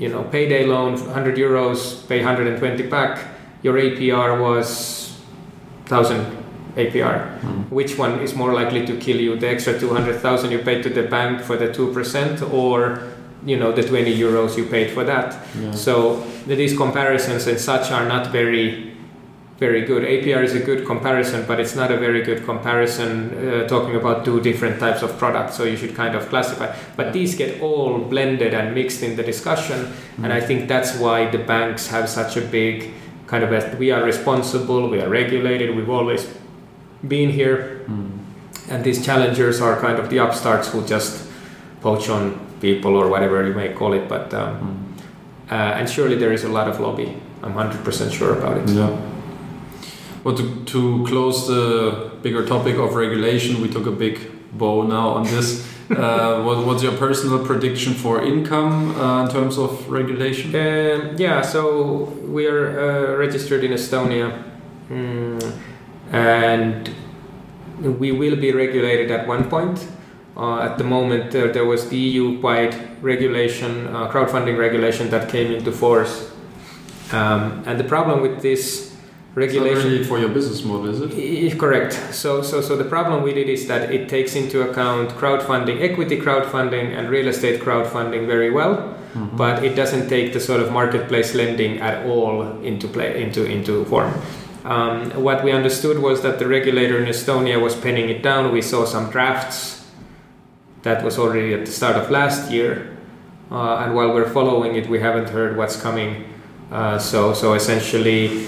[0.00, 3.12] you know payday loan 100 euros pay 120 back
[3.62, 4.68] your apr was
[5.88, 6.24] 1000
[6.76, 7.62] apr Hmm.
[7.78, 11.02] which one is more likely to kill you the extra 200000 you paid to the
[11.02, 13.02] bank for the 2% or
[13.44, 15.72] you know the 20 euros you paid for that Yeah.
[15.72, 18.89] so these comparisons and such are not very
[19.60, 20.02] very good.
[20.04, 24.24] Apr is a good comparison but it's not a very good comparison uh, talking about
[24.24, 26.74] two different types of products so you should kind of classify.
[26.96, 29.92] But these get all blended and mixed in the discussion
[30.22, 32.90] and i think that's why the banks have such a big
[33.26, 36.22] kind of a, we are responsible we are regulated we've always
[37.06, 37.58] been here.
[37.86, 38.08] Hmm.
[38.72, 41.28] and these challengers are kind of the upstarts who just
[41.82, 42.22] poach on
[42.60, 45.54] people or whatever you may call it but um, Hmm.
[45.54, 47.08] uh, and surely there is a lot of lobby.
[47.42, 48.68] I'm 100% sure about it.
[48.68, 48.90] Yeah.
[50.22, 54.18] Well, to, to close the bigger topic of regulation, we took a big
[54.52, 55.66] bow now on this.
[55.90, 60.54] uh, what, what's your personal prediction for income uh, in terms of regulation?
[60.54, 64.44] Um, yeah, so we are uh, registered in Estonia,
[64.90, 65.58] mm,
[66.12, 66.90] and
[67.80, 69.88] we will be regulated at one point.
[70.36, 75.50] Uh, at the moment, uh, there was the EU-wide regulation, uh, crowdfunding regulation that came
[75.50, 76.30] into force,
[77.12, 78.89] um, and the problem with this
[79.34, 81.58] regulation really for your business model, is it?
[81.58, 81.92] Correct.
[82.14, 86.20] So, so, so the problem with it is that it takes into account crowdfunding, equity
[86.20, 88.76] crowdfunding, and real estate crowdfunding very well,
[89.14, 89.36] mm-hmm.
[89.36, 93.84] but it doesn't take the sort of marketplace lending at all into play into into
[93.84, 94.12] form.
[94.64, 98.52] Um, what we understood was that the regulator in Estonia was penning it down.
[98.52, 99.86] We saw some drafts
[100.82, 102.96] that was already at the start of last year,
[103.50, 106.26] uh, and while we're following it, we haven't heard what's coming.
[106.70, 108.46] Uh, so, so essentially,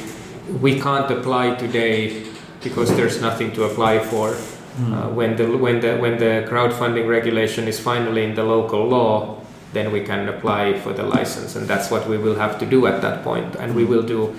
[0.60, 2.26] we can't apply today
[2.62, 4.36] because there's nothing to apply for.
[4.78, 9.38] Uh, when the when the when the crowdfunding regulation is finally in the local law,
[9.74, 12.86] then we can apply for the license, and that's what we will have to do
[12.86, 13.54] at that point.
[13.56, 14.34] And we will do.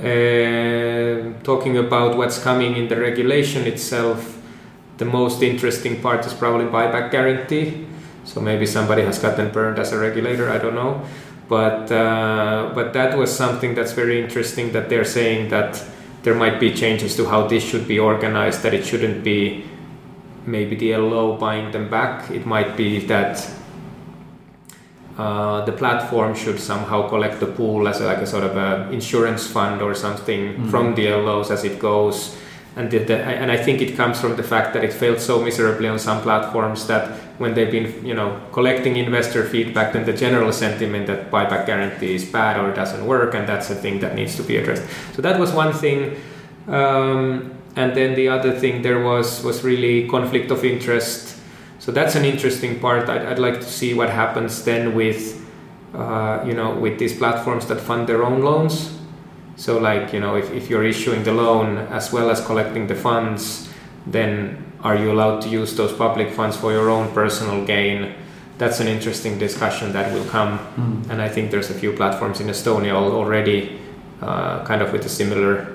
[0.00, 4.38] Uh, talking about what's coming in the regulation itself,
[4.98, 7.86] the most interesting part is probably buyback guarantee.
[8.24, 10.50] So maybe somebody has gotten burned as a regulator.
[10.50, 11.02] I don't know
[11.50, 15.82] but uh, but that was something that's very interesting that they're saying that
[16.22, 19.64] there might be changes to how this should be organized that it shouldn't be
[20.46, 23.50] maybe the LO buying them back it might be that
[25.18, 28.88] uh, the platform should somehow collect the pool as a, like a sort of a
[28.92, 30.68] insurance fund or something mm-hmm.
[30.70, 32.36] from the LOs as it goes
[32.76, 35.42] and the, the, and I think it comes from the fact that it failed so
[35.42, 40.12] miserably on some platforms that when they've been you know collecting investor feedback, then the
[40.12, 44.14] general sentiment that buyback guarantee is bad or doesn't work, and that's a thing that
[44.14, 44.84] needs to be addressed.
[45.14, 46.16] So that was one thing,
[46.68, 51.38] um, and then the other thing there was was really conflict of interest.
[51.78, 53.08] So that's an interesting part.
[53.08, 55.40] I'd, I'd like to see what happens then with
[55.94, 59.00] uh, you know with these platforms that fund their own loans
[59.60, 62.94] so, like, you know, if, if you're issuing the loan as well as collecting the
[62.94, 63.68] funds,
[64.06, 68.14] then are you allowed to use those public funds for your own personal gain?
[68.58, 70.58] That's an interesting discussion that will come.
[70.76, 71.10] Mm.
[71.10, 73.78] And I think there's a few platforms in Estonia already
[74.20, 75.74] uh, kind of with a similar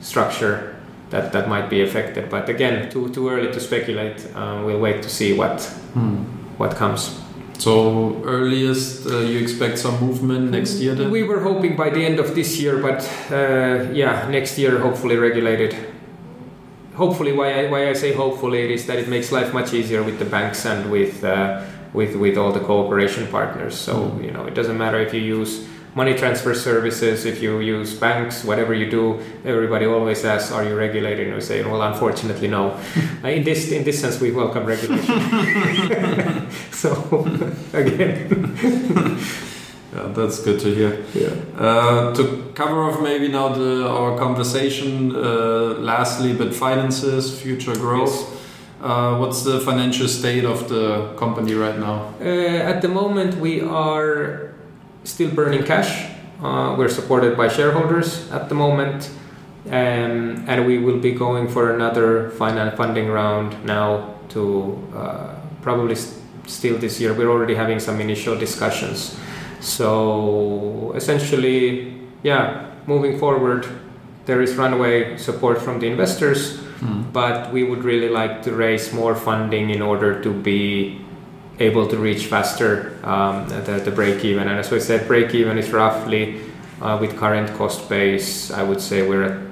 [0.00, 0.76] structure
[1.10, 2.28] that, that might be affected.
[2.30, 4.26] But again, too, too early to speculate.
[4.34, 5.58] Uh, we'll wait to see what,
[5.94, 6.24] mm.
[6.58, 7.20] what comes.
[7.58, 11.10] So earliest uh, you expect some movement next year then?
[11.10, 15.16] We were hoping by the end of this year, but uh, yeah, next year hopefully
[15.16, 15.74] regulated.
[16.96, 20.02] Hopefully, why I, why I say hopefully it is that it makes life much easier
[20.02, 21.62] with the banks and with uh,
[21.92, 23.74] with with all the cooperation partners.
[23.76, 24.24] So mm.
[24.24, 28.44] you know it doesn't matter if you use money transfer services, if you use banks,
[28.44, 32.78] whatever you do, everybody always asks, "Are you regulated?" And we say, "Well, unfortunately, no."
[33.24, 36.48] In this in this sense, we welcome regulation.
[36.70, 36.90] so
[37.72, 39.18] again.
[39.94, 41.04] Yeah, that's good to hear.
[41.14, 41.30] Yeah.
[41.58, 48.14] Uh, to cover off maybe now the, our conversation, uh, lastly, but finances, future growth.
[48.14, 48.32] Yes.
[48.82, 52.12] Uh, what's the financial state of the company right now?
[52.20, 54.52] Uh, at the moment, we are
[55.04, 56.10] still burning cash.
[56.42, 59.08] Uh, we're supported by shareholders at the moment,
[59.68, 65.94] um, and we will be going for another finance funding round now to uh, probably
[65.94, 67.14] st- still this year.
[67.14, 69.16] We're already having some initial discussions.
[69.60, 73.66] So essentially, yeah, moving forward,
[74.26, 77.12] there is runway support from the investors, mm.
[77.12, 81.00] but we would really like to raise more funding in order to be
[81.58, 84.48] able to reach faster um, the, the break even.
[84.48, 86.40] And as we said, break even is roughly
[86.80, 89.46] uh, with current cost base, I would say we're at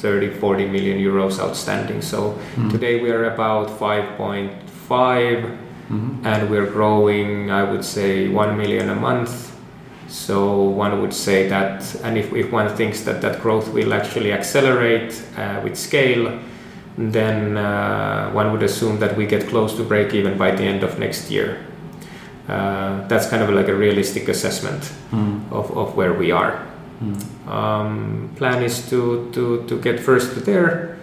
[0.00, 2.02] 30 40 million euros outstanding.
[2.02, 2.68] So mm-hmm.
[2.68, 6.26] today we are about 5.5 mm-hmm.
[6.26, 9.54] and we're growing, I would say, 1 million a month.
[10.08, 14.32] So one would say that, and if, if one thinks that that growth will actually
[14.32, 16.40] accelerate uh, with scale,
[16.96, 20.82] then uh, one would assume that we get close to break even by the end
[20.82, 21.64] of next year.
[22.48, 25.52] Uh, that's kind of like a realistic assessment mm.
[25.52, 26.66] of, of where we are.
[27.02, 27.46] Mm.
[27.46, 30.98] Um, plan is to, to, to get first to there,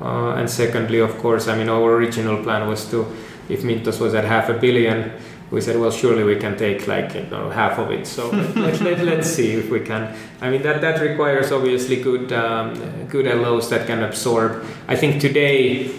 [0.00, 3.06] uh, and secondly, of course, I mean, our original plan was to,
[3.48, 5.12] if Mintos was at half a billion,
[5.50, 8.06] we said, well, surely we can take like you know half of it.
[8.06, 10.14] So let, let, let's see if we can.
[10.40, 12.74] I mean, that that requires obviously good um,
[13.08, 14.64] good LOs that can absorb.
[14.86, 15.90] I think today,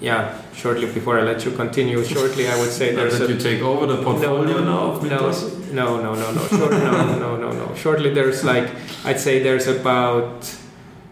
[0.00, 0.42] yeah.
[0.56, 3.60] Shortly before I let you continue, shortly I would say there's that a, you take
[3.60, 5.00] over the portfolio no, now.
[5.02, 5.30] No,
[5.70, 7.74] no, no, no, no, Short, no, no, no, no.
[7.74, 8.70] Shortly there's like
[9.04, 10.50] I'd say there's about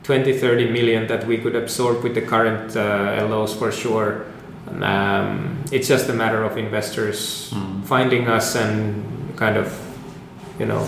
[0.05, 4.25] 20, 30 million that we could absorb with the current uh, LOs for sure
[4.83, 7.85] Um, it's just a matter of investors Mm.
[7.85, 9.03] finding us and
[9.37, 9.73] kind of,
[10.59, 10.83] you know,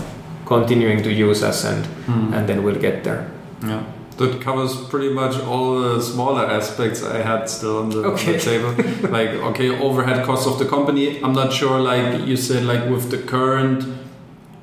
[0.47, 2.32] continuing to use us, and Mm.
[2.36, 3.27] and then we'll get there.
[3.62, 3.81] Yeah.
[4.19, 8.39] That covers pretty much all the smaller aspects I had still on the, on the
[8.51, 8.70] table.
[9.12, 11.20] like, okay, overhead costs of the company.
[11.23, 13.85] I'm not sure, like you said, like with the current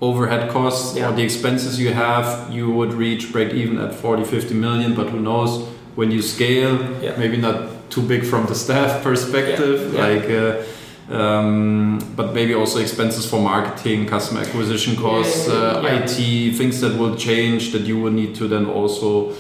[0.02, 1.10] overhead costs Yeah.
[1.10, 4.96] or the expenses you have, you would reach break even at 40, 50 million.
[4.96, 5.52] But who knows
[5.96, 7.12] when you scale, Yeah.
[7.18, 7.56] maybe not
[7.94, 10.08] too big from the staff perspective, Yeah.
[10.08, 10.30] Like.
[10.30, 10.64] Uh,
[11.10, 15.84] um, but maybe also expenses for marketing, customer acquisition costs, uh.
[15.86, 19.36] IT, things that will change that you will need to then also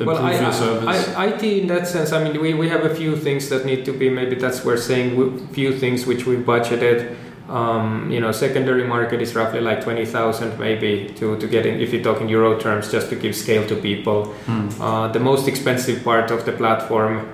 [0.00, 1.08] improve I, your service.
[1.14, 3.84] I, IT in that sense, I mean, we, we have a few things that need
[3.84, 7.14] to be, maybe that's we're saying, few things which we budgeted.
[7.48, 11.92] Um, you know, secondary market is roughly like 20,000 maybe to, to get in, if
[11.92, 14.32] you talk in euro terms, just to give scale to people.
[14.46, 14.68] Hmm.
[14.80, 17.28] Uh, the most expensive part of the platform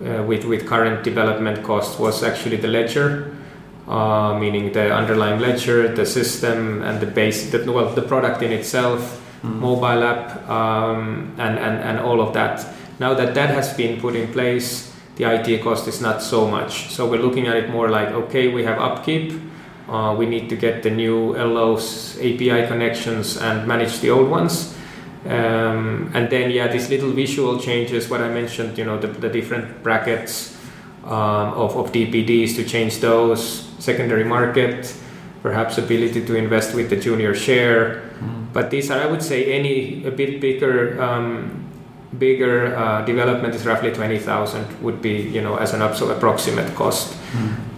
[0.00, 3.34] with, with current development costs was actually the ledger.
[3.88, 8.50] Uh, meaning the underlying ledger, the system, and the base, the, well, the product in
[8.50, 9.60] itself, Hmm.
[9.60, 12.66] mobile app, um, and, and, and all of that.
[12.98, 16.88] Now that that has been put in place, the IT cost is not so much.
[16.90, 19.40] So we're looking at it more like okay, we have upkeep,
[19.88, 24.75] uh, we need to get the new LOs, API connections, and manage the old ones.
[25.30, 29.28] Um, and then, yeah, these little visual changes, what I mentioned, you know, the, the
[29.28, 30.56] different brackets
[31.04, 34.94] um, of, of DPDs to change those, secondary market,
[35.42, 38.00] perhaps ability to invest with the junior share.
[38.18, 38.46] Hmm.
[38.52, 41.64] But these are, I would say, any a bit bigger, um,
[42.18, 46.74] bigger uh, development is roughly twenty thousand would be, you know, as an absolute approximate
[46.74, 47.14] cost.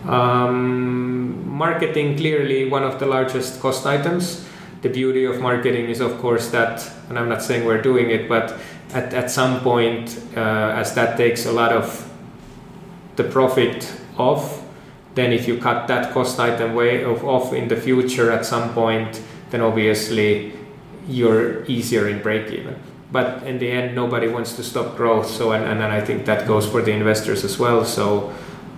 [0.06, 4.47] Um, marketing clearly one of the largest cost items.
[4.82, 8.28] The beauty of marketing is, of course, that, and I'm not saying we're doing it,
[8.28, 8.56] but
[8.92, 12.08] at, at some point, uh, as that takes a lot of
[13.16, 14.62] the profit off,
[15.14, 18.72] then if you cut that cost item way of, off in the future at some
[18.72, 20.52] point, then obviously
[21.08, 22.76] you're easier in break even.
[23.10, 25.28] But in the end, nobody wants to stop growth.
[25.28, 27.84] So, and, and, and I think that goes for the investors as well.
[27.84, 28.32] So,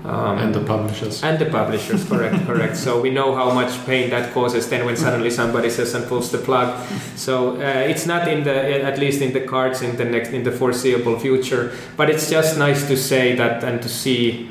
[0.05, 1.23] um, and the publishers.
[1.23, 2.77] and the publishers, correct, correct.
[2.77, 6.31] So we know how much pain that causes then when suddenly somebody says and pulls
[6.31, 6.87] the plug.
[7.17, 10.43] So uh, it's not in the, at least in the cards in the next, in
[10.43, 11.73] the foreseeable future.
[11.97, 14.49] But it's just nice to say that and to see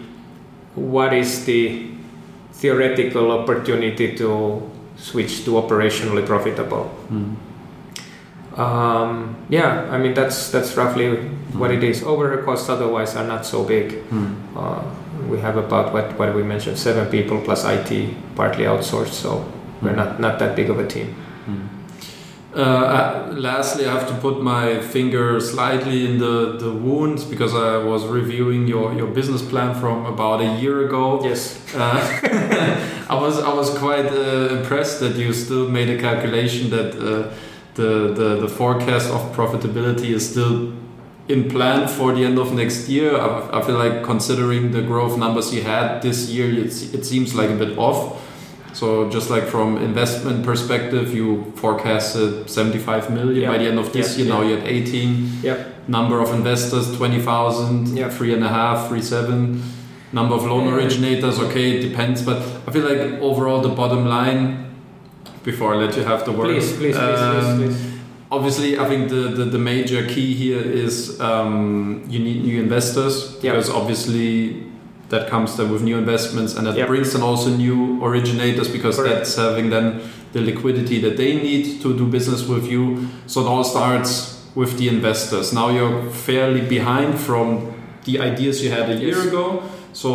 [0.76, 1.92] what is the
[2.54, 6.86] theoretical opportunity to switch to operationally profitable.
[7.10, 7.34] Hmm.
[8.60, 11.16] Um, yeah, I mean that's that's roughly
[11.56, 12.04] what it is.
[12.04, 14.04] Overhead costs otherwise are not so big.
[14.10, 14.58] Hmm.
[14.58, 14.84] Uh,
[15.30, 19.46] we have about what what we mentioned seven people plus IT partly outsourced, so
[19.82, 21.16] we're not not that big of a team.
[22.56, 27.54] Uh, uh, lastly, I have to put my finger slightly in the, the wounds because
[27.54, 31.24] I was reviewing your, your business plan from about a year ago.
[31.24, 31.64] Yes.
[31.76, 36.96] Uh, I was I was quite uh, impressed that you still made a calculation that
[36.96, 37.32] uh,
[37.76, 40.74] the, the the forecast of profitability is still
[41.30, 43.16] in plan for the end of next year.
[43.16, 47.36] I, I feel like considering the growth numbers you had this year, it, it seems
[47.36, 48.26] like a bit off.
[48.74, 54.18] So just like from investment perspective, you forecasted 75 million by the end of this
[54.18, 54.34] Yeah, year.
[54.34, 54.50] Now yeah.
[54.50, 55.30] you're at 18.
[55.44, 55.88] Yep.
[55.88, 58.10] Number of investors 20,000, Yeah.
[58.10, 59.62] three and a half, three seven.
[60.12, 62.24] Number of loan originators, okay, it depends.
[62.24, 62.38] But
[62.68, 64.66] I feel like overall the bottom line.
[65.44, 67.89] Before I let you have the word, Please, please, please, um, please, please.
[68.32, 73.38] Obviously i think the, the, the major key here is um, you need new investors
[73.42, 73.52] Yeah.
[73.54, 74.64] because obviously
[75.10, 76.86] that comes then with new investments and that Yeah.
[76.86, 79.16] brings then also new originators because Correct.
[79.16, 80.02] that's having then
[80.34, 84.12] the liquidity that they need to do business with you so it all starts
[84.54, 87.74] with the investors now you're fairly behind from
[88.06, 89.26] the ideas you had a year Yes.
[89.28, 90.12] ago so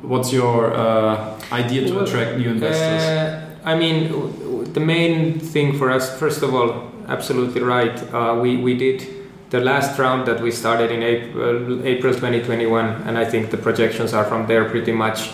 [0.00, 3.98] what's your uh, idea to Well, attract new investors Uh, I mean,
[4.74, 6.68] the main thing for us, first of all,
[7.08, 7.96] absolutely right.
[8.12, 9.06] Uh, we we did
[9.50, 14.12] the last round that we started in April, April 2021, and I think the projections
[14.12, 15.30] are from there pretty much.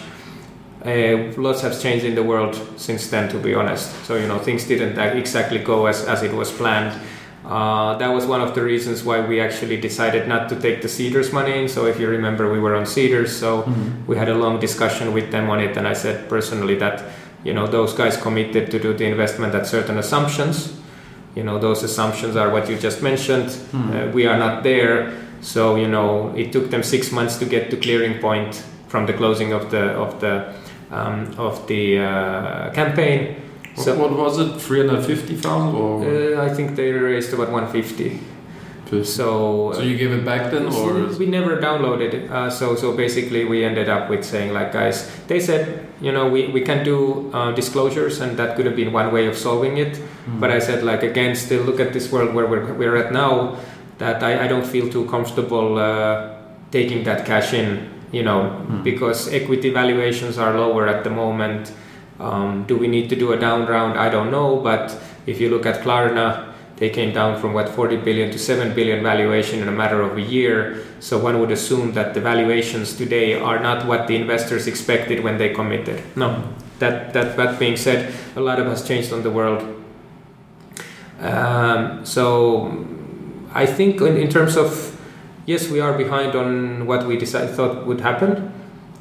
[0.85, 3.91] Uh, lots have changed in the world since then, to be honest.
[4.07, 6.99] So you know, things didn't exactly go as as it was planned.
[7.45, 10.89] Uh, that was one of the reasons why we actually decided not to take the
[10.89, 11.69] Seedrs money in.
[11.69, 14.07] So if you remember, we were on Seedrs, so Mhm.
[14.07, 17.03] we had a long discussion with them on it, and I said personally that
[17.45, 20.73] you know those guys committed to do the investment at certain assumptions.
[21.37, 23.51] You know those assumptions are what you just mentioned.
[23.73, 23.91] Mhm.
[23.95, 27.71] Uh, we are not there, so you know it took them six months to get
[27.71, 30.35] to clearing point from the closing of the of the
[30.93, 33.37] um, of the uh, campaign.
[33.77, 38.19] So what was it 350000 or uh, I think they raised about 150.
[38.91, 42.29] So, so you gave it back then, or we never downloaded it.
[42.31, 46.29] Uh, so so basically, we ended up with saying like, guys, they said, you know,
[46.29, 49.77] we, we can do uh, disclosures, and that could have been one way of solving
[49.77, 49.95] it.
[49.95, 50.41] Mm.
[50.41, 53.57] But I said like again, still look at this world where we're, we're at now.
[53.99, 56.35] That I, I don't feel too comfortable uh,
[56.71, 58.83] taking that cash in, you know, mm.
[58.83, 61.73] because equity valuations are lower at the moment.
[62.19, 63.99] Um, do we need to do a down round?
[63.99, 66.50] I don't know, but if you look at Klarna
[66.81, 70.17] they came down from what 40 billion to 7 billion valuation in a matter of
[70.17, 70.83] a year.
[70.99, 75.37] So one would assume that the valuations today are not what the investors expected when
[75.37, 76.03] they committed.
[76.17, 76.43] No,
[76.79, 79.61] that that that being said, a lot of has changed on the world.
[81.21, 82.87] Um, so
[83.53, 84.99] I think in, in, terms of
[85.45, 88.55] yes, we are behind on what we decided thought would happen.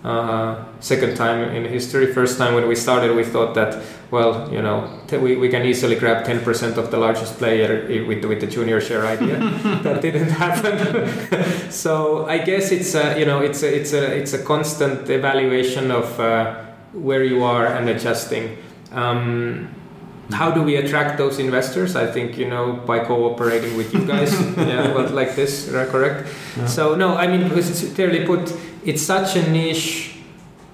[0.03, 2.13] Uh, second time in history.
[2.13, 3.81] First time when we started, we thought that
[4.11, 8.41] well, you know, we, we can easily grab 10% of the largest player with, with
[8.41, 9.37] the junior share idea.
[9.83, 11.71] that didn't happen.
[11.71, 15.91] so I guess it's a, you know, it's a, it's a, it's a constant evaluation
[15.91, 18.57] of uh, where you are and adjusting.
[18.91, 19.75] Um,
[20.31, 21.95] how do we attract those investors?
[21.95, 26.27] I think you know by cooperating with you guys, yeah, but like this, correct?
[26.55, 26.67] Yeah.
[26.67, 28.53] So no, I mean, because it's clearly put,
[28.85, 30.17] it's such a niche.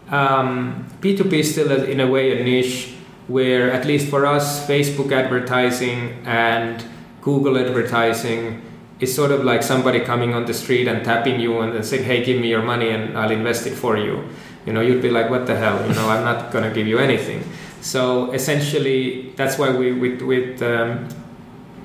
[0.10, 2.96] Um, P2P is still in a way a niche
[3.28, 6.86] where at least for us facebook advertising and
[7.22, 8.62] google advertising
[9.00, 12.24] is sort of like somebody coming on the street and tapping you and saying hey
[12.24, 14.24] give me your money and i'll invest it for you.
[14.66, 15.86] You know you'd be like what the hell?
[15.88, 17.44] You know i'm not going to give you anything.
[17.82, 21.08] So essentially that's why we with with um,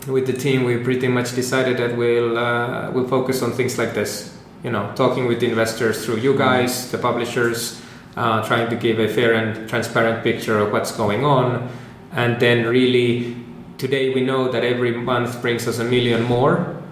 [0.06, 3.92] with the team we pretty much decided that we'll uh, we'll focus on things like
[3.92, 7.82] this you know talking with investors through you guys the publishers
[8.16, 11.68] uh, trying to give a fair and transparent picture of what's going on.
[12.12, 13.36] And then, really,
[13.78, 16.82] today we know that every month brings us a million more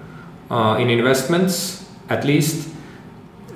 [0.51, 2.75] uh, in investments, at least.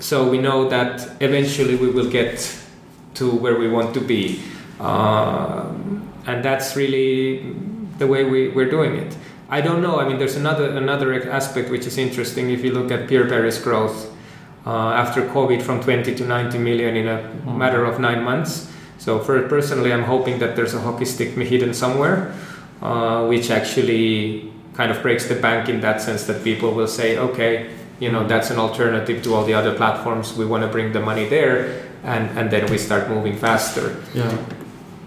[0.00, 2.58] So we know that eventually we will get
[3.14, 4.42] to where we want to be.
[4.80, 5.72] Uh,
[6.26, 7.54] and that's really
[7.98, 9.16] the way we, we're doing it.
[9.48, 10.00] I don't know.
[10.00, 12.50] I mean, there's another another aspect which is interesting.
[12.50, 14.11] If you look at PeerBerry's growth,
[14.66, 17.56] uh, after COVID from 20 to 90 million in a mm.
[17.56, 18.70] matter of nine months.
[18.98, 22.34] So for personally, I'm hoping that there's a hockey stick hidden somewhere,
[22.80, 27.18] uh, which actually kind of breaks the bank in that sense that people will say,
[27.18, 27.70] okay,
[28.00, 30.36] you know, that's an alternative to all the other platforms.
[30.36, 34.02] We want to bring the money there, and and then we start moving faster.
[34.12, 34.36] Yeah,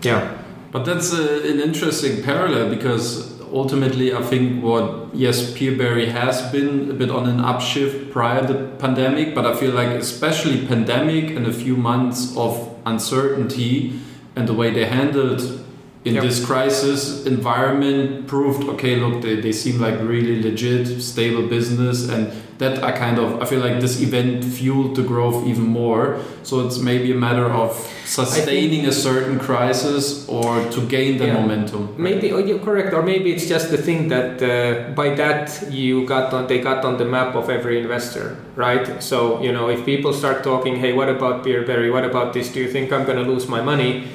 [0.02, 0.38] yeah.
[0.72, 6.92] But that's uh, an interesting parallel because ultimately, I think what yes, PeerBerry has been
[6.92, 11.32] a bit on an upshift prior to the pandemic, but I feel like especially pandemic
[11.32, 14.00] and a few months of uncertainty
[14.36, 15.66] and the way they handled
[16.04, 16.24] in yep.
[16.24, 22.32] this crisis environment proved okay look they, they seem like really legit stable business and
[22.58, 26.22] that I kind of I feel like this event fueled the growth even more.
[26.44, 27.76] So it's maybe a matter of
[28.06, 31.34] sustaining a certain crisis or to gain the yeah.
[31.34, 31.96] momentum.
[31.98, 36.06] Maybe oh, you're correct, or maybe it's just the thing that uh, by that you
[36.08, 39.04] got on they got on the map of every investor, right?
[39.04, 41.92] So you know if people start talking, hey, what about PeerBerry?
[41.92, 42.52] What about this?
[42.54, 44.08] Do you think I'm going to lose my money?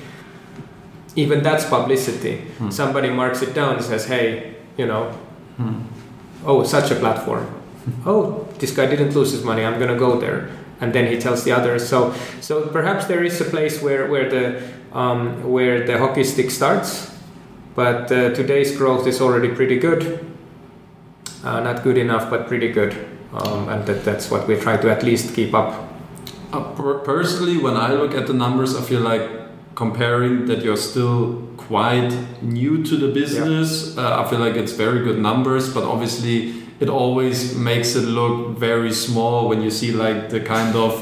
[1.16, 2.36] Even that's publicity.
[2.56, 2.70] Hmm.
[2.70, 5.10] Somebody marks it down and says, hey, you know,
[5.56, 5.82] hmm.
[6.46, 7.59] oh, such a platform
[8.06, 9.64] oh, this guy didn't lose his money.
[9.64, 10.50] I'm going to go there.
[10.80, 11.86] And then he tells the others.
[11.86, 14.62] So, so perhaps there is a place where, where the
[14.92, 17.14] um, where the hockey stick starts,
[17.74, 20.26] but uh, today's growth is already pretty good.
[21.44, 22.94] Uh, not good enough, but pretty good,
[23.32, 25.88] um, and that, that's what we try to at least keep up.
[26.52, 26.72] Uh,
[27.04, 29.22] personally, when I look at the numbers, I feel like
[29.74, 32.10] comparing that you're still quite
[32.42, 33.94] new to the business.
[33.94, 34.02] Yeah.
[34.02, 38.56] Uh, I feel like it's very good numbers, but obviously it always makes it look
[38.56, 40.92] very small when you see like the kind of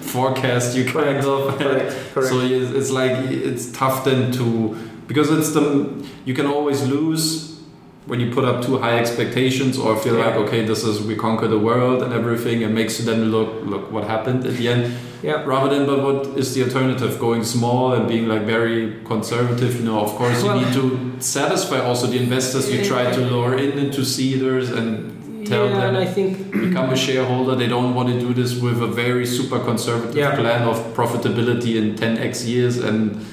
[0.04, 2.28] forecast you kind of correct, correct.
[2.28, 4.74] so it's like it's tough then to
[5.06, 7.60] because it's the you can always lose
[8.06, 10.26] when you put up too high expectations or feel yeah.
[10.26, 13.62] like okay this is we conquer the world and everything and makes you then look
[13.64, 14.96] look what happened at the end.
[15.22, 15.42] Yeah.
[15.44, 19.76] Rather than but what is the alternative going small and being like very conservative?
[19.76, 23.20] You know of course well, you need to satisfy also the investors you try to
[23.20, 25.15] lure in into Seedrs and
[25.48, 27.54] tell yeah, them and I think become a shareholder.
[27.54, 30.34] They don't want to do this with a very super conservative yeah.
[30.34, 33.24] plan of profitability in 10x years and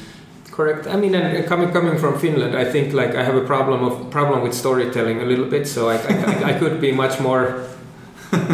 [0.54, 3.84] correct i mean and coming coming from finland i think like i have a problem
[3.84, 7.66] of problem with storytelling a little bit so i, I, I could be much more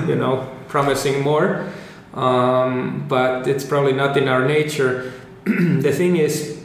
[0.07, 1.67] you know promising more
[2.13, 5.11] um, but it's probably not in our nature
[5.45, 6.58] the thing is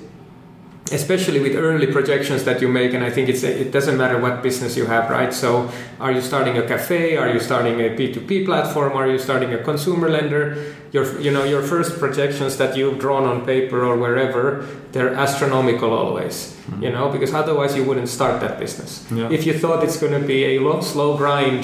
[0.93, 4.43] especially with early projections that you make and i think it's it doesn't matter what
[4.43, 5.33] business you have right?
[5.33, 5.71] So
[6.01, 7.17] are you starting a cafe?
[7.17, 8.93] Are you starting a p2p platform?
[8.93, 10.75] Are you starting a consumer lender?
[10.93, 15.93] Your you know your first projections that you've drawn on paper or wherever they're astronomical
[15.93, 16.83] always mm-hmm.
[16.85, 18.91] you know because otherwise you wouldn't start that business.
[19.11, 19.31] Yeah.
[19.31, 21.63] if you thought it's going to be a long, slow grind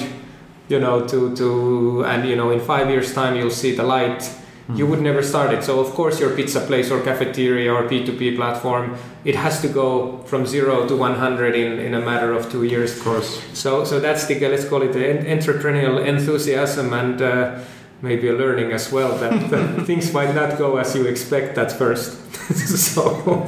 [0.67, 4.21] you know to to and you know in 5 years time you'll see the light
[4.67, 4.77] mm.
[4.77, 5.63] you would never start it.
[5.63, 10.17] So of course your pizza place or cafeteria or P2P platform, it has to go
[10.23, 12.97] from zero to 100 in, in a matter of two years.
[12.97, 13.41] Of course.
[13.53, 15.03] So so that's the let's call it the
[15.35, 17.21] entrepreneurial enthusiasm and.
[17.21, 17.59] Uh,
[18.03, 21.71] maybe a learning as well that, that things might not go as you expect at
[21.71, 22.17] first.
[22.55, 23.45] so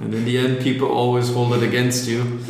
[0.00, 2.40] and in the end, people always hold it against you.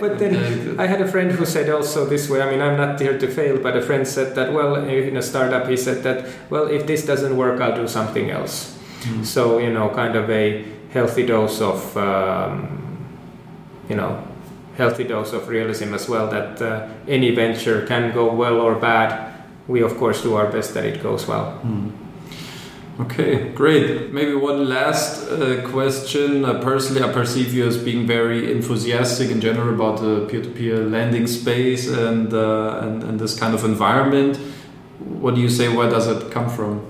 [0.00, 2.42] But then uh, I had a friend who said also this way.
[2.42, 5.22] I mean, I'm not here to fail, but a friend said that well, in a
[5.22, 8.76] startup, he said that well, if this doesn't work, I'll do something else.
[9.02, 9.24] Mm.
[9.24, 13.06] So you know, kind of a healthy dose of um,
[13.88, 14.26] you know
[14.76, 19.34] healthy dose of realism as well that uh, any venture can go well or bad
[19.66, 21.58] we of course do our best that it goes well.
[21.64, 21.92] Mm.
[23.00, 24.12] Okay, great.
[24.12, 26.44] Maybe one last uh, question.
[26.44, 31.26] Uh, personally, I perceive you as being very enthusiastic in general about the peer-to-peer lending
[31.26, 34.36] space and, uh, and and this kind of environment.
[35.00, 35.66] What do you say?
[35.74, 36.86] Where does it come from?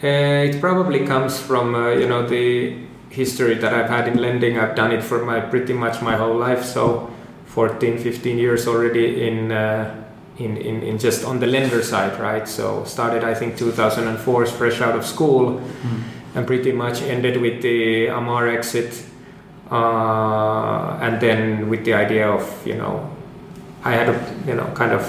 [0.00, 2.76] Uh, it probably comes from uh, you know the
[3.10, 4.60] history that I've had in lending.
[4.60, 6.64] I've done it for my pretty much my whole life.
[6.64, 7.10] So,
[7.46, 10.03] 14, 15 years already in uh,
[10.38, 12.46] in, in, in just on the lender side, right?
[12.48, 16.02] So started I think 2004, fresh out of school, mm.
[16.34, 19.04] and pretty much ended with the Amar exit,
[19.70, 23.10] uh, and then with the idea of you know,
[23.84, 25.02] I had a you know kind of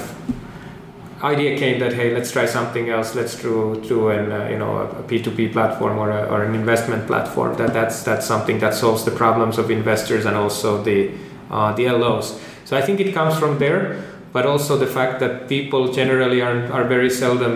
[1.24, 4.78] idea came that hey let's try something else let's do do an uh, you know
[4.78, 9.06] a p2p platform or, a, or an investment platform that that's that's something that solves
[9.06, 11.12] the problems of investors and also the
[11.50, 14.04] uh, the LOs so I think it comes from there
[14.36, 17.56] but also the fact that people generally are, are very seldom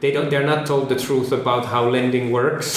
[0.00, 2.68] they don't they're not told the truth about how lending works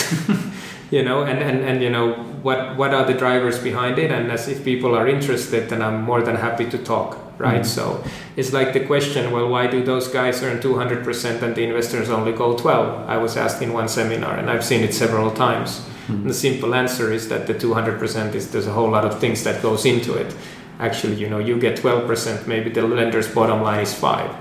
[0.96, 2.14] you know and, and and you know
[2.48, 6.02] what what are the drivers behind it and as if people are interested then i'm
[6.02, 8.04] more than happy to talk right mm-hmm.
[8.04, 8.04] so
[8.36, 12.32] it's like the question well why do those guys earn 200% and the investors only
[12.32, 15.70] go 12 i was asked in one seminar and i've seen it several times
[16.08, 16.28] mm-hmm.
[16.28, 19.62] the simple answer is that the 200% is there's a whole lot of things that
[19.62, 20.36] goes into it
[20.82, 24.36] actually you know you get 12% maybe the lender's bottom line is 5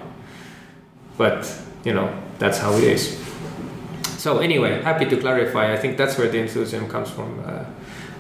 [1.17, 1.41] but
[1.85, 2.09] you know
[2.39, 3.03] that's how it is.
[4.19, 5.73] So anyway happy to clarify.
[5.73, 7.65] I think that's where the enthusiasm comes from uh,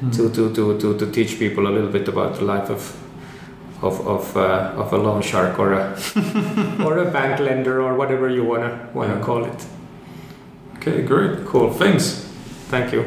[0.02, 0.14] mm.
[0.16, 2.82] to, to, to, to, to teach people a little bit about the life of
[3.82, 5.84] of of, uh, of a loan shark or a
[6.84, 9.24] or a bank lender or whatever you wanna wanna yeah.
[9.24, 9.66] call it.
[10.76, 11.46] Okay great.
[11.46, 11.72] Cool.
[11.72, 12.26] Thanks.
[12.68, 13.02] Thank you